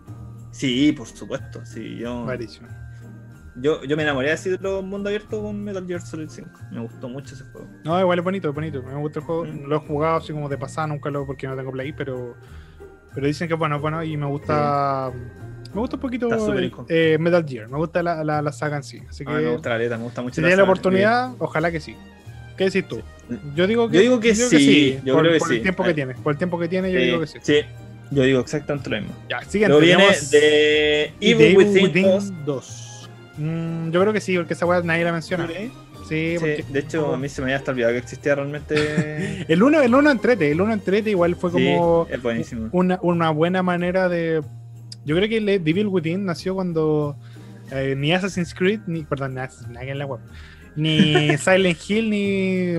[0.52, 1.64] Sí, por supuesto.
[1.66, 2.24] Sí, yo.
[3.56, 6.50] Yo, yo me enamoré así de los mundo abierto con Metal Gear Solid 5.
[6.72, 7.68] Me gustó mucho ese juego.
[7.84, 8.82] No, igual es bonito, es bonito.
[8.82, 9.44] Me gusta el juego.
[9.44, 9.64] Mm.
[9.66, 12.36] Lo he jugado así como de pasada, nunca lo porque no tengo play, pero.
[13.14, 15.12] Pero dicen que bueno, bueno y me gusta.
[15.72, 17.68] Me gusta un poquito eh, eh, Metal Gear.
[17.68, 19.00] Me gusta la, la, la saga en sí.
[19.08, 21.32] Así A mí me que gusta la letra, me gusta mucho si tienes la oportunidad,
[21.38, 21.96] ojalá que sí.
[22.56, 23.02] ¿Qué decís tú?
[23.56, 25.54] Yo digo que, Yo digo que sí, yo por, creo que por sí.
[25.56, 26.14] el tiempo que tiene.
[26.14, 27.38] Por el tiempo que tiene, yo digo que sí.
[27.42, 27.60] sí,
[28.10, 29.14] yo digo exactamente lo mismo.
[29.28, 29.76] Ya, siguiente.
[29.78, 32.44] Luego viene de Evil Within, Within 2.
[32.44, 32.83] 2.
[33.36, 35.46] Mm, yo creo que sí, porque esa weá nadie la menciona.
[35.46, 35.70] Sí,
[36.08, 39.46] Sí, porque de hecho, a mí se me había hasta olvidado que existía realmente.
[39.50, 42.68] el 1 el uno entrete, el 1 entrete igual fue como Sí, es buenísimo.
[42.72, 44.42] una, una buena manera de.
[45.06, 47.16] Yo creo que el Devil Within nació cuando
[47.70, 49.04] eh, ni Assassin's Creed, ni.
[49.04, 50.20] Perdón, ni Assassin's Creed, en la web.
[50.76, 52.74] Ni Silent Hill, ni.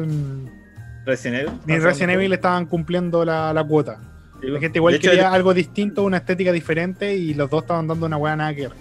[1.06, 1.60] Resident Evil.
[1.66, 3.99] Ni Resident Evil estaban cumpliendo la, la cuota.
[4.41, 7.64] Sí, La gente igual de hecho, quería algo distinto, una estética diferente y los dos
[7.64, 8.72] estaban dando una weá nada que ver.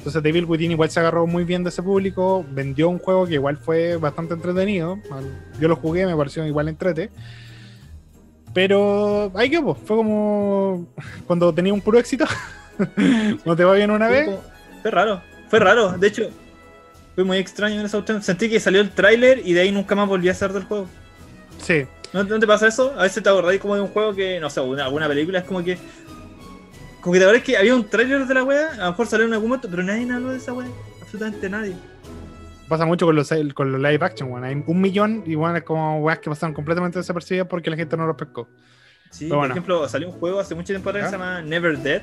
[0.00, 3.34] Entonces Devil Within igual se agarró muy bien de ese público, vendió un juego que
[3.34, 4.98] igual fue bastante entretenido.
[5.60, 7.10] Yo lo jugué, me pareció igual entrete.
[8.54, 10.86] Pero ahí que fue como
[11.26, 12.24] cuando tenía un puro éxito.
[12.94, 14.30] cuando te va bien una vez.
[14.80, 15.20] Fue raro,
[15.50, 15.92] fue raro.
[15.98, 16.30] De hecho,
[17.14, 18.02] fue muy extraño en esa.
[18.22, 20.86] Sentí que salió el tráiler y de ahí nunca más volví a hacer del juego.
[21.58, 21.84] Sí.
[22.14, 22.94] ¿No, te pasa eso?
[22.98, 25.62] A veces te acordáis como de un juego que, no sé, alguna película es como
[25.62, 25.76] que.
[27.00, 29.26] Como que te acuerdas que había un tráiler de la wea, a lo mejor salió
[29.26, 30.68] en algún momento, pero nadie habló de esa wea.
[31.00, 31.74] Absolutamente nadie.
[32.68, 34.44] Pasa mucho con los, con los live action, weón.
[34.44, 37.96] Hay un millón y bueno, es como weas que pasaron completamente desapercibidas porque la gente
[37.96, 38.48] no los pescó.
[39.10, 42.02] Sí, por ejemplo, salió un juego hace mucho tiempo atrás que se llama Never Dead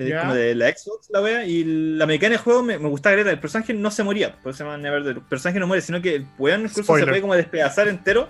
[0.00, 3.14] eh, como de la Xbox, la wea, y la mecánica del juego me, me gustaba
[3.14, 3.32] greta.
[3.32, 6.00] El personaje no se moría, por eso se llama Never El personaje no muere, sino
[6.00, 8.28] que el weón incluso se puede como despedazar entero,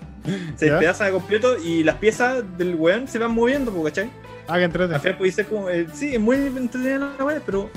[0.56, 4.08] se despedaza de completo y las piezas del weón se van moviendo, ¿cachai?
[4.48, 4.96] Ah, que entretenido.
[4.96, 5.68] Al final puede ser como.
[5.68, 7.70] Eh, sí, es muy entretenida la wea, pero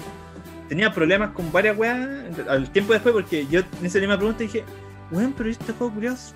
[0.69, 1.99] tenía problemas con varias weas
[2.47, 4.63] al tiempo después, porque yo en esa misma pregunta dije,
[5.11, 6.34] weón, pero este juego curioso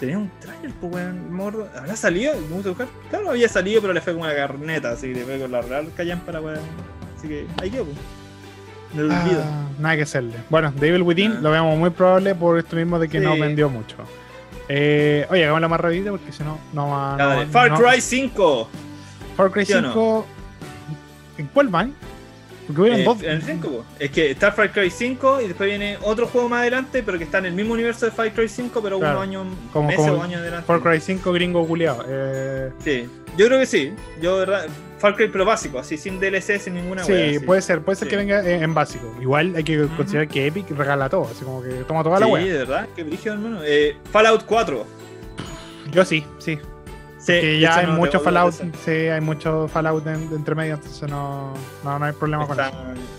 [0.00, 1.68] tenía un trailer, pues weón, mordo.
[1.76, 2.34] ¿Habrá salido?
[2.34, 2.88] Me gusta buscar.
[3.08, 5.62] Claro, había salido, pero le fue como una carneta, así que le fue con la
[5.62, 6.58] real callan para weón.
[7.16, 7.96] Así que ahí quedó, pues.
[8.94, 9.42] Me olvido.
[9.44, 10.34] Ah, nada que hacerle.
[10.50, 11.38] Bueno, Devil Within ah.
[11.40, 13.96] lo vemos muy probable por esto mismo de que no vendió mucho.
[14.68, 17.16] Eh, oye, hagámosla más rápida porque si no, no va.
[17.16, 18.68] No, Far Cry 5.
[19.36, 20.26] Far Cry 5.
[21.38, 21.94] ¿En cuál van?
[22.68, 26.48] Eh, en el 5, es que está Far Cry 5 y después viene otro juego
[26.48, 29.20] más adelante, pero que está en el mismo universo de Far Cry 5, pero unos
[29.20, 30.66] años, como, meses o años adelante.
[30.66, 32.04] Far Cry 5 gringo culiado.
[32.08, 32.70] Eh...
[32.78, 33.92] Sí, yo creo que sí.
[34.20, 34.44] Yo,
[34.98, 38.16] Far Cry pero básico, así sin DLC, sin ninguna Sí, puede ser, puede ser que
[38.16, 39.12] venga en, básico.
[39.20, 42.42] Igual hay que considerar que Epic regala todo, así como que toma toda la web.
[42.42, 43.60] Sí, de verdad, que brillo, hermano.
[43.64, 44.86] Eh, Fallout 4.
[45.90, 46.58] Yo sí, sí.
[47.22, 48.52] Sí, que ya hay mucho Fallout,
[48.84, 51.54] sí, hay mucho Fallout entre medio, entonces no,
[51.84, 52.72] no, no hay problema con eso.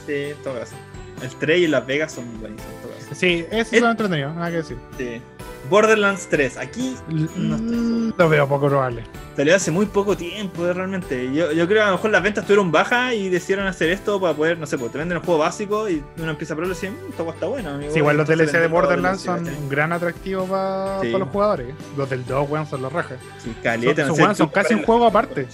[0.05, 0.75] Sí, todo eso.
[1.21, 2.73] El 3 y Las Vegas son buenísimos.
[3.13, 4.77] Sí, eso es entretenido, nada que decir.
[4.97, 5.21] Sí.
[5.69, 6.57] Borderlands 3.
[6.57, 9.03] Aquí no lo veo poco probable.
[9.35, 11.33] Salió hace muy poco tiempo, eh, realmente.
[11.33, 14.21] Yo, yo, creo que a lo mejor las ventas estuvieron bajas y decidieron hacer esto
[14.21, 16.71] para poder, no sé, pues te venden el juego básico y uno empieza a probar
[16.71, 17.79] y dice, mm, esto está bueno.
[17.91, 21.73] sí, igual los DLC de Borderlands son un gran atractivo para los jugadores.
[21.97, 23.17] Los del 2, weón, son los rajas.
[23.39, 25.47] Sí, caleta, son, no son casi un juego aparte.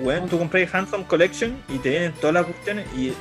[0.00, 3.12] Weón, tú compras Handsome Collection y te vienen todas las cuestiones y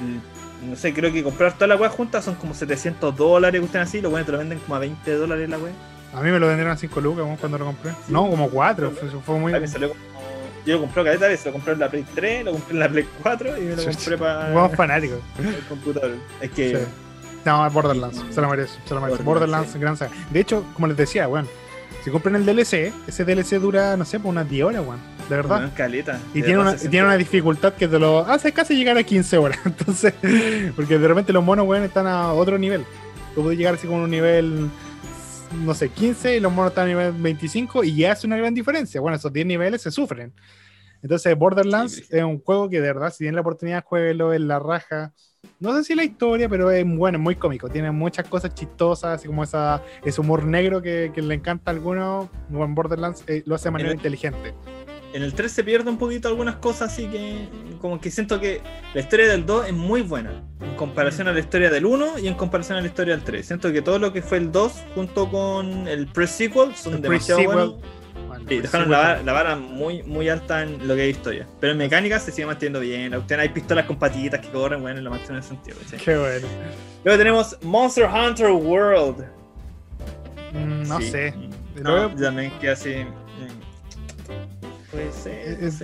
[0.67, 3.99] no sé, creo que comprar todas las weas juntas son como 700 dólares, cuestiones así,
[3.99, 5.73] los weones te lo venden como a 20 dólares la wea.
[6.13, 7.91] A mí me lo vendieron a 5 lucas cuando lo compré.
[8.07, 8.91] No, como 4.
[9.25, 9.53] Fue, muy.
[10.65, 12.89] Yo lo compré cada vez, lo compré en la Play 3, lo compré en la
[12.89, 14.51] Play 4 y me lo compré para.
[14.51, 15.19] Juegos fanáticos.
[15.39, 16.15] El computador.
[16.41, 16.77] Es que.
[16.77, 16.83] Sí.
[17.45, 19.23] No, es Borderlands, se lo merece, se lo merece.
[19.23, 20.11] Borderlands, gran saga.
[20.29, 21.47] De hecho, como les decía, weón,
[22.03, 24.99] si compran el DLC, ese DLC dura, no sé, por unas 10 horas, weón.
[25.27, 25.71] De verdad.
[25.75, 26.19] caleta.
[26.33, 29.59] Y tiene una, tiene una dificultad que te lo hace casi llegar a 15 horas.
[29.65, 30.13] Entonces,
[30.75, 32.85] porque de repente los monos, weón, están a otro nivel.
[33.33, 34.69] Tú puedes llegar así con un nivel
[35.53, 38.53] no sé, 15 y los monos están a nivel 25 y ya hace una gran
[38.53, 39.01] diferencia.
[39.01, 40.33] Bueno, esos 10 niveles se sufren.
[41.01, 44.59] Entonces, Borderlands es un juego que de verdad, si tienen la oportunidad, jueguelo en la
[44.59, 45.13] raja.
[45.59, 47.69] No sé si la historia, pero es bueno, es muy cómico.
[47.69, 52.29] Tiene muchas cosas chistosas, así como esa, ese humor negro que, le encanta a algunos.
[52.49, 54.53] Borderlands eh, lo hace de manera inteligente
[55.13, 57.47] en el 3 se pierde un poquito algunas cosas, así que
[57.79, 58.61] como que siento que
[58.93, 62.27] la historia del 2 es muy buena en comparación a la historia del 1 y
[62.27, 63.45] en comparación a la historia del 3.
[63.45, 67.75] Siento que todo lo que fue el 2 junto con el pre-sequel son demasiado buenos.
[68.47, 71.47] Sí, dejaron la, vara muy, muy alta en lo que es historia.
[71.59, 73.13] Pero en mecánica se sigue manteniendo bien.
[73.13, 75.77] Hay pistolas con patitas que corren, bueno, en la máxima sentido.
[76.03, 76.47] Qué bueno.
[77.03, 79.25] Luego tenemos Monster Hunter World.
[80.53, 81.33] Mm, no sé.
[81.81, 83.05] No, también que así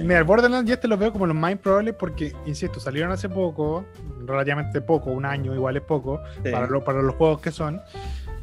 [0.03, 3.29] Mira, el Borderlands ya te lo veo como los más improbables porque, insisto, salieron hace
[3.29, 3.85] poco,
[4.25, 7.81] relativamente poco, un año igual es poco, para, para los juegos que son.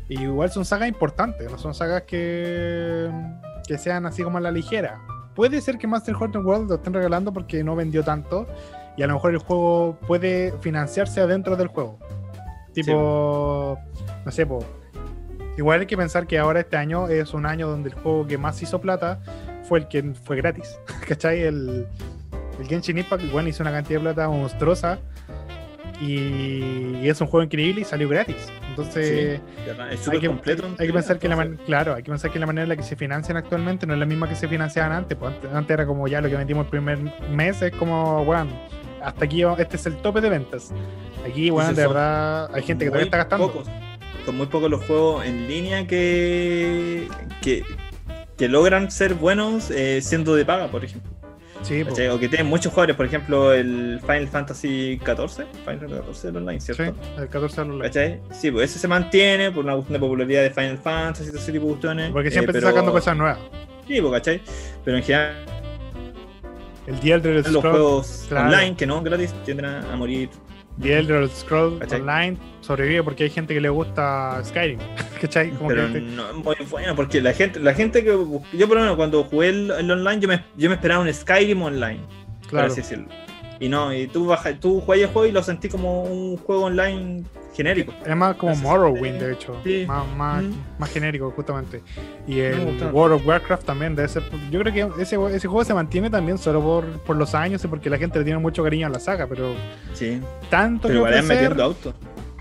[0.08, 3.10] Y igual son sagas importantes, no son sagas que,
[3.66, 5.00] que sean así como a la ligera.
[5.34, 8.46] Puede ser que Master Hunter World lo estén regalando porque no vendió tanto
[8.96, 11.98] y a lo mejor el juego puede financiarse adentro del juego.
[12.72, 13.78] Tipo,
[14.24, 14.46] no sé,
[15.56, 18.38] igual hay que pensar que ahora este año es un año donde el juego que
[18.38, 19.20] más hizo plata
[19.64, 20.78] fue el que fue gratis.
[21.08, 21.42] ¿Cachai?
[21.42, 21.86] El,
[22.60, 24.98] el Genshin Impact igual hizo una cantidad de plata monstruosa.
[26.00, 28.48] Y, es un juego increíble y salió gratis.
[28.68, 29.40] Entonces,
[30.10, 32.64] hay, que, completo hay, que pensar que la claro, hay que pensar que la manera
[32.64, 35.16] en la que se financian actualmente no es la misma que se financiaban antes.
[35.16, 36.98] Pues antes, era como ya lo que vendimos el primer
[37.30, 38.50] mes, es como, bueno,
[39.02, 40.72] hasta aquí este es el tope de ventas.
[41.24, 43.64] Aquí, bueno, de verdad, hay gente que todavía está gastando.
[44.26, 47.08] Son muy pocos los juegos en línea que,
[47.42, 47.62] que,
[48.36, 51.10] que logran ser buenos eh, siendo de paga, por ejemplo.
[51.62, 51.82] Sí.
[52.10, 56.60] O que tienen muchos jugadores, por ejemplo, el Final Fantasy XIV, Final Fantasy XIV online,
[56.60, 56.94] Sí, ¿cierto?
[57.16, 58.20] el 14 de los ¿Cachai?
[58.32, 61.38] Sí, pues ese se mantiene por una cuestión de popularidad de Final Fantasy y todo
[61.38, 62.10] ese tipo de cuestiones.
[62.12, 63.38] Porque eh, siempre está pero- sacando cosas nuevas.
[63.86, 64.42] Sí, pues, ¿cachai?
[64.84, 65.34] Pero en general
[66.86, 68.48] El The Elder los juegos claro.
[68.48, 70.28] online que no gratis tienden a morir.
[70.80, 72.00] The Elder Scrolls ¿Cachai?
[72.00, 74.78] Online sobrevive porque hay gente que le gusta Skyrim.
[75.20, 75.50] ¿Cachai?
[75.50, 78.82] Como Pero que no muy bueno porque la gente, la gente que yo por lo
[78.82, 82.00] menos cuando jugué el, el online yo me, yo me esperaba un Skyrim online,
[82.42, 82.66] por claro.
[82.68, 83.06] así decirlo.
[83.60, 86.64] Y no, y tú bajas, tú juegas el juego y lo sentí como un juego
[86.64, 87.24] online
[87.54, 87.92] genérico.
[88.04, 89.60] Es más como Morrowind, el- de hecho.
[89.64, 89.84] Sí.
[89.86, 90.52] Más, más, Mm.
[90.78, 91.82] más genérico, justamente.
[92.26, 92.90] Y el.
[92.92, 94.22] World of Warcraft también debe ser.
[94.50, 97.68] Yo creo que ese, ese juego se mantiene también solo por, por los años y
[97.68, 99.54] porque la gente le tiene mucho cariño a la saga, pero
[99.92, 100.20] Sí.
[100.50, 101.94] tanto Pero que ofrecer- metiendo autos.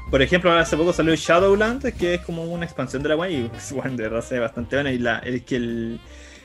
[0.09, 3.36] Por ejemplo, ahora hace poco salió Shadowlands, que es como una expansión de la guay,
[3.45, 4.91] y pues, bueno, de verdad se ve bastante buena.
[4.91, 5.99] Y la, es que el,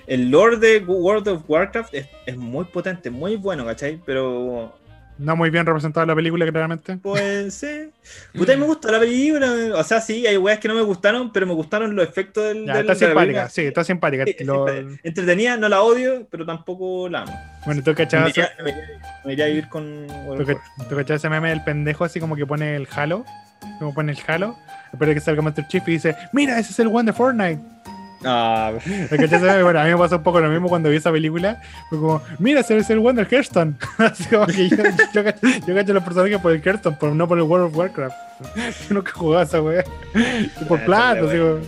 [0.06, 4.00] el lore de World of Warcraft es, es muy potente, muy bueno, ¿cachai?
[4.06, 4.72] Pero,
[5.18, 6.96] No muy bien representado en la película, claramente.
[6.98, 7.90] pues sí.
[8.34, 9.52] Puta, me gustó la película.
[9.74, 12.64] O sea, sí, hay weas que no me gustaron, pero me gustaron los efectos del.
[12.66, 14.24] Ya, del- está simpática, sí, está simpática.
[14.26, 14.68] Sí, Lo-.
[15.02, 17.36] Entretenida, no la odio, pero tampoco la amo.
[17.66, 18.52] bueno, tú Me cachabas, me iría-
[19.24, 20.06] me iría a vivir con.
[20.08, 20.60] Warcraft.
[20.88, 23.24] tú cachabas ese meme del pendejo así como que pone el Halo.
[23.80, 24.56] Como pone el Halo.
[24.92, 27.60] Espera que salga Master Chief y dice: Mira, ese es el one de Fortnite.
[28.24, 28.78] Ah, ¿Lo?
[29.62, 31.60] Bueno, a mí me pasó un poco lo mismo cuando vi esa película.
[31.88, 33.74] Fue como, mira, ese es el one del Hearthstone.
[33.98, 34.76] Así como que yo,
[35.12, 35.22] yo,
[35.66, 38.16] yo cacho los personajes por el Hearthstone, pero no por el World of Warcraft.
[38.88, 39.82] Yo nunca jugaba esa weá.
[40.68, 41.58] Por Ah, plata, así como.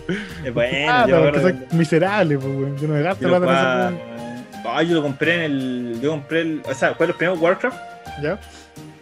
[0.45, 1.09] es bueno.
[1.09, 2.77] yo pues, weón.
[2.79, 6.01] Yo no me gasto lo, plata en esa Ah, yo lo compré en el.
[6.01, 6.63] Yo compré el.
[6.65, 7.77] O sea, fue los primeros Warcraft.
[8.23, 8.39] ¿Ya?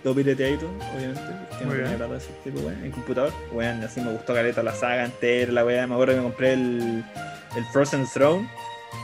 [0.03, 1.21] Todo pirateadito, obviamente.
[1.65, 3.33] De ese tipo, weón, en computador.
[3.53, 5.87] Weón, así me gustó caleta la saga entera, la weá.
[5.87, 7.05] Me acuerdo que me compré el,
[7.57, 8.49] el Frozen Throne.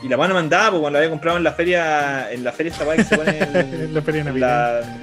[0.03, 2.31] Y la mano mandaba, pues cuando la había comprado en la feria.
[2.33, 4.81] En la feria esta weá que se pone en, En la feria de en Navidad.
[4.81, 4.97] la-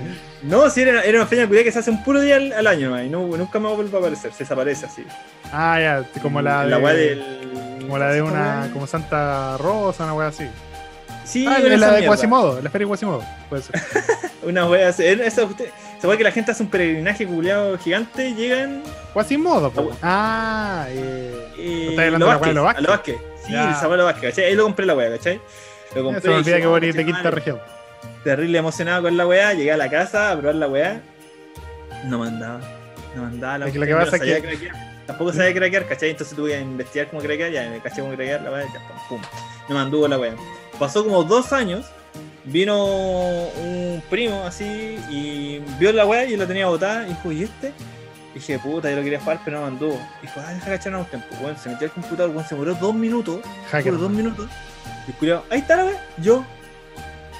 [0.43, 2.67] No, sí, era, era una feria cuidada que se hace un puro día al, al
[2.67, 5.03] año, man, y no, nunca más vuelve a aparecer, se desaparece así.
[5.51, 6.69] Ah, ya, como la de.
[6.71, 7.23] La weá del.
[7.81, 8.73] Como la de ¿cómo se llama una.
[8.73, 10.47] Como Santa Rosa, una weá así.
[11.25, 12.05] Sí, ah, la de.
[12.07, 13.23] Quasimodo, la feria de Quasimodo.
[13.49, 13.75] Puede ser.
[14.43, 15.05] Una wea así.
[15.05, 15.69] Esa, usted,
[16.01, 18.81] se ve que la gente hace un peregrinaje culiado gigante, llegan.
[19.13, 19.91] Quasimodo, Ah, po.
[20.01, 21.47] Ah, eh.
[21.57, 22.77] Y ¿Estás hablando de la de los Vázquez?
[22.77, 23.17] A los Vázquez.
[23.45, 23.69] Sí, Ya.
[23.69, 24.45] el sabor de los Vázquez, ¿cachai?
[24.45, 25.41] Ahí lo compré la wea, ¿cachai?
[25.95, 26.21] Lo compré.
[26.21, 27.35] Se me olvida que "Oh, vos eres de conche quinta madre".
[27.35, 27.59] región.
[28.23, 31.01] Terrible emocionado con la weá, llegué a la casa a probar la weá.
[32.05, 32.59] No mandaba.
[33.15, 34.71] No mandaba la Es que lo weá, que pasa es sabía que-.
[35.07, 36.11] Tampoco sabía craquear, ¿cachai?
[36.11, 38.97] Entonces tuve que investigar cómo craquear, ya me caché cómo craquear la weá, ya, pum,
[39.09, 39.21] pum.
[39.67, 40.33] No me anduvo la weá.
[40.79, 41.85] Pasó como dos años,
[42.45, 47.43] vino un primo así y vio la weá y la tenía botada y dijo, ¿y
[47.43, 47.73] este?
[48.33, 49.99] Y dije, puta, yo lo quería jugar, pero no me anduvo.
[50.21, 51.27] Dijo, ah, deja cachar un tiempo.
[51.41, 53.97] Bueno, se metió al computador, bueno, se demoró dos minutos, Hacker.
[53.97, 54.49] dos minutos.
[55.07, 56.43] Y el culiao, ahí está la weá, yo.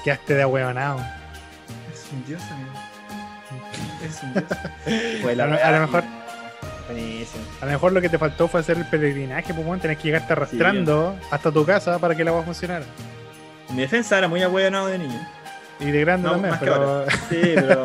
[0.04, 1.00] Quedaste de ahueonado.
[1.94, 2.72] Es un dios, amigo.
[4.06, 4.46] Es un dios.
[5.42, 6.04] A lo- weá, a lo mejor-
[6.88, 7.44] Buenísimo.
[7.62, 10.04] A lo mejor lo que te faltó fue hacer el peregrinaje, pues bueno, tenés que
[10.06, 12.84] llegarte arrastrando hasta tu casa para que la agua funcionara.
[13.76, 15.28] Mi defensa era muy ahueonado de niño.
[15.80, 17.06] Y de grande No, también, más que pero.
[17.30, 17.84] Sí, pero.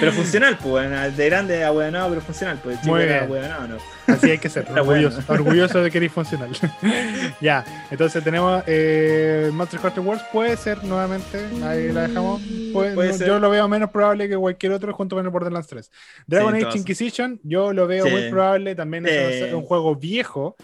[0.00, 1.16] Pero funcional, pues.
[1.16, 2.58] De grande ahueonado, pero funcional.
[2.62, 2.76] Pues.
[2.78, 3.48] Muy Chico era bien.
[3.68, 3.76] ¿no?
[4.12, 4.66] Así hay que ser,
[5.28, 6.50] orgulloso, de que eres funcional.
[7.40, 12.40] ya, entonces tenemos eh, Monster Hunter Wars, puede ser nuevamente, ahí la dejamos.
[12.72, 15.68] Puede- Puede no, yo lo veo menos probable que cualquier otro junto con el Borderlands
[15.68, 15.90] 3.
[16.26, 16.78] Dragon Sí, Age.
[16.78, 18.10] Inquisition, yo lo veo Sí.
[18.10, 20.56] muy probable, también es un juego viejo,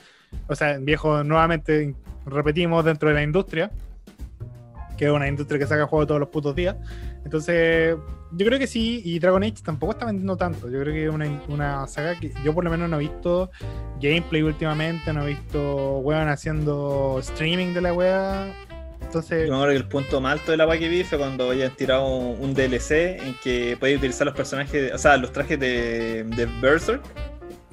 [0.49, 1.95] o sea, viejo nuevamente,
[2.27, 3.71] repetimos, dentro de la industria,
[4.97, 6.77] que es una industria que saca juegos todos los putos días.
[7.25, 7.97] Entonces,
[8.33, 10.69] yo creo que sí, y Dragon Age tampoco está vendiendo tanto.
[10.71, 13.51] Yo creo que es una, una saga que yo por lo menos no he visto
[14.01, 18.55] gameplay últimamente, no he visto weón haciendo streaming de la wea.
[19.01, 21.51] Entonces, Yo acuerdo que el punto más alto de la weá que vi fue cuando
[21.51, 26.25] habían tirado un DLC en que podías utilizar los personajes, o sea, los trajes de,
[26.25, 27.03] de Berserk,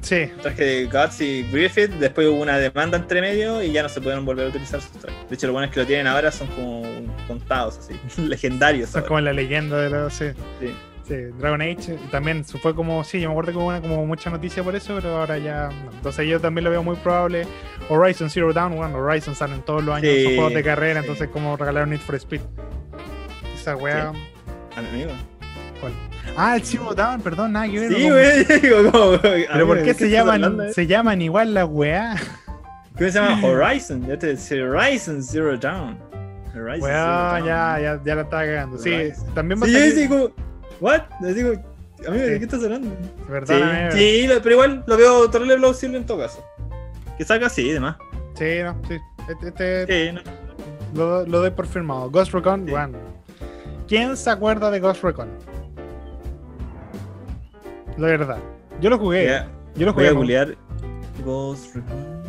[0.01, 1.91] sí, traje de Guts y Griffith.
[1.91, 4.91] Después hubo una demanda entre medio y ya no se pudieron volver a utilizar esos
[4.93, 5.29] trajes.
[5.29, 6.83] De hecho, los buenos que lo tienen ahora son como
[7.27, 8.89] contados, así, legendarios.
[8.89, 9.07] son ahora.
[9.07, 10.13] como la leyenda de los.
[10.13, 10.25] Sí,
[10.59, 10.73] Sí.
[11.07, 14.29] sí, Dragon Age también fue como, sí, yo me acuerdo que hubo una, como mucha
[14.29, 15.69] noticia por eso, pero ahora ya.
[15.69, 15.91] no.
[15.91, 17.45] Entonces, yo también lo veo muy probable.
[17.89, 21.27] Horizon Zero Dawn, bueno, Horizon salen todos los años, Sí, son juegos de carrera, entonces,
[21.29, 22.41] como regalar Need for Speed.
[23.55, 23.75] Esa
[24.81, 25.11] mi amigo.
[25.81, 25.91] ¿Cuál?
[26.37, 27.93] Ah, el Zero Dawn, perdón, nada que ver.
[27.93, 28.81] Sí, güey.
[28.91, 30.73] como, Pero ¿por qué se llaman, llaman?
[30.73, 32.15] se llaman igual las weá?
[32.97, 33.41] ¿Cómo se llama?
[33.45, 34.07] Horizon.
[34.07, 35.97] Ya te decía Horizon Zero Dawn.
[36.55, 38.77] Horizon Zero ya, ya, ya la estaba cagando.
[38.77, 39.33] Sí, Horizon.
[39.33, 39.89] también va a Sí, salir.
[39.93, 40.31] yo digo,
[40.79, 41.01] ¿what?
[41.21, 41.49] Le digo,
[42.07, 42.23] amigo.
[42.25, 42.89] ¿de qué estás hablando?
[42.89, 43.91] Sí, Perdóname.
[43.91, 46.45] sí, pero igual lo veo terrible plausible en todo caso.
[47.17, 47.97] Que salga así, y demás.
[48.35, 48.97] Sí, no, sí.
[49.29, 50.21] Este, este Sí, no.
[50.95, 52.09] lo, lo doy por firmado.
[52.09, 52.71] Ghost Recon, Sí.
[52.71, 52.97] bueno.
[53.87, 55.27] ¿Quién se acuerda de Ghost Recon?
[57.97, 58.37] La verdad.
[58.81, 59.43] Yo lo jugué.
[59.75, 60.07] Yo lo Voy jugué.
[60.07, 60.55] a mo- googlear
[61.25, 62.21] Ghost Recon.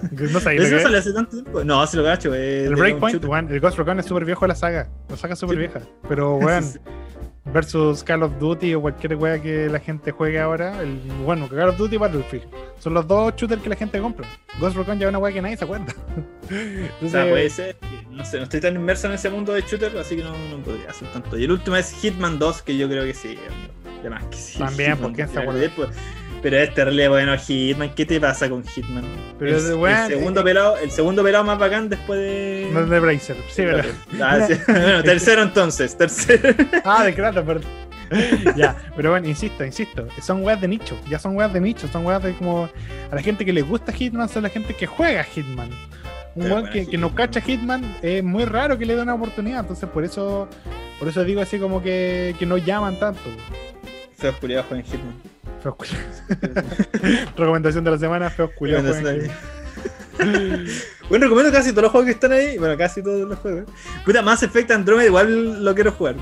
[0.32, 0.94] No sabía lo ¿Eso es.
[0.94, 1.64] hace tanto tiempo?
[1.64, 2.32] No, se lo gacho.
[2.34, 4.88] eh, El Breakpoint, weón, el Ghost Recon es súper viejo de la saga.
[5.08, 5.58] La saga es súper Sí.
[5.60, 5.80] vieja.
[6.08, 6.78] Pero, weón, Sí,
[7.52, 10.80] versus Call of Duty o cualquier wea que la gente juegue ahora.
[10.82, 12.44] El, bueno, Call of Duty y Battlefield.
[12.78, 14.26] Son los dos shooters que la gente compra.
[14.60, 15.86] Ghost Recon ya es una wea que nadie se acuerda.
[16.50, 17.76] O Entonces, sea, puede ser.
[18.10, 20.62] No sé, no estoy tan inmerso en ese mundo de shooter, así que no, no
[20.64, 21.36] podría hacer tanto.
[21.36, 23.72] Y el último es Hitman 2, que yo creo que sí, amigo.
[24.02, 24.58] De más que sí.
[24.58, 25.70] También, Hitman ¿por qué se 2, acuerda?
[25.76, 25.88] pues,
[26.42, 27.90] Pero es terrible bueno Hitman.
[27.94, 29.04] ¿Qué te pasa con Hitman?
[29.38, 32.70] Pero, el, weón, el segundo eh, pelado, el segundo pelado más bacán después de.
[32.72, 33.36] no de Bracer.
[33.48, 33.82] Sí, pero.
[34.22, 34.54] Ah, sí.
[34.68, 36.54] Bueno, tercero entonces, tercero.
[36.84, 37.64] Ah, de Kratos, perdón.
[38.56, 42.06] ya, pero bueno, insisto, insisto, son weas de nicho, ya son weas de nicho, son
[42.06, 42.66] weas de como
[43.10, 45.68] a la gente que le gusta Hitman, son la gente que juega Hitman.
[46.34, 49.02] Un Pero weón bueno, que, que no cacha Hitman es muy raro que le dé
[49.02, 50.48] una oportunidad, entonces por eso
[50.98, 53.20] por eso digo así como que, que no llaman tanto.
[54.18, 55.14] Feos culiados juegan Hitman.
[55.62, 56.22] Feos culiados.
[57.36, 58.96] Recomendación de la semana, feos culiados.
[61.08, 62.58] Bueno, recomiendo casi todos los juegos que están ahí.
[62.58, 63.64] Bueno, casi todos los juegos.
[64.04, 66.16] Puta, Mass Effect Andromeda igual lo quiero jugar.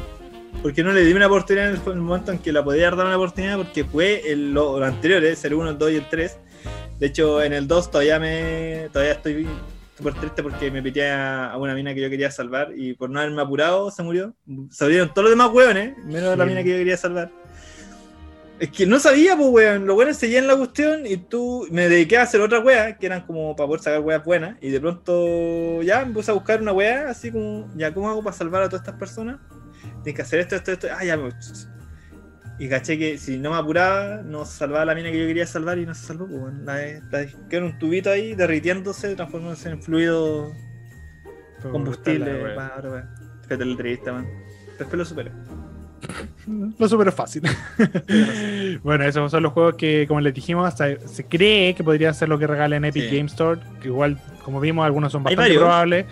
[0.63, 2.91] Porque no le di una oportunidad en el, en el momento en que la podía
[2.91, 3.57] dar una oportunidad.
[3.57, 6.39] Porque jugué el, lo, los anteriores, el 1, el 2 y el 3.
[7.01, 9.49] De hecho, en el 2 todavía me todavía estoy
[9.97, 12.73] súper triste porque me pité a, una mina que yo quería salvar.
[12.77, 14.35] Y por no haberme apurado, se murió.
[14.71, 17.33] Se abrieron todos los demás hueones, menos la mina que yo quería salvar.
[18.59, 19.87] Es que no sabía, pues, weón.
[19.87, 23.27] Los buenos seguían la cuestión y tú me dediqué a hacer otra wea, que eran
[23.27, 24.57] como para poder sacar weas buenas.
[24.63, 28.23] Y de pronto ya me puse a buscar una wea, así como, ya, ¿cómo hago
[28.23, 29.39] para salvar a todas estas personas?
[30.03, 30.89] Tienes que hacer esto, esto, esto.
[30.97, 31.31] Ah, ya me.
[32.59, 35.79] Y caché que si no me apuraba, no salvaba la mina que yo quería salvar
[35.79, 36.65] y no se salvó, pues, weón.
[36.65, 36.77] La,
[37.11, 40.51] la quedó en un tubito ahí, derritiéndose, transformándose en fluido
[41.71, 42.55] combustible.
[42.55, 43.09] pa, ahora, weón.
[43.43, 44.27] Fíjate la entrevista, man.
[44.79, 45.31] Después lo superé.
[46.79, 47.43] Lo súper fácil.
[48.83, 52.29] bueno, esos son los juegos que, como les dijimos, se, se cree que podrían ser
[52.29, 53.17] lo que regalen Epic Sí.
[53.17, 53.61] Game Store.
[53.81, 56.07] Que igual, como vimos, algunos son bastante probables.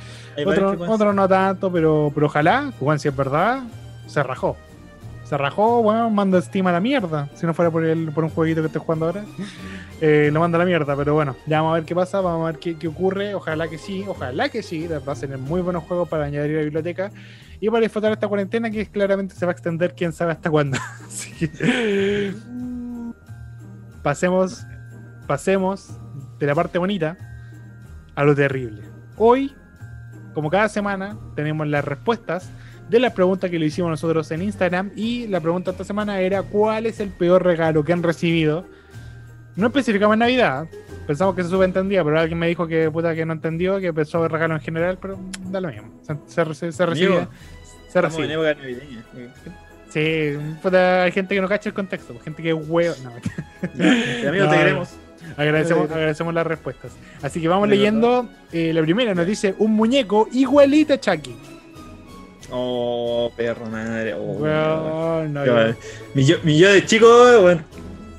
[0.44, 3.62] Otros otros no tanto, pero, pero ojalá, Juan, si es verdad,
[4.06, 4.56] se rajó.
[5.24, 7.30] Se rajó, bueno, manda Steam a la mierda.
[7.34, 9.24] Si no fuera por, el, por un jueguito que estoy jugando ahora,
[10.00, 10.94] eh, lo manda a la mierda.
[10.96, 13.34] Pero bueno, ya vamos a ver qué pasa, vamos a ver qué, qué ocurre.
[13.34, 14.86] Ojalá que sí, ojalá que sí.
[14.86, 17.10] Va a ser muy buenos juegos para añadir a la biblioteca
[17.60, 20.76] y para disfrutar esta cuarentena que claramente se va a extender quién sabe hasta cuándo.
[21.06, 22.34] Así que
[24.02, 24.66] pasemos,
[25.26, 25.98] pasemos
[26.38, 27.16] de la parte bonita
[28.14, 28.82] a lo terrible.
[29.16, 29.54] Hoy,
[30.34, 32.50] como cada semana, tenemos las respuestas
[32.88, 34.90] de las preguntas que le hicimos nosotros en Instagram.
[34.96, 38.66] Y la pregunta esta semana era: ¿Cuál es el peor regalo que han recibido?
[39.56, 40.66] No especificamos en Navidad.
[41.06, 44.24] Pensamos que se subentendía, pero alguien me dijo que puta que no entendió, que pensó
[44.24, 45.18] el regalo en general, pero
[45.50, 45.88] da lo mismo.
[46.26, 47.16] Se, se, se recibe.
[47.16, 47.30] Amigo,
[47.88, 48.32] Se en recibe.
[48.32, 49.04] época navideña.
[49.90, 52.94] Sí, puta, hay gente que no cacha el contexto, gente que es huevo.
[53.04, 54.88] No, amigo, No, te queremos.
[55.36, 56.92] Agradecemos, agradecemos las respuestas.
[57.22, 58.28] Así que vamos leyendo.
[58.52, 61.36] eh, la primera nos dice un muñeco igualito a Chucky.
[62.50, 64.14] Oh, perro madre.
[64.14, 65.74] Oh, Weón, no, yo-
[66.14, 67.06] mi, yo, mi yo de chico,
[67.42, 67.64] weón,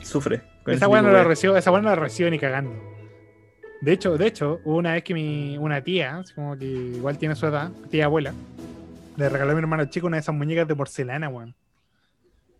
[0.01, 0.41] sufre.
[0.67, 2.71] esa weá no la recibo, esa weá no la recibo ni cagando.
[3.81, 7.35] De hecho, de hecho, hubo una vez que mi, una tía, como que igual tiene
[7.35, 8.33] su edad, tía abuela,
[9.15, 11.53] le regaló a mi hermano chico una de esas muñecas de porcelana, weón.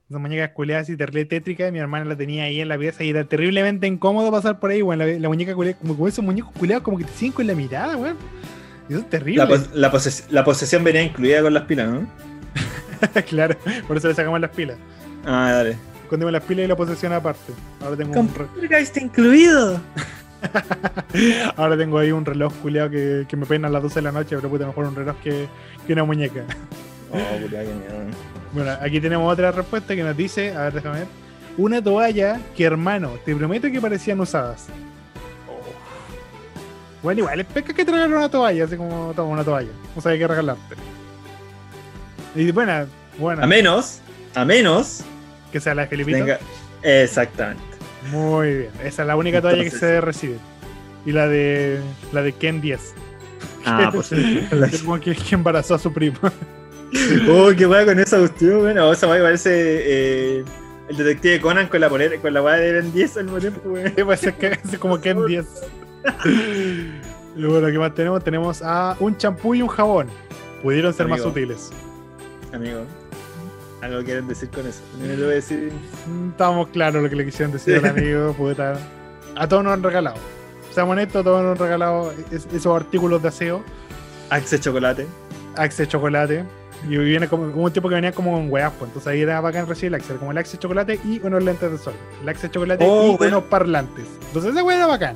[0.08, 3.10] Esas muñecas culeadas y terrible tétricas, mi hermana la tenía ahí en la pieza y
[3.10, 5.00] era terriblemente incómodo pasar por ahí, weón.
[5.00, 7.56] La, la muñeca culeada, como, como esos muñecos culeados, como que te siguen con la
[7.56, 8.18] mirada, weón.
[8.90, 9.44] Y eso es terrible.
[9.44, 12.08] La, pos- la, poses- la posesión venía incluida con las pilas, ¿no?
[13.28, 13.56] claro,
[13.88, 14.78] por eso le sacamos las pilas.
[15.26, 15.78] Ah, dale.
[16.04, 17.52] Escondimos las pilas y la posesión aparte.
[17.82, 18.30] Ahora tengo un
[18.72, 19.80] está incluido.
[21.56, 24.12] Ahora tengo ahí un reloj culeado que, que me pena a las 12 de la
[24.12, 25.48] noche, pero puta, mejor un reloj que,
[25.86, 26.44] que una muñeca.
[27.12, 27.94] Oh, puta, qué miedo.
[28.52, 31.08] Bueno, aquí tenemos otra respuesta que nos dice, a ver, déjame ver.
[31.56, 34.66] Una toalla que, hermano, te prometo que parecían usadas.
[37.06, 39.70] Bueno, igual es pesca que te una toalla, así como, toma una toalla.
[39.96, 40.76] No sabía qué regalarte.
[42.34, 42.88] Y bueno,
[43.20, 44.00] bueno, A menos,
[44.34, 45.04] a menos
[45.52, 46.18] que sea la de Felipito.
[46.18, 46.40] tenga.
[46.82, 47.62] Exactamente.
[48.10, 50.40] Muy bien, esa es la única toalla que se recibir.
[51.06, 51.80] Y la de
[52.12, 52.96] la de Ken 10.
[53.68, 54.12] Ah, pues.
[54.12, 56.18] Es como que, que embarazó a su primo.
[57.30, 58.92] oh, qué weá con esa cuestión, bueno.
[58.92, 60.44] Esa weá parece eh,
[60.90, 63.94] el detective Conan con la polera, con la weá de Ben 10 al tiempo, weón.
[63.96, 65.46] Sí, pues es, que, es como Ken 10.
[67.38, 68.24] Y bueno, ¿qué más tenemos?
[68.24, 70.08] Tenemos a un champú y un jabón.
[70.64, 71.70] Pudieron ser más útiles.
[72.54, 72.80] Amigo,
[73.82, 74.80] algo quieren decir con eso.
[75.00, 75.74] No le voy a decir.
[76.08, 78.32] Mm, Estábamos claros lo que le quisieron decir al amigo.
[78.38, 78.78] Puta.
[79.36, 80.16] A todos nos han regalado.
[80.72, 83.64] Seamos honestos, a todos nos han regalado es- esos artículos de aseo.
[84.30, 85.06] Axe chocolate.
[85.58, 86.46] Axe chocolate.
[86.90, 88.88] Y viene como, hubo un tiempo que venía como con weas, pues.
[88.90, 90.16] Entonces ahí era bacán recibir el Axe.
[90.16, 91.94] Como el Axe chocolate y unos lentes de sol.
[92.22, 93.40] El Axe chocolate Oh, y bueno.
[93.40, 94.06] unos parlantes.
[94.28, 95.16] Entonces esa wea era bacán.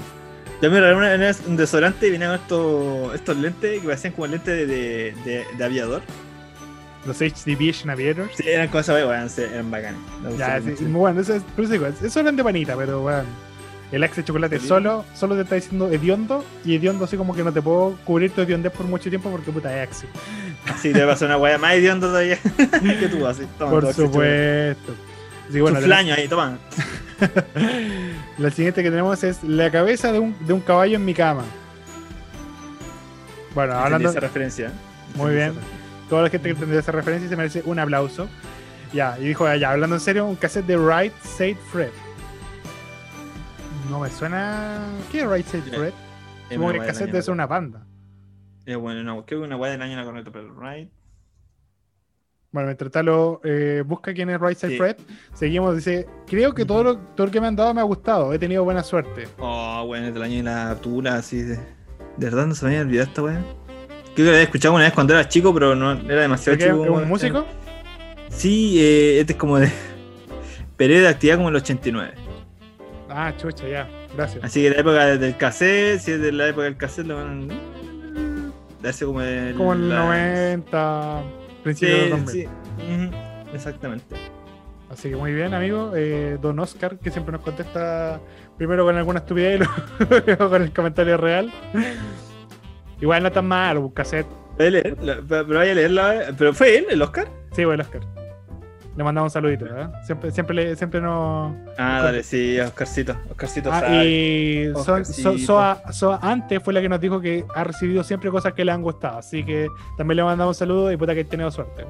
[0.61, 4.13] Yo me regalé una vez un desodorante y venía con estos, estos lentes que parecían
[4.13, 6.01] como lentes de, de, de- de aviador.
[7.05, 8.35] Los HD Vision Aviators.
[8.35, 9.99] Sí, eran cosas, weón, eran bacanes.
[10.21, 13.23] Me Ya, sí, bueno, eso es, pero eso eso eran de panita, pero bueno.
[13.91, 14.67] El Axe chocolate ¿Sí?
[14.67, 18.29] solo, solo te está diciendo hediondo y hediondo así como que no te puedo cubrir
[18.31, 20.05] tu hediondez por mucho tiempo porque puta es Axe.
[20.79, 22.37] Sí, te pasó una weá más idiota todavía
[22.99, 23.43] que tú, así.
[23.57, 24.75] Toma, por chocolate.
[25.51, 26.59] Tu bueno, ahí, toma.
[28.37, 31.43] la siguiente que tenemos es la cabeza de un, de un caballo en mi cama.
[33.55, 34.71] Bueno, Entendí hablando, esa referencia.
[35.15, 35.67] Muy Entendí bien.
[36.07, 38.29] toda la gente que entendió esa referencia se merece un aplauso.
[38.93, 41.91] Ya, y dijo, ya, hablando en serio, un cassette de Right Said Fred.
[43.89, 44.85] No me suena.
[45.11, 45.93] ¿Qué es Right Said Fred?
[46.49, 47.85] Supongo que el cassette debe ser una banda.
[48.65, 50.91] Eh, bueno, no, creo que una weá del año la correcta, pero right.
[52.51, 54.75] Bueno, mientras tanto, eh, busca quién es Right Sí.
[54.77, 54.95] Fred.
[55.33, 58.33] Seguimos, dice, creo que todo lo, todo lo que me han dado me ha gustado.
[58.33, 59.27] He tenido buena suerte.
[59.37, 61.55] Oh, bueno, del año de la tula, así de.
[62.17, 63.39] De verdad no se me había olvidado esta weá.
[64.15, 66.65] Creo que la había escuchado una vez cuando era chico, pero no era demasiado ¿Qué,
[66.65, 66.81] ¿Es chico.
[66.81, 67.45] un músico?
[68.29, 69.71] Sí, eh, este es como de.
[70.75, 72.13] Periodo de actividad como el 89.
[73.09, 73.87] Ah, chucha, ya.
[74.15, 74.43] Gracias.
[74.43, 77.47] Así que la época del cassette, si es de la época del cassette, lo van.
[78.91, 79.53] Ser como el.
[79.55, 81.21] Como el la- 90,
[81.63, 82.43] principio de Sí, los 2000.
[82.43, 82.49] sí.
[83.53, 84.15] Exactamente.
[84.89, 85.91] Así que muy bien, amigo.
[85.95, 88.19] Eh, don Oscar, que siempre nos contesta
[88.57, 91.51] primero con alguna estupidez y luego con el comentario real.
[92.99, 94.27] Igual no tan malo, un cassette.
[94.57, 94.95] Pero
[95.47, 96.33] vaya a leerla.
[96.37, 97.27] ¿Pero fue él, el Oscar?
[97.51, 98.01] Sí, bueno, Oscar.
[98.97, 99.93] Le mandamos un saludito, ¿verdad?
[100.03, 101.53] Siempre, siempre, le- siempre nos.
[101.77, 103.15] Ah, dale, sí, Oscarcito.
[103.29, 104.05] Oscarcito Ah, sabe.
[104.09, 105.37] y So- So- Oscarcito.
[105.37, 108.71] Soa, Soa antes fue la que nos dijo que ha recibido siempre cosas que le
[108.71, 109.19] han gustado.
[109.19, 109.67] Así que
[109.97, 111.85] también le mandamos un saludo y puta que ha tenido suerte.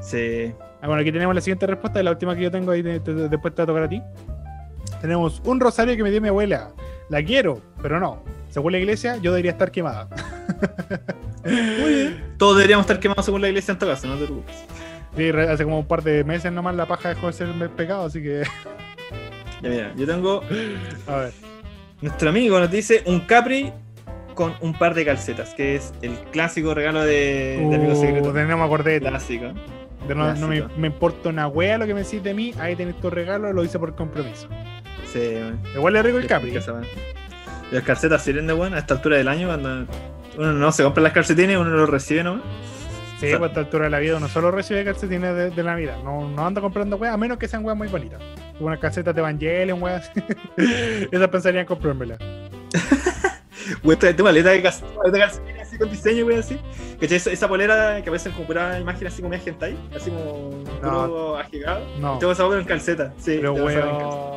[0.00, 0.52] Sí.
[0.80, 3.28] Ah, bueno, aquí tenemos la siguiente respuesta, la última que yo tengo ahí, de- de-
[3.28, 4.00] después te va a tocar a ti.
[5.00, 6.70] Tenemos un rosario que me dio mi abuela.
[7.08, 8.22] La quiero, pero no.
[8.50, 10.08] Según la iglesia, yo debería estar quemada.
[11.44, 12.24] Muy bien.
[12.38, 14.54] Todos deberíamos estar quemados según la iglesia en todo caso, no te preocupes.
[15.16, 18.22] Sí, hace como un par de meses nomás la paja dejó de ser pecado, así
[18.22, 18.42] que.
[19.62, 20.42] Ya mira, yo tengo.
[21.06, 21.32] A ver.
[22.02, 23.72] Nuestro amigo nos dice un Capri
[24.34, 28.32] con un par de calcetas, que es el clásico regalo de, de amigo Uh, secreto.
[28.32, 29.00] de no me acordé.
[29.00, 29.46] De Clásico.
[30.14, 32.52] no, no me, me importa una wea lo que me decís de mí.
[32.58, 34.48] Ahí tenés tu regalo, lo hice por compromiso.
[35.10, 35.58] Sí, man.
[35.74, 36.50] Igual es rico el Capri.
[36.50, 39.86] Y las calcetas sirven de buena a esta altura del año cuando
[40.36, 42.42] uno no se compra las calcetines, uno los recibe nomás.
[43.18, 45.50] Sí, O sea- pues a esta altura de la vida uno solo recibe calcetines de,
[45.50, 45.96] de la vida.
[46.02, 48.20] No, no anda comprando weas, a menos que sean weas muy bonitas.
[48.60, 50.10] Unas calcetas de Evangelion, weas.
[50.56, 52.18] Esas pensaría en comprármelas.
[53.82, 56.58] Güey, esta esta maleta de cal- maleta de calcetines así con diseño, güey, así.
[57.00, 57.16] ¿Cachai?
[57.16, 61.84] Esa, esa polera que aparece como pura imagen así como hentai, así como puro agigado.
[62.00, 62.18] No.
[62.18, 63.36] Tengo esa en calceta, sí.
[63.36, 64.34] Pero weón.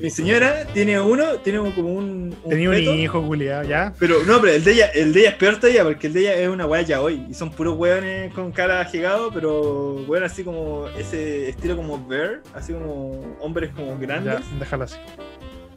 [0.00, 2.36] Mi señora tiene uno, tiene un- como un.
[2.44, 3.92] un Tenía un feto, hijo, culiado, ¿ya?
[3.98, 6.20] Pero no, pero el de ella, el de ella es peor todavía, porque el de
[6.20, 7.24] ella es una weá ya hoy.
[7.28, 12.42] Y son puros weones con cara agigado, pero weón así como ese estilo como bear,
[12.54, 14.40] así como hombres como Ya, grandes.
[14.58, 14.96] déjalo así.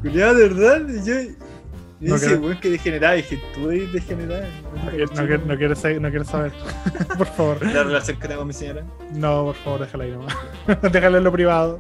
[0.04, 1.14] Ya, de verdad, yo.
[2.02, 3.14] No dice, weón, que degenerada.
[3.14, 4.48] Dije, tú eres degenerada.
[4.84, 6.52] No, quiero- no quiero- no quiero saber, no quiero saber.
[7.18, 7.66] por favor.
[7.66, 8.84] La relación que tengo con mi señora.
[9.14, 10.36] No, por favor, déjala ahí nomás.
[10.92, 11.80] déjala en lo privado.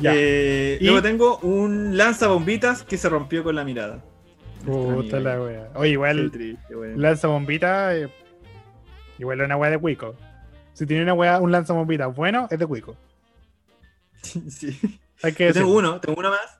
[0.00, 0.12] Ya.
[0.14, 0.84] Eh, ¿Y?
[0.84, 4.04] Luego tengo un lanzabombitas que se rompió con la mirada.
[4.64, 5.68] Puta la wea.
[5.74, 7.00] Oye, igual triste, weón.
[7.00, 7.96] lanza bombita.
[7.96, 8.08] eh,
[9.18, 10.14] igual es una wea de Cuico.
[10.74, 12.96] Si tiene una wea, un lanza bombita bueno, es de Cuico.
[14.22, 14.78] Sí.
[15.22, 16.58] Hay que tengo uno, tengo uno más.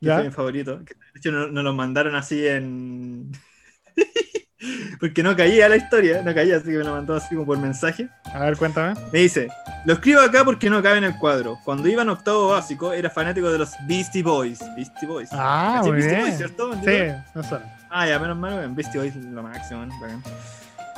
[0.00, 0.78] Que fue mi favorito.
[0.84, 3.30] que de hecho, nos no lo mandaron así en.
[5.00, 7.58] Porque no caía la historia, no caía, así que me lo mandó así como por
[7.58, 8.08] mensaje.
[8.34, 8.94] A ver, cuéntame.
[9.10, 9.48] Me dice:
[9.86, 11.58] Lo escribo acá porque no cabe en el cuadro.
[11.64, 14.60] Cuando iba en octavo básico, era fanático de los Beastie Boys.
[14.76, 15.30] Beastie Boys.
[15.32, 16.26] Ah, ¿Cachai muy Beastie bien.
[16.26, 16.72] Boys, ¿cierto?
[16.74, 17.78] Sí, no suena.
[17.88, 18.68] Ah, ya, menos mal.
[18.74, 20.22] Beastie Boys lo máximo, bacán.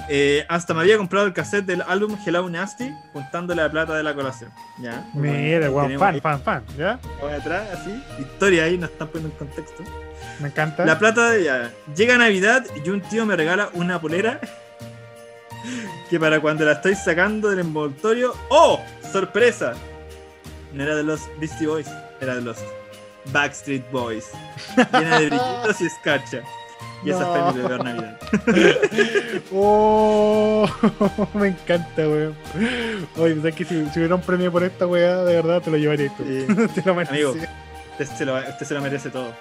[0.09, 4.03] Eh, hasta me había comprado el cassette del álbum Hello Nasty, juntándole la plata de
[4.03, 4.51] la colación.
[4.81, 5.07] Ya.
[5.15, 6.65] Mira, weón, Tenemos fan, fan, fan.
[6.77, 6.99] ¿Ya?
[7.21, 8.03] por atrás, así.
[8.19, 9.83] Historia ahí, nos están poniendo en contexto.
[10.41, 10.85] Me encanta.
[10.85, 11.71] La plata de ya.
[11.95, 14.41] Llega Navidad y un tío me regala una polera
[16.11, 18.35] que para cuando la estoy sacando del envoltorio.
[18.49, 18.81] ¡Oh!
[19.13, 19.75] ¡Sorpresa!
[20.73, 21.89] No era de los Beastie Boys,
[22.21, 22.59] era de los
[23.27, 24.31] Backstreet Boys.
[24.93, 26.43] Llena de brillitos y escarcha.
[27.05, 27.53] Y esa No.
[27.53, 28.19] fue mi peor Navidad.
[29.55, 30.67] Oh,
[31.35, 32.35] me encanta, weón.
[33.19, 35.77] Oye, ¿sabes que si, si hubiera un premio por esta weá, de verdad te lo
[35.77, 36.25] llevaría tú.
[36.25, 36.47] Sí.
[36.75, 37.15] te lo merecí.
[37.15, 37.35] Amigo,
[37.93, 39.33] Usted se lo, usted se lo merece todo.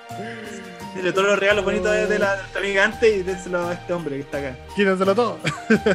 [0.96, 3.94] Dile todos los regalos bonitos de, de la, de amiga antes y déselo a este
[3.94, 4.56] hombre que está acá.
[4.76, 5.40] Quítenselo todo.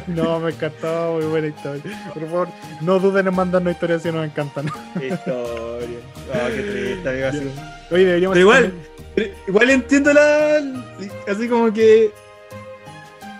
[0.07, 1.83] no, me encantó, muy buena historia.
[2.15, 2.47] Por favor,
[2.81, 4.65] no duden en mandarnos historias si nos encantan.
[4.95, 5.99] Historia.
[6.33, 7.27] Oh, qué triste, amigo.
[7.27, 7.51] así.
[7.91, 8.73] Oye, deberíamos Pero igual,
[9.17, 10.61] pero igual entiendo la.
[11.27, 12.11] Así como que.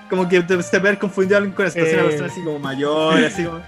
[0.10, 1.94] Como que te, te haber confundido con esta Eh.
[1.94, 3.62] una persona así como mayor, así como.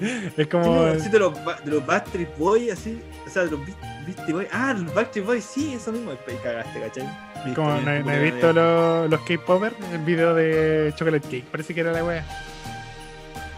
[0.36, 0.82] Es como.
[0.82, 1.32] Así de los,
[1.64, 3.00] de los Backstreet Boys, así.
[3.26, 4.48] O sea, de los Beast- Beastie Boys.
[4.52, 6.12] Ah, los Backstreet Boys, sí, eso mismo.
[6.12, 7.54] Y cagaste, ¿cachai?
[7.54, 11.74] Como no, he- no he visto los, los K-Popers, el video de Chocolate Cake, parece
[11.74, 12.24] que era la wea.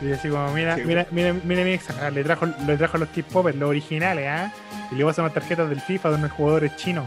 [0.01, 0.83] Y así como, mira, Sí.
[0.87, 4.53] mira, mira, mira mi ex, ah, le trajo, le trajo los K-Popers, los originales, ¿ah?
[4.93, 7.05] Y le pasan unas tarjetas del FIFA de unos jugadores chinos.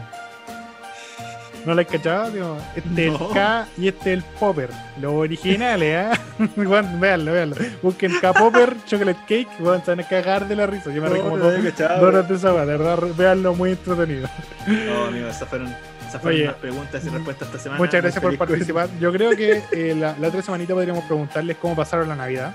[1.64, 2.30] ¿No la has cachado?
[2.30, 4.70] Digo, este es el K y este es el Popper.
[5.00, 6.20] Los originales, ¿ah?
[6.56, 7.56] Weón, véanlo, véanlo.
[7.82, 10.92] Busquen K-Popper, Chocolate Cake, weón, se van a cagar de la risa.
[10.92, 14.28] Yo me No, no dos de esa de verdad, véanlo, muy entretenido.
[14.66, 15.74] No, amigo, esas fueron,
[16.08, 17.80] esas fueron las preguntas y respuestas esta semana.
[17.80, 18.88] Muchas gracias por participar.
[18.98, 22.54] Yo creo que eh, la, la otra semanita podríamos preguntarles cómo pasaron la Navidad.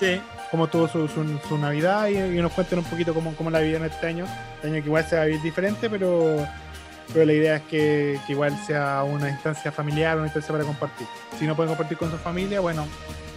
[0.00, 3.50] Sí, cómo tuvo su, su, su Navidad y, y nos cuenten un poquito cómo, cómo
[3.50, 4.26] la vivieron este año.
[4.56, 6.46] Este año que igual se va a vivir diferente, pero,
[7.12, 11.06] pero la idea es que, que igual sea una instancia familiar, una instancia para compartir.
[11.38, 12.86] Si no pueden compartir con su familia, bueno,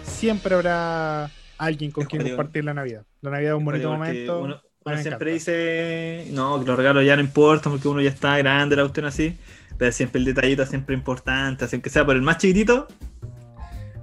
[0.02, 3.04] siempre habrá alguien con Es quien compartir la Navidad.
[3.20, 4.40] La Navidad es un bonito momento.
[4.42, 4.60] Uno,
[5.00, 8.82] siempre dice, no, que los regalos ya no importan porque uno ya está grande, la
[8.82, 9.36] cuestión así.
[9.78, 12.86] Pero siempre el detallito es siempre importante, así que sea por el más chiquitito.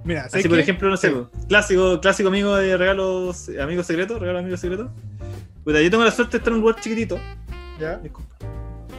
[0.04, 1.14] Mira, ¿sabes Así por ejemplo, no sé, Sí.
[1.14, 4.90] pues, clásico, clásico amigo de regalos, amigo secreto, regalo amigo secreto.
[5.62, 7.20] Puta, yo tengo la suerte de estar en un lugar chiquitito,
[7.78, 7.98] ¿Ya?
[7.98, 8.34] disculpa,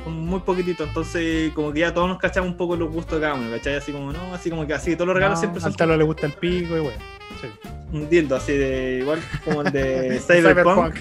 [0.06, 3.34] muy poquitito, entonces como que ya todos nos cachamos un poco los gustos de cada
[3.40, 3.76] uno, ¿cachai?
[3.76, 6.04] Así como, no, así como que así, todos los regalos No, siempre son talo le
[6.04, 6.98] gusta el pico y bueno.
[7.42, 7.48] Sí.
[7.94, 10.96] un dildo, así de igual como el de Cyberpunk.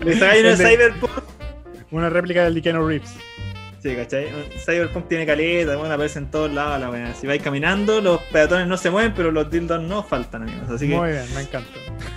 [0.00, 1.10] Le sacáis de de- Cyberpunk.
[1.90, 3.14] Una réplica del Keanu Reeves.
[3.82, 4.28] Sí, ¿cachai?
[4.64, 7.12] Cyberpunk tiene caleta, bueno, aparece en todos lados la weá.
[7.14, 10.70] Si vais caminando, los peatones no se mueven, pero los dildos no faltan, amigos.
[10.70, 11.68] Así que, Muy bien, me encanta.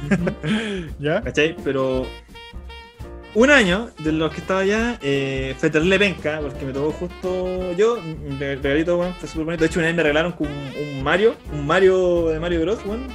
[0.99, 1.21] ¿Ya?
[1.21, 1.55] ¿cachai?
[1.63, 2.07] Pero
[3.35, 7.71] un año de los que estaba allá, eh, fue terrible penca, porque me tocó justo
[7.73, 7.99] yo,
[8.39, 9.61] re- regalito, weón, fue súper bonito.
[9.63, 13.07] De hecho, una vez me regalaron con un, Mario, un Mario de Mario Bros, weón.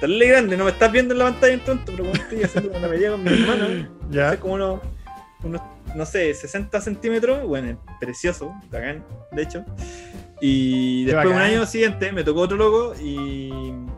[0.00, 2.76] Terrible grande, no me estás viendo en la pantalla en tonto, pero bueno, estoy haciendo
[2.76, 3.88] una medida con mi hermano.
[4.10, 4.34] ¿Ya?
[4.34, 4.80] Es como unos,
[5.42, 5.60] unos,
[5.94, 7.46] no sé, 60 centímetros.
[7.46, 9.64] Bueno, es precioso, bacán, de hecho.
[10.40, 13.50] Y después, un año siguiente, me tocó otro loco y,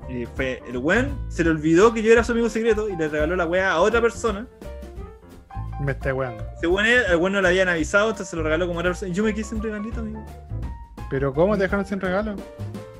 [0.08, 1.18] y fue el weón.
[1.28, 3.80] Se le olvidó que yo era su amigo secreto y le regaló la weá a
[3.80, 4.46] otra persona.
[5.80, 6.44] Me está weando.
[6.60, 8.90] Según él, al weón no le habían avisado, entonces se lo regaló como a otra
[8.92, 9.10] persona.
[9.10, 10.24] Y yo me quise un regalito, amigo.
[11.10, 12.36] ¿Pero cómo te dejaron sin regalo?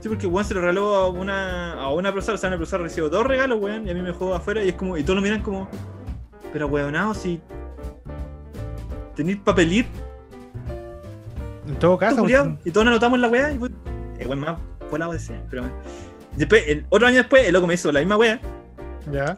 [0.00, 2.34] Sí, porque weón se lo regaló a una, a una profesora.
[2.34, 4.62] O sea, una profesora recibió dos regalos, weón, y a mí me dejó afuera.
[4.62, 5.68] Y es como, y todos lo miran como,
[6.52, 7.40] pero weonado, si
[9.14, 9.88] tenéis papelito.
[11.66, 13.70] En todo caso, culiao, y todos anotamos la weá y fue.
[14.18, 14.58] El weón más
[14.90, 15.64] volado de ser, pero.
[16.36, 18.40] Después, el, otro año después, el loco me hizo la misma weá,
[19.10, 19.36] ya.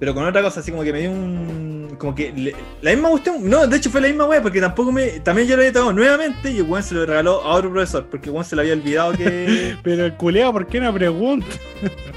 [0.00, 1.73] pero con otra cosa, así como que me dio un.
[1.98, 2.32] Como que.
[2.32, 3.48] le- la misma cuestión.
[3.48, 5.20] No, de hecho fue la misma weá, porque tampoco me.
[5.20, 8.06] También yo lo había tocado nuevamente y el weón se lo regaló a otro profesor,
[8.10, 9.76] porque el weón se le había olvidado que.
[9.82, 11.46] Pero el culeado, ¿por qué no pregunta?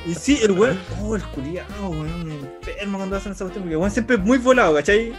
[0.06, 0.80] y sí, el weón.
[1.02, 2.48] Oh, el culiao, weón.
[2.68, 5.14] Enfermo cuando hacen esa cuestión, porque el weón siempre es muy volado, ¿cachai?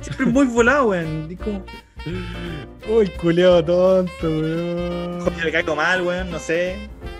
[0.00, 1.26] Siempre es muy volado, weón.
[1.30, 1.64] Y como.
[2.88, 5.20] Uy, culeado tonto, weón.
[5.20, 6.76] Joder, le caigo mal, weón, no sé.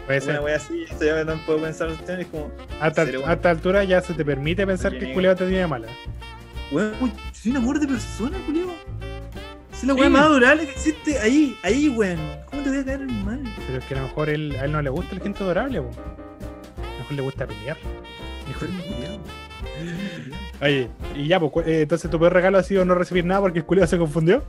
[0.07, 0.41] Puede Una ser.
[0.43, 2.51] weá así, esto ya no puedo pensar en cuestiones como.
[2.81, 3.31] Hasta, serio, weón.
[3.31, 5.15] a esta altura ya se te permite pensar que el amigo.
[5.17, 5.89] culeado te tiene mala.
[6.71, 8.71] Weón, uy, soy un amor de persona, culiao.
[9.73, 10.01] Es la Sí.
[10.01, 12.19] weá más adorable que existe ahí, ahí, weón.
[12.51, 13.43] ¿Cómo te voy a caer mal?
[13.67, 15.83] Pero es que a lo mejor él, a él no le gusta el gente adorable,
[15.83, 15.91] po.
[15.91, 17.77] A lo mejor le gusta pelear.
[18.49, 19.11] Hijo de puta.
[20.63, 23.59] Oye, y ya, pues, eh, entonces tu peor regalo ha sido no recibir nada porque
[23.59, 24.43] el culeado se confundió.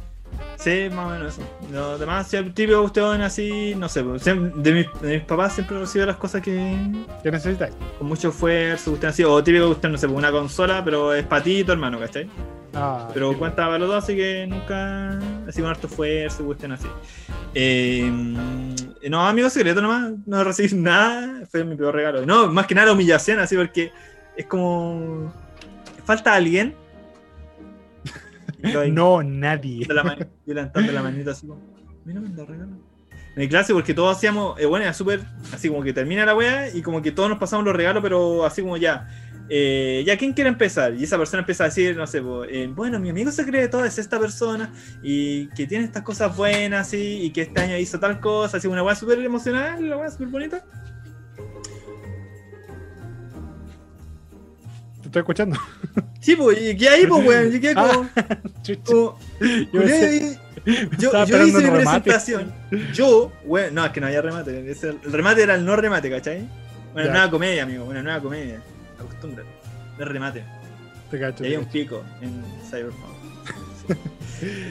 [0.67, 1.47] Sí, más o menos eso.
[1.71, 5.53] Lo demás, si el típico cuestión así, no sé, pues, de mis, de mis papás
[5.53, 6.77] siempre recibo las cosas que
[7.23, 7.73] ¿Qué necesitáis?
[7.97, 11.25] con mucho esfuerzo, cuestión así, o típico cuestión, no sé, pues, una consola, pero es
[11.25, 12.29] para ti y tu hermano, ¿cachai?
[12.73, 15.17] Ah, Pero sí, cuenta para los dos, así que nunca.
[15.47, 16.87] Así con harto esfuerzo, cuestión así.
[17.53, 18.11] Eh,
[19.09, 22.25] no, amigo secreto nomás, no recibí nada, fue mi peor regalo.
[22.25, 23.93] No, más que nada la humillación, así porque
[24.35, 25.33] es como.
[26.03, 26.75] Falta alguien.
[28.69, 29.85] Y yo ahí, No, nadie.
[29.85, 31.61] de la mano- yo levantando la manita así como.
[32.05, 32.71] Mira, me da regalo.
[33.35, 35.21] En mi clase, porque todos hacíamos, eh, bueno, era súper,
[35.53, 38.43] así como que termina la wea y como que todos nos pasamos los regalos, pero
[38.45, 39.07] así como ya,
[39.49, 40.95] eh, ya, ¿quién quiere empezar?
[40.95, 43.99] Y esa persona empieza a decir, no sé, po, eh, bueno, mi amigo secreto es
[43.99, 48.19] esta persona y que tiene estas cosas buenas, así, y que este año hizo tal
[48.19, 50.63] cosa, así, una wea súper emocional, una wea súper bonita.
[55.11, 55.57] Te estoy escuchando.
[56.19, 57.51] Sí, pues, y qué ahí, pues, weón.
[57.51, 58.09] Yo quedé como.
[58.63, 58.81] Chucha.
[58.85, 59.19] como-
[59.71, 59.81] Yo.
[60.97, 62.01] Yo, hice mi remate.
[62.11, 62.53] presentación.
[62.93, 64.59] Yo, weón, no, es que no había remate.
[64.71, 66.45] el remate era el no remate, ¿cachai?
[66.91, 67.13] Bueno, Ya.
[67.13, 67.85] nueva comedia, amigo.
[67.85, 68.59] Bueno, nueva comedia.
[68.99, 69.43] Acostumbra.
[69.97, 70.43] No remate.
[71.09, 73.15] Te cacho, Y hay un pico en Cyberpunk.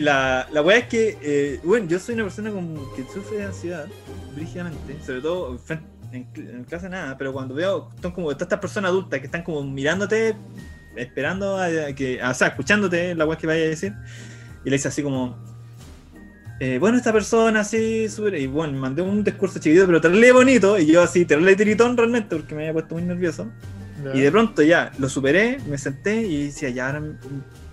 [0.00, 3.44] La, la weá es que, eh, bueno, yo soy una persona como que sufre de
[3.46, 3.86] ansiedad,
[4.34, 5.80] brígidamente, sobre todo fren-
[6.12, 9.26] en, cl- en clase nada, pero cuando veo, son como todas estas personas adultas que
[9.26, 10.34] están como mirándote,
[10.96, 13.92] esperando a, a que, o sea, escuchándote la weá que vaya a decir,
[14.64, 15.36] y le dice así como,
[16.58, 18.06] eh, bueno, esta persona así,
[18.38, 22.34] y bueno, mandé un discurso chiquito, pero terrible bonito, y yo así, terrible tiritón realmente,
[22.34, 23.50] porque me había puesto muy nervioso.
[24.14, 27.02] Y de pronto ya lo superé, me senté y decía, ya ahora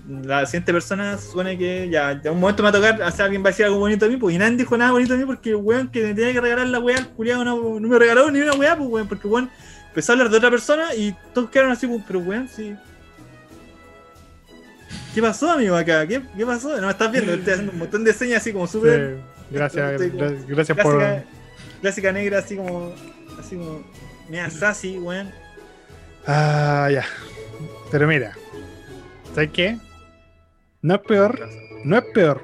[0.07, 3.25] la siguiente persona suene que ya, ya un momento me va a tocar, o sea,
[3.25, 5.19] alguien va a decir algo bonito de mí, pues y nadie dijo nada bonito de
[5.19, 7.87] mí porque el weón que me tenía que regalar la weá, el culiado no, no
[7.87, 9.49] me regaló ni una weá, pues weón, porque weón
[9.87, 12.75] empezó a hablar de otra persona y todos quedaron así, pues, pero weón, sí.
[15.13, 16.05] ¿Qué pasó, amigo, acá?
[16.07, 16.75] ¿Qué, qué pasó?
[16.77, 19.91] No me estás viendo, estoy haciendo un montón de señas así como súper Sí, Gracias,
[20.01, 20.97] Estoy como- gra- gracias por.
[20.97, 21.23] clásica,
[21.81, 22.93] clásica negra, así como,
[23.39, 23.83] así como,
[24.27, 25.29] mira, sassy, weón.
[26.25, 27.05] Ah, ya.
[27.91, 28.33] Pero mira,
[29.35, 29.77] ¿sabes qué?
[30.83, 31.39] No es peor,
[31.83, 32.41] no es peor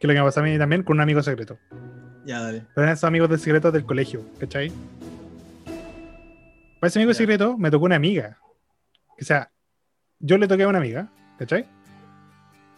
[0.00, 1.58] que lo que me pasó a mí también con un amigo secreto.
[2.26, 2.66] Ya, dale.
[2.74, 4.70] Pero eran esos amigos del secreto del colegio, ¿cachai?
[6.80, 7.18] Para ese amigo Ya.
[7.18, 8.38] secreto me tocó una amiga.
[9.20, 9.50] O sea,
[10.18, 11.66] yo le toqué a una amiga, ¿cachai?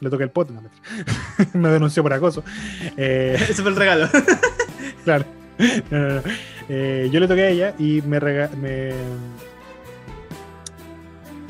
[0.01, 0.62] Le toqué el pote, no,
[1.55, 2.45] me denunció por acoso.
[2.97, 4.09] Eh, Ese fue el regalo.
[5.05, 5.24] Claro.
[5.91, 6.22] No, no, no.
[6.68, 8.91] Eh, yo le toqué a ella y me rega me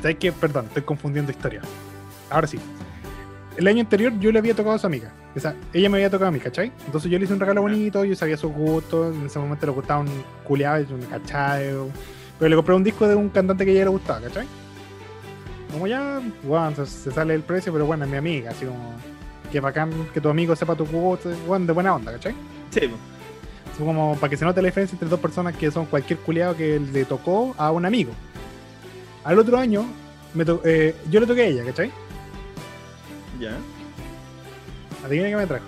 [0.01, 0.31] ¿Sabes qué?
[0.31, 1.61] Perdón, estoy confundiendo historia.
[2.29, 2.59] Ahora sí.
[3.57, 5.11] El año anterior yo le había tocado a su amiga.
[5.35, 6.71] O sea, ella me había tocado a mí, ¿cachai?
[6.85, 9.71] Entonces yo le hice un regalo bonito, yo sabía sus gustos, en ese momento le
[9.71, 10.09] gustaba un
[10.43, 11.89] culiado, un cachado.
[12.37, 14.45] Pero le compré un disco de un cantante que a ella le gustaba, ¿cachai?
[15.71, 18.93] Como ya, bueno, se, sale el precio, pero bueno, es mi amiga, así como
[19.51, 22.33] que bacán que tu amigo sepa tu gusto, bueno, de buena onda, ¿cachai?
[22.69, 22.81] Sí.
[22.81, 26.55] Es como para que se note la diferencia entre dos personas que son cualquier culiado
[26.55, 28.11] que le tocó a un amigo.
[29.23, 29.85] Al otro año,
[30.33, 31.91] me to- eh, yo le toqué a ella, ¿cachai?
[33.39, 33.57] Ya.
[35.05, 35.65] Adivina qué me trajo.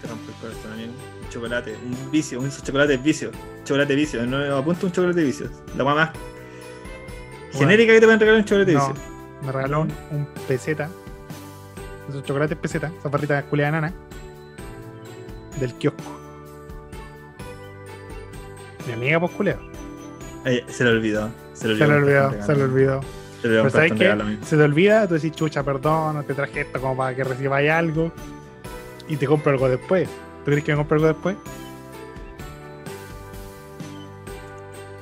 [0.00, 0.92] Te rompe el corazón, amigo.
[1.22, 3.30] Un chocolate, un vicio, un chocolate vicio.
[3.64, 5.50] Chocolate vicio, no apunta un chocolate vicio.
[5.76, 6.10] La más más
[7.52, 9.04] genérica que te pueden regalar un chocolate No, vicio.
[9.42, 10.88] me regaló un, un peseta.
[12.08, 13.92] Esos chocolates peseta, esas barritas culiadas nana.
[15.58, 16.02] Del kiosco.
[18.86, 19.60] Mi amiga, pues culiado.
[20.44, 21.30] Ay, se le olvidó.
[21.52, 21.86] Se le olvidó.
[21.86, 22.46] se le olvidó.
[22.46, 23.00] Se le olvidó
[23.42, 24.40] Pero ¿sabes amigo.
[24.44, 28.12] Se te olvida, tú decís, chucha, perdón, te traje esto como para que recibáis algo.
[29.08, 30.08] Y te compro algo después.
[30.44, 31.36] ¿Tú crees que me compro algo después?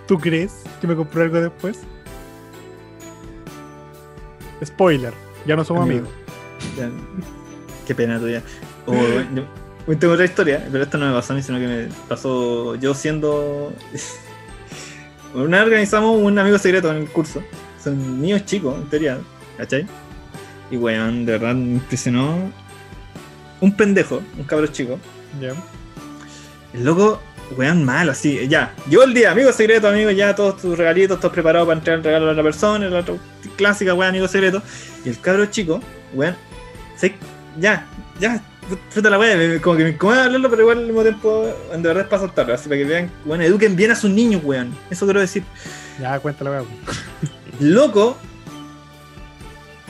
[0.07, 1.81] ¿Tú crees que me compró algo después?
[4.65, 5.13] Spoiler,
[5.47, 6.07] ya no somos Amigo.
[6.79, 6.95] amigos.
[7.87, 8.43] Qué pena tuya.
[8.87, 9.43] O, yo-
[9.87, 12.75] yo tengo otra historia, pero esto no me pasó a mí, sino que me pasó
[12.77, 13.73] yo siendo.
[15.35, 17.43] Una vez organizamos un amigo secreto en el curso.
[17.89, 19.19] Son niños chicos, en teoría,
[19.57, 19.87] ¿cachai?
[20.71, 22.53] Y weón, de verdad me impresionó.
[23.61, 24.99] Un pendejo, un cabro chico.
[25.41, 25.53] Ya.
[26.75, 27.21] El loco,
[27.57, 28.75] weón, malo, así, ya.
[28.89, 32.05] Llegó el día, amigo secreto, amigo, ya todos tus regalitos, todos preparados para entregar el
[32.05, 33.15] regalo a la otra persona, la otra
[33.57, 34.63] clásica, weón, amigo secreto.
[35.05, 35.81] Y el cabro chico,
[36.13, 36.37] weón,
[36.97, 37.15] se,
[37.59, 37.87] ya,
[38.21, 38.43] ya,
[38.91, 42.03] fruta la me- como que me incomoda hablarlo, pero igual al mismo tiempo, de verdad
[42.03, 44.77] es para soltarlo, así para que vean, weón, eduquen bien a sus niños, weón.
[44.91, 45.43] Eso quiero decir.
[45.99, 46.67] Ya, cuéntalo, weón.
[47.61, 48.17] Loco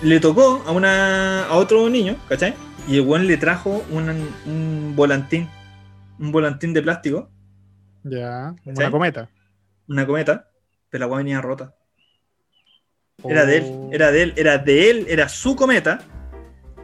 [0.02, 2.54] le tocó a una a otro niño, ¿cachai?
[2.86, 4.08] Y el weón le trajo un,
[4.46, 5.48] un volantín,
[6.18, 7.30] un volantín de plástico,
[8.04, 9.28] Ya, una cometa.
[9.88, 10.48] una cometa,
[10.88, 11.74] pero la weá venía rota.
[13.24, 13.90] Era de él, Oh.
[13.92, 15.98] era de él, era de él, era su cometa,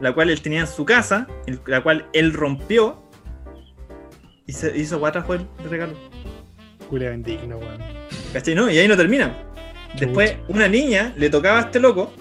[0.01, 1.27] la cual él tenía en su casa,
[1.65, 3.01] la cual él rompió
[4.45, 5.93] y se hizo guata fue el regalo.
[6.89, 7.81] Culiao indigno, weón.
[8.33, 8.53] ¿Cachai?
[8.53, 8.69] ¿No?
[8.69, 9.33] Y ahí no termina.
[9.97, 12.11] Después, una niña le tocaba a este loco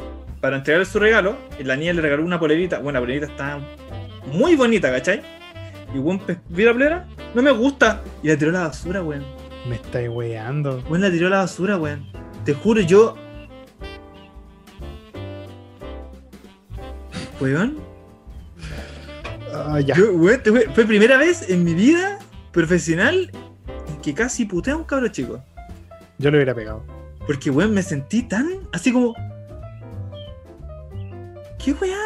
[0.41, 1.36] para entregarle su regalo.
[1.59, 2.78] Y la niña le regaló una polerita.
[2.78, 3.59] Bueno, la polerita está
[4.32, 5.23] muy bonita, ¿cachai?
[5.95, 7.07] Y weón, ¿vio la polera?
[7.35, 8.03] No me gusta.
[8.23, 9.24] Y la tiró a la basura, weón.
[9.69, 10.82] Me estáis weando.
[10.89, 12.07] Weón, la tiró a la basura, weón.
[12.45, 13.16] Te juro, yo.
[17.41, 17.78] Weón,
[19.53, 19.95] Ah, ya.
[19.95, 20.41] yo, weón,
[20.74, 22.19] fue primera vez en mi vida
[22.53, 23.31] profesional
[23.89, 25.43] en que casi puteé a un cabro chico.
[26.19, 26.85] Yo lo hubiera pegado.
[27.26, 29.14] Porque, weón, me sentí tan así como.
[31.59, 31.98] ¿Qué weá?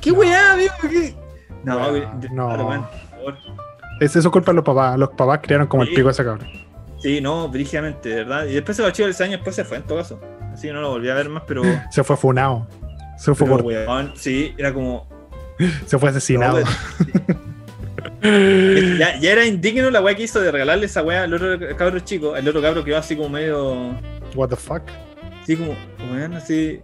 [0.00, 0.18] ¿Qué No.
[0.18, 0.72] weá, amigo?
[0.82, 1.14] ¿Qué?
[1.64, 2.44] No, Weá, no.
[2.44, 3.36] weón, por favor.
[4.00, 4.98] Es eso culpa de los papás.
[4.98, 5.94] Los papás criaron como el Sí.
[5.94, 6.48] pico de ese cabrón.
[6.98, 8.44] Sí, no, brígidamente, de verdad.
[8.46, 10.20] Y después se chido ese año, después se fue, en todo caso.
[10.52, 11.62] así que no lo volví a ver más, pero.
[11.90, 12.66] Se fue funado.
[13.16, 15.08] Se fue pero, por- weón, sí, era como.
[15.86, 16.60] se fue asesinado.
[16.60, 16.66] No,
[18.98, 22.00] ya, ya era indigno la weá que hizo de regalarle esa weá al otro cabro
[22.00, 22.36] chico.
[22.36, 23.98] El otro cabro quedó así como medio.
[24.34, 24.82] What the fuck?
[25.42, 25.74] Así como,
[26.12, 26.80] weón, así.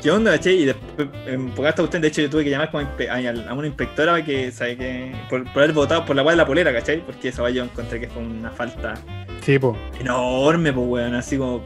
[0.00, 0.52] ¿Qué onda, che?
[0.52, 4.24] Y después, en cuestión, de hecho, yo tuve que llamar como a, a una inspectora
[4.24, 7.04] que, ¿sabe que por, por haber votado por la weá de la polera, ¿cachai?
[7.04, 8.94] Porque esa weá yo encontré que fue una falta
[9.42, 9.76] Sí, po.
[10.00, 11.14] enorme, pues, weón.
[11.14, 11.62] Así como,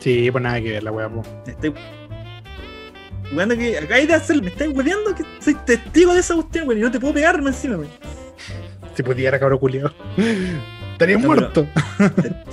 [0.00, 1.22] Sí, pues nada que ver la po.
[1.46, 1.74] me estoy.
[3.32, 6.66] Weón, que acá hay de hacer, me estáis hueveando que soy testigo de esa cuestión,
[6.68, 7.90] weón, y no te puedo pegarme encima, weón.
[8.94, 9.90] Si pudiera, cabrón culiao.
[10.92, 11.66] Estarías No, pero- muerto.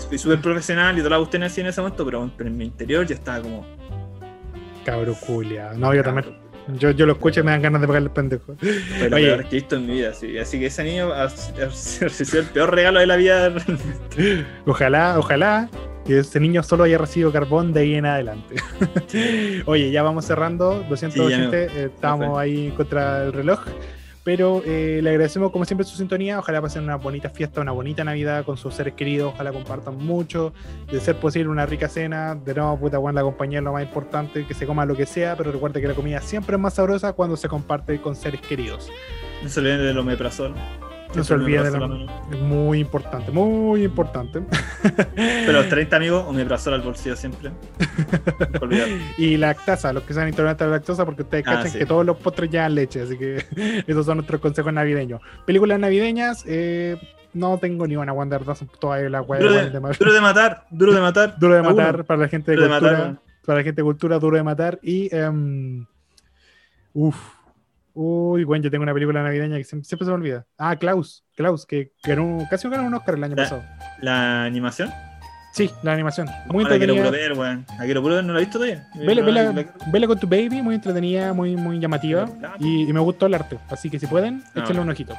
[0.07, 2.65] Fui súper profesional y toda la cuestión así en ese momento, pero, pero en mi
[2.65, 3.65] interior yo estaba como.
[4.85, 5.73] Cabrón culiao.
[5.75, 6.37] No, yo también.
[6.77, 8.55] Yo, yo lo escucho y me dan ganas de pegarle el pendejo.
[9.09, 9.25] Lo Oye.
[9.27, 10.37] peor que he visto en mi vida, sí.
[10.37, 11.27] Así que ese niño ha, ha
[12.01, 13.53] recibido el peor regalo de la vida.
[14.65, 15.69] Ojalá, ojalá
[16.07, 18.55] que ese niño solo haya recibido carbón de ahí en adelante.
[19.65, 20.83] Oye, ya vamos cerrando.
[20.89, 21.65] Lo siento, Sí, ya gente.
[21.65, 23.59] eh, estábamos ahí contra el reloj.
[24.23, 26.39] Pero eh, le agradecemos como siempre su sintonía.
[26.39, 29.31] Ojalá pasen una bonita fiesta, una bonita Navidad con sus seres queridos.
[29.33, 30.53] Ojalá compartan mucho.
[30.91, 32.35] De ser posible, una rica cena.
[32.35, 34.45] De nuevo, puta, bueno, la compañía es lo más importante.
[34.45, 35.37] Que se coma lo que sea.
[35.37, 38.89] Pero recuerde que la comida siempre es más sabrosa cuando se comparte con seres queridos.
[39.43, 40.53] No se olviden del omeprazol.
[41.15, 42.27] No se olviden de Omeprazol lo- a mano.
[42.31, 44.41] Es muy importante, muy importante.
[45.15, 47.51] Pero los 30 amigos, omeprazol al bolsillo siempre.
[48.61, 48.87] Olvidar.
[49.17, 51.79] Y lactasa, los que sean intolerantes a la lactosa, porque ustedes Ah, cachan sí.
[51.79, 53.43] que todos los postres llevan leche, así que
[53.87, 55.21] esos son nuestros consejos navideños.
[55.45, 56.97] Películas navideñas, eh,
[57.33, 58.41] no tengo ni una Wonder
[58.79, 59.69] todas las weas Duro de
[59.99, 61.35] duro de matar, duro de matar.
[61.39, 61.69] Duro de uno.
[61.71, 62.97] matar para la gente de Duro de cultura.
[62.97, 64.79] matar, para la gente de cultura, duro de matar.
[64.81, 65.13] Y.
[65.15, 65.85] em,
[66.93, 67.15] Uf.
[67.99, 70.45] Uy, bueno, yo tengo una película navideña que siempre, siempre se me olvida.
[70.59, 71.25] Ah, Klaus.
[71.35, 73.43] Klaus, que ganó, casi ganó un Oscar el año Ya.
[73.43, 73.63] pasado.
[74.01, 74.91] La animación.
[75.51, 76.27] Sí, la animación.
[76.49, 77.05] Muy quiero entretenida.
[77.05, 77.65] puro ver, weón.
[77.79, 78.87] La quiero puro ver, no la he visto todavía.
[78.93, 82.29] Vela, La- vela- la- vela con tu baby, muy entretenida, muy, muy llamativa.
[82.59, 83.57] Y, y me gustó el arte.
[83.69, 84.59] Así que si pueden, Ah.
[84.59, 85.15] échenle un ojito.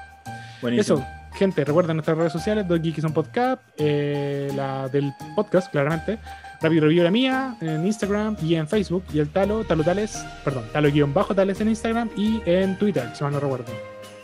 [0.62, 0.98] Buenísimo.
[1.00, 6.18] Eso, gente, recuerden nuestras redes sociales, Dos Geeks on Podcast, eh, la del podcast, claramente.
[6.60, 9.04] Rapid Review la mía, en Instagram y en Facebook.
[9.12, 13.08] Y el Talo, Talo Tales, perdón, Talo guion bajo Tales en Instagram y en Twitter,
[13.14, 13.66] si mal no recuerdo.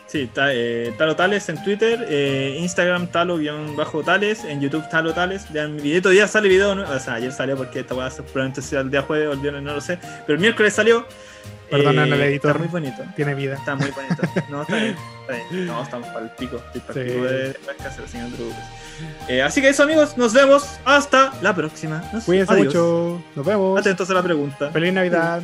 [0.07, 5.51] Sí, ta- eh, Talo Tales en Twitter, eh, Instagram Talo-Tales, en YouTube Talo Tales.
[5.51, 6.91] Vean mi video, todavía sale video, nuevo.
[6.93, 9.63] o sea, ayer salió porque esta ser probablemente sea el día jueves o el viernes,
[9.63, 9.97] no lo sé.
[10.25, 11.05] Pero el miércoles salió.
[11.71, 12.51] Perdonan Eh, al editor.
[12.51, 13.03] Está muy bonito.
[13.15, 13.55] Tiene vida.
[13.55, 14.21] Está muy bonito.
[14.49, 14.95] No, está bien.
[15.51, 16.57] No, estamos para el pico.
[16.73, 17.13] Estoy para el Sí.
[17.13, 17.57] pico de.
[19.27, 20.17] Eh, así que eso, amigos.
[20.17, 20.67] Nos vemos.
[20.85, 22.03] Hasta la próxima.
[22.13, 22.65] Nos- Cuídense adiós.
[22.67, 23.21] mucho.
[23.35, 23.79] Nos vemos.
[23.79, 24.69] Atentos a la pregunta.
[24.71, 25.41] Feliz Navidad.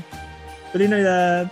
[0.71, 1.51] Feliz Navidad.